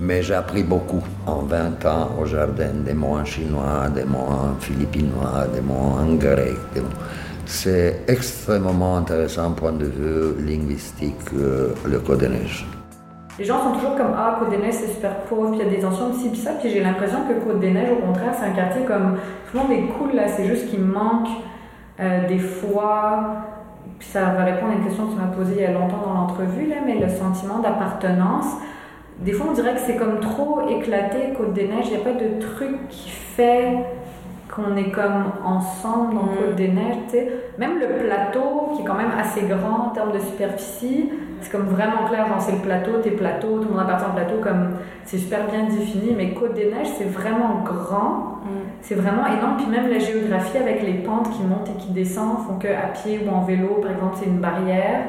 Mais 0.00 0.22
j'ai 0.22 0.34
appris 0.34 0.62
beaucoup 0.62 1.02
en 1.26 1.42
20 1.42 1.84
ans 1.86 2.10
au 2.20 2.24
jardin, 2.24 2.70
des 2.84 2.94
mots 2.94 3.16
en 3.16 3.24
chinois, 3.24 3.88
des 3.92 4.04
mots 4.04 4.28
en 4.30 4.54
philippinois, 4.60 5.46
des 5.52 5.60
mots 5.60 5.96
en 5.98 6.14
grec. 6.14 6.56
C'est 7.46 8.02
extrêmement 8.06 8.96
intéressant 8.98 9.50
point 9.52 9.72
de 9.72 9.86
vue 9.86 10.46
linguistique, 10.46 11.16
euh, 11.34 11.74
le 11.84 12.28
Neiges. 12.28 12.66
Les 13.38 13.44
gens 13.44 13.62
sont 13.62 13.72
toujours 13.72 13.96
comme 13.96 14.14
Ah, 14.16 14.36
Côte-des-Neiges, 14.38 14.74
c'est 14.74 14.94
super 14.94 15.16
pauvre, 15.22 15.50
puis 15.50 15.60
il 15.60 15.66
y 15.66 15.68
a 15.68 15.70
des 15.76 15.80
tensions 15.80 16.10
de 16.10 16.14
ci, 16.14 16.28
puis 16.28 16.38
ça. 16.38 16.52
Puis 16.60 16.70
j'ai 16.70 16.80
l'impression 16.80 17.18
que 17.28 17.34
Côte-des-Neiges, 17.44 17.90
au 17.90 18.06
contraire, 18.06 18.34
c'est 18.38 18.46
un 18.46 18.50
quartier 18.50 18.82
comme. 18.82 19.16
Tout 19.50 19.56
le 19.56 19.62
monde 19.62 19.72
est 19.72 19.86
cool 19.98 20.14
là, 20.14 20.28
c'est 20.28 20.46
juste 20.46 20.68
qu'il 20.68 20.84
manque 20.84 21.28
euh, 22.00 22.28
des 22.28 22.38
fois. 22.38 23.46
Puis 23.98 24.08
ça 24.08 24.26
va 24.26 24.44
répondre 24.44 24.72
à 24.72 24.74
une 24.76 24.84
question 24.84 25.06
que 25.06 25.12
tu 25.12 25.18
m'as 25.18 25.34
posée 25.34 25.54
il 25.56 25.62
y 25.62 25.64
a 25.64 25.72
longtemps 25.72 26.02
dans 26.04 26.14
l'entrevue, 26.14 26.66
là, 26.66 26.76
mais 26.84 26.98
le 26.98 27.08
sentiment 27.08 27.58
d'appartenance. 27.60 28.46
Des 29.20 29.32
fois, 29.32 29.46
on 29.50 29.52
dirait 29.52 29.74
que 29.74 29.80
c'est 29.80 29.96
comme 29.96 30.20
trop 30.20 30.60
éclaté, 30.68 31.32
Côte-des-Neiges. 31.36 31.86
Il 31.86 31.96
n'y 31.96 31.96
a 31.96 32.04
pas 32.04 32.12
de 32.12 32.40
truc 32.40 32.88
qui 32.88 33.10
fait 33.10 33.78
qu'on 34.54 34.76
est 34.76 34.90
comme 34.90 35.24
ensemble 35.44 36.14
dans 36.14 36.28
Côte-des-Neiges, 36.28 36.96
tu 37.06 37.10
sais. 37.10 37.32
Même 37.58 37.78
le 37.80 38.04
plateau, 38.04 38.72
qui 38.74 38.82
est 38.82 38.84
quand 38.84 38.94
même 38.94 39.12
assez 39.18 39.42
grand 39.42 39.88
en 39.88 39.90
termes 39.90 40.12
de 40.12 40.18
superficie, 40.18 41.10
c'est 41.40 41.52
comme 41.52 41.66
vraiment 41.66 42.06
clair, 42.08 42.26
genre 42.26 42.40
c'est 42.40 42.52
le 42.52 42.58
plateau, 42.58 42.92
t'es 43.02 43.10
plateau, 43.10 43.58
tout 43.58 43.68
le 43.68 43.74
monde 43.74 43.80
appartient 43.80 44.06
au 44.10 44.14
plateau, 44.14 44.34
comme 44.42 44.70
c'est 45.04 45.18
super 45.18 45.46
bien 45.48 45.64
défini, 45.64 46.14
mais 46.16 46.32
Côte-des-Neiges, 46.32 46.88
c'est 46.96 47.08
vraiment 47.08 47.62
grand, 47.64 48.38
c'est 48.80 48.94
vraiment 48.94 49.26
énorme, 49.26 49.56
puis 49.58 49.66
même 49.66 49.88
la 49.90 49.98
géographie 49.98 50.58
avec 50.58 50.82
les 50.82 50.94
pentes 50.94 51.30
qui 51.30 51.42
montent 51.42 51.68
et 51.68 51.78
qui 51.80 51.90
descendent 51.90 52.38
font 52.46 52.58
que 52.58 52.68
à 52.68 52.88
pied 52.94 53.20
ou 53.24 53.34
en 53.34 53.42
vélo, 53.42 53.80
par 53.82 53.90
exemple, 53.90 54.16
c'est 54.18 54.26
une 54.26 54.38
barrière. 54.38 55.00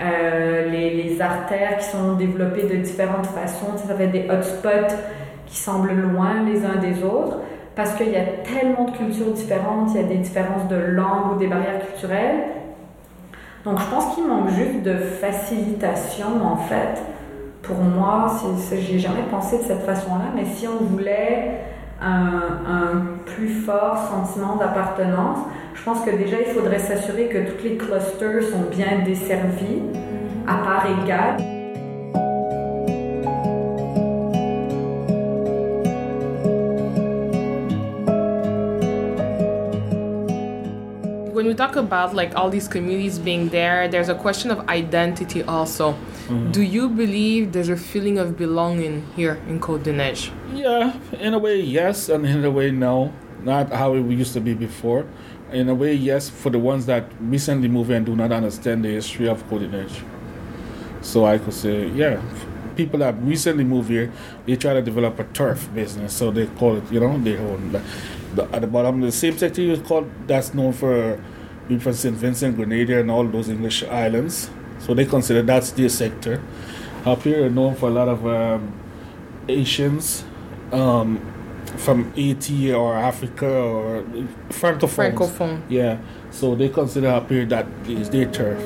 Euh, 0.00 0.68
les, 0.70 0.90
les 0.90 1.22
artères 1.22 1.78
qui 1.78 1.84
sont 1.84 2.14
développées 2.14 2.64
de 2.64 2.76
différentes 2.76 3.26
façons, 3.26 3.72
tu 3.76 3.82
sais, 3.82 3.88
ça 3.88 3.94
fait 3.94 4.08
des 4.08 4.28
hotspots 4.28 4.94
qui 5.46 5.56
semblent 5.56 5.92
loin 5.92 6.42
les 6.44 6.64
uns 6.64 6.76
des 6.80 7.04
autres. 7.04 7.38
parce 7.76 7.94
qu'il 7.94 8.10
y 8.10 8.16
a 8.16 8.24
tellement 8.44 8.84
de 8.84 8.96
cultures 8.96 9.32
différentes, 9.32 9.90
il 9.94 10.00
y 10.00 10.04
a 10.04 10.06
des 10.06 10.18
différences 10.18 10.68
de 10.68 10.76
langue 10.76 11.34
ou 11.34 11.38
des 11.38 11.48
barrières 11.48 11.84
culturelles. 11.84 12.44
Donc 13.64 13.80
je 13.80 13.86
pense 13.86 14.14
qu'il 14.14 14.26
manque 14.26 14.50
juste 14.50 14.82
de 14.82 14.94
facilitation 14.94 16.26
en 16.44 16.56
fait. 16.56 17.02
Pour 17.62 17.78
moi, 17.78 18.30
j'ai 18.70 18.98
jamais 18.98 19.22
pensé 19.30 19.58
de 19.58 19.62
cette 19.62 19.82
façon-là, 19.82 20.26
mais 20.36 20.44
si 20.44 20.68
on 20.68 20.84
voulait 20.84 21.60
un, 22.00 22.43
plus 23.44 23.64
fort 23.64 23.98
sentiment 24.10 24.56
d'appartenance, 24.56 25.38
je 25.74 25.82
pense 25.82 26.04
que 26.04 26.10
déjà 26.10 26.40
il 26.40 26.52
faudrait 26.52 26.78
s'assurer 26.78 27.28
que 27.28 27.38
tous 27.38 27.64
les 27.64 27.76
clusters 27.76 28.42
sont 28.42 28.70
bien 28.70 29.02
desservis 29.04 29.82
à 30.46 30.56
part 30.56 30.86
égale. 30.86 31.36
when 41.32 41.46
we 41.46 41.54
talk 41.54 41.76
about 41.76 42.14
like 42.14 42.34
all 42.36 42.48
these 42.48 42.68
communities 42.68 43.18
being 43.18 43.48
there, 43.50 43.86
there's 43.88 44.08
a 44.08 44.14
question 44.14 44.50
of 44.50 44.66
identity 44.68 45.42
also. 45.42 45.92
Mm-hmm. 45.92 46.52
Do 46.52 46.62
you 46.62 46.88
believe 46.88 47.52
there's 47.52 47.68
a 47.68 47.76
feeling 47.76 48.18
of 48.18 48.38
belonging 48.38 49.04
here 49.14 49.38
in 49.48 49.60
Côte 49.60 49.82
de 49.82 49.92
Neige? 49.92 50.30
Yeah, 50.54 50.96
in 51.20 51.34
a 51.34 51.38
way, 51.38 51.60
yes, 51.60 52.08
and 52.08 52.24
in 52.24 52.44
a 52.44 52.50
way, 52.50 52.70
no. 52.70 53.12
Not 53.44 53.70
how 53.72 53.94
it 53.94 54.02
used 54.10 54.32
to 54.34 54.40
be 54.40 54.54
before. 54.54 55.06
In 55.52 55.68
a 55.68 55.74
way, 55.74 55.94
yes, 55.94 56.30
for 56.30 56.50
the 56.50 56.58
ones 56.58 56.86
that 56.86 57.04
recently 57.20 57.68
moved 57.68 57.90
and 57.90 58.04
do 58.04 58.16
not 58.16 58.32
understand 58.32 58.84
the 58.84 58.88
history 58.88 59.28
of 59.28 59.48
de 59.48 59.68
Neige. 59.68 60.00
So 61.02 61.26
I 61.26 61.38
could 61.38 61.52
say, 61.52 61.88
yeah, 61.88 62.20
people 62.74 62.98
that 63.00 63.14
recently 63.22 63.64
moved 63.64 63.90
here, 63.90 64.10
they 64.46 64.56
try 64.56 64.74
to 64.74 64.82
develop 64.82 65.18
a 65.18 65.24
turf 65.24 65.68
business. 65.74 66.14
So 66.14 66.30
they 66.30 66.46
call 66.46 66.76
it, 66.76 66.90
you 66.90 67.00
know, 67.00 67.18
they 67.18 67.36
own 67.36 67.72
the, 67.72 67.82
the, 68.34 68.44
at 68.54 68.62
the 68.62 68.66
bottom 68.66 69.00
the 69.00 69.12
same 69.12 69.36
sector 69.36 69.60
is 69.62 69.80
called 69.80 70.10
that's 70.26 70.54
known 70.54 70.72
for 70.72 71.22
for 71.80 71.92
St. 71.94 72.14
Vincent, 72.14 72.56
Grenada, 72.56 73.00
and 73.00 73.10
all 73.10 73.26
those 73.26 73.48
English 73.48 73.82
islands. 73.84 74.50
So 74.80 74.92
they 74.92 75.06
consider 75.06 75.40
that's 75.42 75.70
their 75.72 75.88
sector. 75.88 76.42
Up 77.06 77.22
here, 77.22 77.48
known 77.48 77.74
for 77.74 77.88
a 77.88 77.92
lot 77.92 78.08
of 78.08 78.26
um, 78.26 78.72
Asians 79.48 80.24
um, 80.72 81.33
from 81.78 82.12
Haiti 82.14 82.72
or 82.72 82.94
Africa 82.94 83.46
or 83.46 84.04
francophones. 84.50 85.14
Francophone. 85.14 85.62
Yeah. 85.68 85.98
So 86.30 86.54
they 86.54 86.68
consider 86.68 87.08
up 87.08 87.30
here 87.30 87.44
that 87.46 87.66
is 87.86 88.10
their 88.10 88.26
turf. 88.26 88.60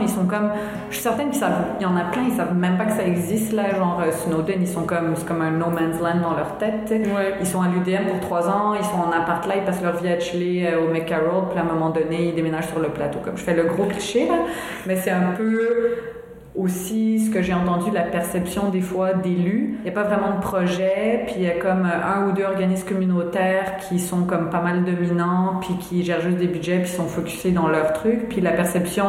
ils 0.00 0.08
sont 0.08 0.26
comme. 0.26 0.50
Je 0.90 0.96
suis 0.96 1.02
certaine 1.02 1.30
qu'il 1.30 1.40
y 1.80 1.86
en 1.86 1.96
a 1.96 2.04
plein, 2.10 2.22
ils 2.28 2.36
savent 2.36 2.54
même 2.54 2.76
pas 2.76 2.84
que 2.84 2.92
ça 2.92 3.04
existe 3.04 3.52
là. 3.52 3.74
Genre 3.74 4.00
euh, 4.04 4.10
Snowden, 4.10 4.60
ils 4.60 4.68
sont 4.68 4.82
comme, 4.82 5.14
c'est 5.16 5.26
comme 5.26 5.42
un 5.42 5.52
no 5.52 5.66
man's 5.66 6.00
land 6.00 6.20
dans 6.22 6.36
leur 6.36 6.58
tête. 6.58 6.92
Ils 7.40 7.46
sont 7.46 7.62
à 7.62 7.68
l'UDM 7.68 8.06
pour 8.08 8.20
trois 8.20 8.48
ans, 8.48 8.74
ils 8.74 8.84
sont 8.84 8.98
en 8.98 9.12
appart 9.12 9.46
là, 9.46 9.54
ils 9.56 9.64
passent 9.64 9.82
leur 9.82 9.96
vie 9.96 10.08
à 10.08 10.18
chiller 10.18 10.68
euh, 10.68 10.84
au 10.84 10.92
McCarroll, 10.92 11.48
puis 11.50 11.58
à 11.58 11.62
un 11.62 11.64
moment 11.64 11.90
donné, 11.90 12.28
ils 12.28 12.34
déménagent 12.34 12.68
sur 12.68 12.80
le 12.80 12.88
plateau. 12.88 13.18
Comme 13.24 13.36
je 13.36 13.42
fais 13.42 13.54
le 13.54 13.64
gros 13.64 13.84
cliché 13.84 14.26
là, 14.26 14.40
mais 14.86 14.96
c'est 14.96 15.10
un 15.10 15.32
peu 15.36 16.19
aussi 16.60 17.24
ce 17.26 17.30
que 17.30 17.42
j'ai 17.42 17.54
entendu, 17.54 17.90
la 17.90 18.02
perception 18.02 18.68
des 18.68 18.80
fois 18.80 19.14
d'élus. 19.14 19.78
Il 19.78 19.84
n'y 19.84 19.88
a 19.88 19.92
pas 19.92 20.02
vraiment 20.02 20.36
de 20.36 20.40
projet, 20.40 21.24
puis 21.26 21.36
il 21.38 21.42
y 21.42 21.48
a 21.48 21.58
comme 21.58 21.84
un 21.86 22.28
ou 22.28 22.32
deux 22.32 22.44
organismes 22.44 22.88
communautaires 22.88 23.76
qui 23.88 23.98
sont 23.98 24.24
comme 24.24 24.50
pas 24.50 24.60
mal 24.60 24.84
dominants, 24.84 25.60
puis 25.60 25.74
qui 25.78 26.04
gèrent 26.04 26.20
juste 26.20 26.36
des 26.36 26.46
budgets, 26.46 26.80
puis 26.80 26.90
sont 26.90 27.06
focusés 27.06 27.52
dans 27.52 27.68
leur 27.68 27.92
truc. 27.92 28.28
Puis 28.28 28.40
la 28.40 28.52
perception 28.52 29.06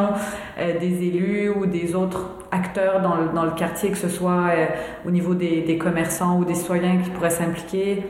euh, 0.58 0.78
des 0.78 1.06
élus 1.06 1.50
ou 1.50 1.66
des 1.66 1.94
autres 1.94 2.30
acteurs 2.50 3.00
dans 3.00 3.16
le, 3.16 3.28
dans 3.34 3.44
le 3.44 3.52
quartier, 3.52 3.90
que 3.90 3.98
ce 3.98 4.08
soit 4.08 4.48
euh, 4.50 4.66
au 5.06 5.10
niveau 5.10 5.34
des, 5.34 5.78
commerçants 5.78 6.38
ou 6.38 6.44
des 6.44 6.54
citoyens 6.54 6.98
qui 6.98 7.10
pourraient 7.10 7.30
s'impliquer, 7.30 8.02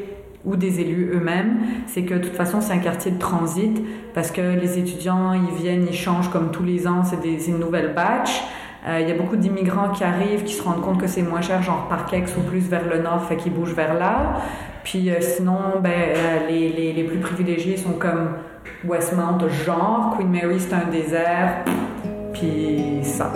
ou 0.44 0.56
des 0.56 0.80
élus 0.80 1.12
eux-mêmes, 1.14 1.60
c'est 1.86 2.02
que 2.02 2.14
de 2.14 2.18
toute 2.18 2.34
façon 2.34 2.60
c'est 2.60 2.72
un 2.72 2.78
quartier 2.78 3.12
de 3.12 3.18
transit 3.18 3.80
parce 4.12 4.32
que 4.32 4.40
les 4.40 4.76
étudiants 4.76 5.34
ils 5.34 5.54
viennent, 5.54 5.86
ils 5.88 5.96
changent 5.96 6.30
comme 6.30 6.50
tous 6.50 6.64
les 6.64 6.88
ans, 6.88 7.04
c'est 7.04 7.24
une 7.46 7.60
nouvelle 7.60 7.94
batch. 7.94 8.42
Euh, 8.84 8.98
il 9.00 9.08
y 9.08 9.12
a 9.12 9.14
beaucoup 9.14 9.36
d'immigrants 9.36 9.90
qui 9.90 10.02
arrivent, 10.02 10.42
qui 10.42 10.54
se 10.54 10.62
rendent 10.62 10.80
compte 10.80 11.00
que 11.00 11.06
c'est 11.06 11.22
moins 11.22 11.40
cher, 11.40 11.62
genre 11.62 11.86
Parkex 11.88 12.36
ou 12.36 12.40
plus 12.40 12.62
vers 12.68 12.84
le 12.88 13.00
nord, 13.00 13.22
fait 13.28 13.36
qu'ils 13.36 13.52
bougent 13.52 13.74
vers 13.74 13.94
là. 13.94 14.40
Puis 14.82 15.08
euh, 15.08 15.20
sinon, 15.20 15.78
ben, 15.80 15.92
euh, 15.92 16.48
les, 16.48 16.68
les, 16.70 16.92
les, 16.92 17.04
plus 17.04 17.18
privilégiés 17.18 17.76
sont 17.76 17.92
comme 17.92 18.30
Westmount, 18.84 19.38
genre 19.64 20.16
Queen 20.16 20.28
Mary, 20.28 20.58
c'est 20.58 20.74
un 20.74 20.90
désert, 20.90 21.64
puis 22.32 23.04
ça. 23.04 23.32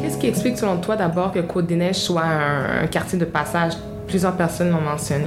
Qu'est-ce 0.00 0.18
qui 0.18 0.28
explique 0.28 0.58
selon 0.58 0.76
toi 0.76 0.94
d'abord 0.94 1.32
que 1.32 1.40
Côte-des-Neiges 1.40 1.96
soit 1.96 2.22
un, 2.22 2.84
un 2.84 2.86
quartier 2.86 3.18
de 3.18 3.24
passage? 3.24 3.72
Plusieurs 4.06 4.36
personnes 4.36 4.70
l'ont 4.70 4.80
mentionné. 4.80 5.26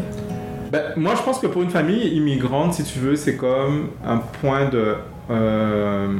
Ben, 0.72 0.94
moi, 0.96 1.16
je 1.18 1.24
pense 1.24 1.40
que 1.40 1.48
pour 1.48 1.62
une 1.62 1.70
famille 1.70 2.16
immigrante, 2.16 2.76
si 2.76 2.86
tu 2.86 3.00
veux, 3.00 3.18
c'est 3.18 3.36
comme 3.36 3.90
un 4.08 4.20
point 4.40 4.70
de 4.70 4.96
euh, 5.30 6.18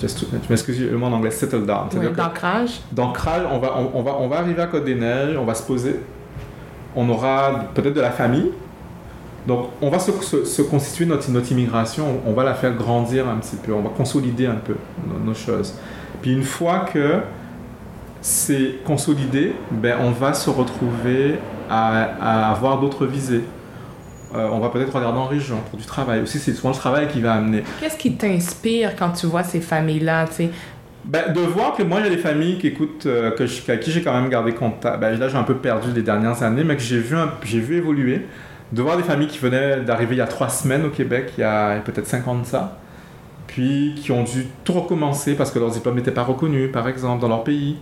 just, 0.00 0.26
je 0.30 0.48
m'excuse 0.48 0.80
le 0.80 0.96
mot 0.96 1.06
en 1.06 1.12
anglais, 1.12 1.30
settle 1.30 1.66
down. 1.66 1.88
Oui, 1.94 2.06
d'ancrage. 2.16 2.80
D'ancrage, 2.92 3.42
on 3.50 3.58
va, 3.58 3.76
on, 3.94 4.02
va, 4.02 4.16
on 4.18 4.28
va 4.28 4.38
arriver 4.38 4.62
à 4.62 4.66
Côte-des-Neiges, 4.66 5.36
on 5.36 5.44
va 5.44 5.54
se 5.54 5.62
poser, 5.62 6.00
on 6.94 7.08
aura 7.08 7.66
peut-être 7.74 7.94
de 7.94 8.00
la 8.00 8.10
famille. 8.10 8.50
Donc, 9.46 9.70
on 9.80 9.90
va 9.90 9.98
se, 9.98 10.12
se, 10.44 10.62
constituer 10.62 11.04
notre, 11.04 11.28
notre, 11.30 11.50
immigration, 11.50 12.20
on 12.24 12.32
va 12.32 12.44
la 12.44 12.54
faire 12.54 12.74
grandir 12.76 13.28
un 13.28 13.36
petit 13.36 13.56
peu, 13.56 13.72
on 13.72 13.82
va 13.82 13.90
consolider 13.90 14.46
un 14.46 14.54
peu 14.54 14.76
nos, 15.08 15.18
nos 15.18 15.34
choses. 15.34 15.74
Puis 16.20 16.32
une 16.32 16.44
fois 16.44 16.86
que 16.92 17.20
c'est 18.20 18.84
consolidé, 18.84 19.56
ben, 19.72 19.96
on 20.00 20.12
va 20.12 20.32
se 20.32 20.48
retrouver 20.48 21.40
à, 21.68 22.04
à 22.20 22.50
avoir 22.52 22.78
d'autres 22.78 23.04
visées. 23.04 23.42
Euh, 24.34 24.48
on 24.50 24.60
va 24.60 24.70
peut-être 24.70 24.94
regarder 24.94 25.18
en 25.18 25.26
région 25.26 25.58
pour 25.68 25.78
du 25.78 25.84
travail. 25.84 26.20
Aussi, 26.22 26.38
c'est 26.38 26.52
souvent 26.52 26.70
le 26.70 26.76
travail 26.76 27.08
qui 27.08 27.20
va 27.20 27.34
amener. 27.34 27.62
Qu'est-ce 27.80 27.96
qui 27.96 28.14
t'inspire 28.14 28.96
quand 28.96 29.10
tu 29.10 29.26
vois 29.26 29.42
ces 29.42 29.60
familles-là, 29.60 30.26
tu 30.26 30.34
sais? 30.34 30.50
Ben, 31.04 31.32
de 31.32 31.40
voir 31.40 31.74
que 31.74 31.82
moi, 31.82 31.98
a 31.98 32.08
des 32.08 32.16
familles 32.16 32.58
qui 32.58 32.68
écoutent, 32.68 33.06
euh, 33.06 33.32
que 33.32 33.44
je, 33.44 33.70
à 33.70 33.76
qui 33.76 33.90
j'ai 33.90 34.02
quand 34.02 34.12
même 34.12 34.30
gardé 34.30 34.52
contact. 34.52 35.00
Ben, 35.00 35.18
là, 35.18 35.28
j'ai 35.28 35.36
un 35.36 35.42
peu 35.42 35.56
perdu 35.56 35.88
les 35.92 36.02
dernières 36.02 36.42
années, 36.42 36.64
mais 36.64 36.76
que 36.76 36.82
j'ai 36.82 36.98
vu, 36.98 37.16
j'ai 37.44 37.60
vu 37.60 37.76
évoluer. 37.76 38.26
De 38.70 38.80
voir 38.80 38.96
des 38.96 39.02
familles 39.02 39.26
qui 39.26 39.38
venaient 39.38 39.80
d'arriver 39.80 40.14
il 40.14 40.18
y 40.18 40.22
a 40.22 40.26
trois 40.26 40.48
semaines 40.48 40.84
au 40.86 40.90
Québec, 40.90 41.34
il 41.36 41.42
y 41.42 41.44
a 41.44 41.80
peut-être 41.80 42.06
cinq 42.06 42.26
ans 42.26 42.36
de 42.36 42.46
ça, 42.46 42.78
puis 43.46 43.94
qui 43.96 44.12
ont 44.12 44.22
dû 44.22 44.46
tout 44.64 44.72
recommencer 44.72 45.34
parce 45.34 45.50
que 45.50 45.58
leurs 45.58 45.72
diplômes 45.72 45.96
n'étaient 45.96 46.10
pas 46.10 46.22
reconnus, 46.22 46.70
par 46.72 46.88
exemple, 46.88 47.20
dans 47.20 47.28
leur 47.28 47.44
pays. 47.44 47.76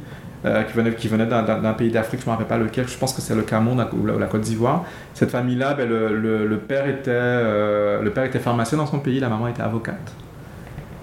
Euh, 0.46 0.62
qui 0.62 1.06
venait, 1.06 1.26
d'un 1.26 1.72
pays 1.74 1.90
d'Afrique, 1.90 2.20
je 2.20 2.24
ne 2.24 2.30
me 2.30 2.38
rappelle 2.38 2.46
pas 2.46 2.56
lequel, 2.56 2.88
je 2.88 2.96
pense 2.96 3.12
que 3.12 3.20
c'est 3.20 3.34
le 3.34 3.42
Cameroun 3.42 3.86
ou 3.92 4.06
la, 4.06 4.26
Côte 4.26 4.40
d'Ivoire. 4.40 4.84
Cette 5.12 5.30
famille-là, 5.30 5.74
ben, 5.74 5.86
le, 5.86 6.46
le, 6.46 6.56
père 6.56 6.88
était, 6.88 7.10
euh, 7.10 8.00
le 8.00 8.10
père 8.10 8.24
était 8.24 8.38
pharmacien 8.38 8.78
dans 8.78 8.86
son 8.86 9.00
pays, 9.00 9.20
la 9.20 9.28
maman 9.28 9.48
était 9.48 9.60
avocate, 9.60 10.14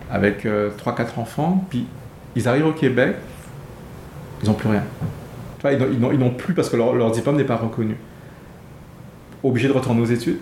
avec 0.09 0.43
euh, 0.47 0.71
3-4 0.83 1.19
enfants. 1.19 1.63
Puis 1.69 1.85
ils 2.35 2.47
arrivent 2.47 2.65
au 2.65 2.71
Québec, 2.71 3.15
ils 4.41 4.49
n'ont 4.49 4.55
plus 4.55 4.69
rien. 4.69 4.83
Ils 5.65 6.19
n'ont 6.19 6.31
plus 6.31 6.55
parce 6.55 6.69
que 6.69 6.75
leur, 6.77 7.11
diplôme 7.11 7.35
n'est 7.35 7.43
pas 7.43 7.57
reconnu. 7.57 7.95
Obligés 9.43 9.67
de 9.67 9.73
retourner 9.73 10.01
aux 10.01 10.05
études. 10.05 10.39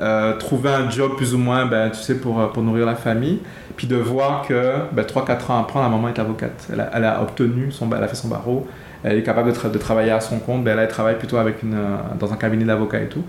Euh, 0.00 0.38
trouver 0.38 0.70
un 0.70 0.88
job 0.88 1.16
plus 1.16 1.34
ou 1.34 1.38
moins, 1.38 1.66
ben, 1.66 1.90
tu 1.90 2.00
sais, 2.00 2.14
pour 2.18 2.62
nourrir 2.62 2.86
la 2.86 2.94
famille, 2.94 3.40
puis 3.76 3.86
de 3.86 3.96
voir 3.96 4.46
que 4.46 4.74
ben, 4.92 5.04
3-4 5.04 5.52
ans 5.52 5.60
après, 5.60 5.80
la 5.80 5.88
maman 5.88 6.08
est 6.08 6.18
avocate. 6.18 6.68
Elle 6.70 7.04
a, 7.04 7.22
obtenu, 7.22 7.72
son, 7.72 7.90
elle 7.92 8.02
a 8.02 8.08
fait 8.08 8.16
son 8.16 8.28
barreau, 8.28 8.66
elle 9.02 9.18
est 9.18 9.22
capable 9.22 9.52
de, 9.52 9.78
travailler 9.78 10.10
à 10.10 10.20
son 10.20 10.38
compte, 10.38 10.64
ben, 10.64 10.78
elle 10.78 10.88
travaille 10.88 11.18
plutôt 11.18 11.36
avec 11.36 11.62
une, 11.62 11.74
euh, 11.74 11.96
dans 12.18 12.32
un 12.32 12.36
cabinet 12.36 12.64
d'avocat 12.64 13.00
et 13.00 13.08
tout. 13.08 13.24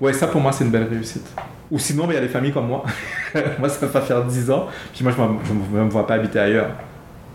Ouais, 0.00 0.12
ça 0.12 0.28
pour 0.28 0.40
moi, 0.40 0.52
c'est 0.52 0.64
une 0.64 0.70
belle 0.70 0.88
réussite. 0.88 1.28
Ou 1.70 1.78
sinon, 1.78 2.04
ben, 2.04 2.12
il 2.12 2.14
y 2.14 2.18
a 2.18 2.22
des 2.22 2.28
familles 2.28 2.52
comme 2.52 2.68
moi. 2.68 2.84
moi, 3.58 3.68
ça 3.68 3.86
va 3.86 4.00
faire 4.00 4.24
10 4.24 4.50
ans, 4.50 4.66
puis 4.94 5.04
moi, 5.04 5.12
je 5.16 5.52
ne 5.52 5.84
me 5.84 5.90
vois 5.90 6.06
pas 6.06 6.14
habiter 6.14 6.38
ailleurs, 6.38 6.70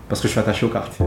parce 0.07 0.21
que 0.21 0.27
je 0.27 0.31
suis 0.31 0.39
attaché 0.39 0.65
au 0.65 0.69
quartier. 0.69 1.05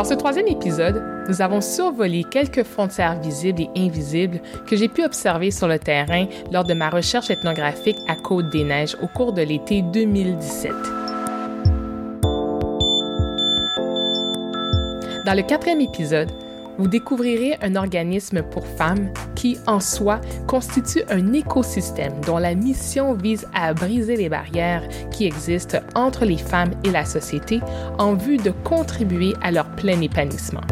Dans 0.00 0.04
ce 0.04 0.14
troisième 0.14 0.48
épisode, 0.48 1.02
nous 1.28 1.42
avons 1.42 1.60
survolé 1.60 2.24
quelques 2.24 2.62
frontières 2.62 3.20
visibles 3.20 3.60
et 3.60 3.70
invisibles 3.76 4.40
que 4.66 4.74
j'ai 4.74 4.88
pu 4.88 5.04
observer 5.04 5.50
sur 5.50 5.68
le 5.68 5.78
terrain 5.78 6.24
lors 6.50 6.64
de 6.64 6.72
ma 6.72 6.88
recherche 6.88 7.28
ethnographique 7.28 7.98
à 8.08 8.16
Côte-des-Neiges 8.16 8.96
au 9.02 9.08
cours 9.08 9.34
de 9.34 9.42
l'été 9.42 9.82
2017. 9.82 10.72
Dans 15.26 15.34
le 15.36 15.42
quatrième 15.42 15.82
épisode, 15.82 16.30
vous 16.80 16.88
découvrirez 16.88 17.58
un 17.60 17.76
organisme 17.76 18.42
pour 18.42 18.66
femmes 18.66 19.10
qui, 19.34 19.58
en 19.66 19.80
soi, 19.80 20.18
constitue 20.46 21.02
un 21.10 21.34
écosystème 21.34 22.14
dont 22.26 22.38
la 22.38 22.54
mission 22.54 23.12
vise 23.12 23.46
à 23.52 23.74
briser 23.74 24.16
les 24.16 24.30
barrières 24.30 24.88
qui 25.10 25.26
existent 25.26 25.80
entre 25.94 26.24
les 26.24 26.38
femmes 26.38 26.70
et 26.82 26.90
la 26.90 27.04
société 27.04 27.60
en 27.98 28.14
vue 28.14 28.38
de 28.38 28.50
contribuer 28.64 29.34
à 29.42 29.50
leur 29.50 29.70
plein 29.76 30.00
épanouissement. 30.00 30.62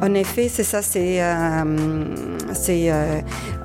En 0.00 0.14
effet, 0.14 0.48
c'est 0.48 0.64
ça, 0.64 0.80
c'est 0.80 1.20
c'est 2.54 2.90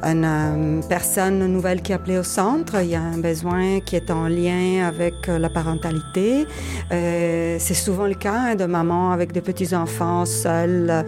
une 0.04 0.82
personne 0.88 1.46
nouvelle 1.46 1.82
qui 1.82 1.92
est 1.92 1.96
appelée 1.96 2.18
au 2.18 2.24
centre. 2.24 2.82
Il 2.82 2.90
y 2.90 2.96
a 2.96 3.02
un 3.02 3.18
besoin 3.18 3.80
qui 3.80 3.96
est 3.96 4.12
en 4.12 4.28
lien 4.28 4.86
avec 4.86 5.28
la 5.28 5.50
parentalité. 5.50 6.46
c'est 6.90 7.74
souvent 7.74 8.08
le 8.08 8.16
cas 8.16 8.34
hein, 8.34 8.56
de 8.56 8.66
mamans 8.66 9.12
avec 9.12 9.32
des 9.32 9.42
petits-enfants 9.42 10.26
seuls 10.26 11.06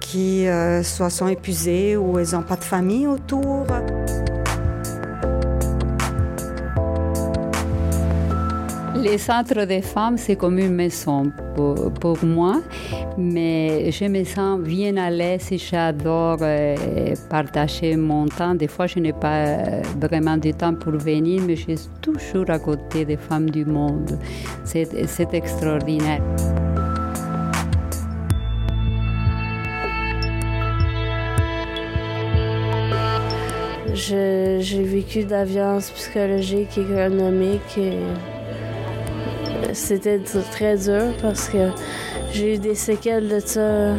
qui 0.00 0.46
soit 0.82 1.10
sont 1.10 1.28
épuisés 1.28 1.96
ou 1.96 2.18
ils 2.18 2.34
n'ont 2.34 2.42
pas 2.42 2.56
de 2.56 2.64
famille 2.64 3.06
autour. 3.06 3.66
Les 9.00 9.16
centres 9.18 9.64
des 9.64 9.80
femmes, 9.80 10.16
c'est 10.18 10.34
comme 10.34 10.58
une 10.58 10.74
maison 10.74 11.30
pour, 11.54 12.18
moi, 12.24 12.60
mais 13.16 13.92
je 13.92 14.04
me 14.06 14.24
sens 14.24 14.60
bien 14.60 14.96
à 14.96 15.08
l'aise 15.08 15.52
et 15.52 15.58
j'adore 15.58 16.38
euh, 16.40 16.74
partager 17.30 17.96
mon 17.96 18.26
temps. 18.26 18.56
Des 18.56 18.66
fois, 18.66 18.88
je 18.88 18.98
n'ai 18.98 19.12
pas 19.12 19.46
euh, 19.46 19.82
vraiment 20.00 20.36
de 20.36 20.50
temps 20.50 20.74
pour 20.74 20.92
venir, 20.92 21.42
mais 21.46 21.54
je 21.54 21.76
suis 21.76 21.88
toujours 22.02 22.50
à 22.50 22.58
côté 22.58 23.04
des 23.04 23.16
femmes 23.16 23.50
du 23.50 23.64
monde. 23.64 24.18
C'est 24.64 25.32
extraordinaire. 25.32 26.22
J'ai 33.94 34.82
vécu 34.82 35.24
de 35.24 35.30
la 35.30 35.44
violence 35.44 35.90
psychologique 35.90 36.78
et 36.78 36.80
économique. 36.80 37.78
C'était 39.78 40.18
très 40.50 40.76
dur 40.76 41.14
parce 41.22 41.48
que 41.48 41.70
j'ai 42.32 42.54
eu 42.54 42.58
des 42.58 42.74
séquelles 42.74 43.28
de 43.28 43.40
ça. 43.40 43.94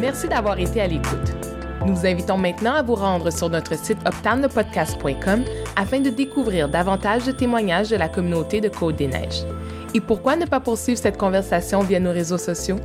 Merci 0.00 0.28
d'avoir 0.28 0.58
été 0.58 0.80
à 0.80 0.86
l'écoute. 0.86 1.34
Nous 1.84 1.94
vous 1.94 2.06
invitons 2.06 2.38
maintenant 2.38 2.74
à 2.74 2.82
vous 2.82 2.94
rendre 2.94 3.30
sur 3.30 3.50
notre 3.50 3.76
site 3.76 3.98
optanlepodcast.com 4.06 5.44
afin 5.76 6.00
de 6.00 6.10
découvrir 6.10 6.68
davantage 6.68 7.24
de 7.24 7.32
témoignages 7.32 7.90
de 7.90 7.96
la 7.96 8.08
communauté 8.08 8.60
de 8.60 8.68
Côte 8.68 8.96
des 8.96 9.08
Neiges. 9.08 9.44
Et 9.94 10.00
pourquoi 10.00 10.36
ne 10.36 10.46
pas 10.46 10.60
poursuivre 10.60 10.98
cette 10.98 11.18
conversation 11.18 11.80
via 11.80 12.00
nos 12.00 12.12
réseaux 12.12 12.38
sociaux? 12.38 12.76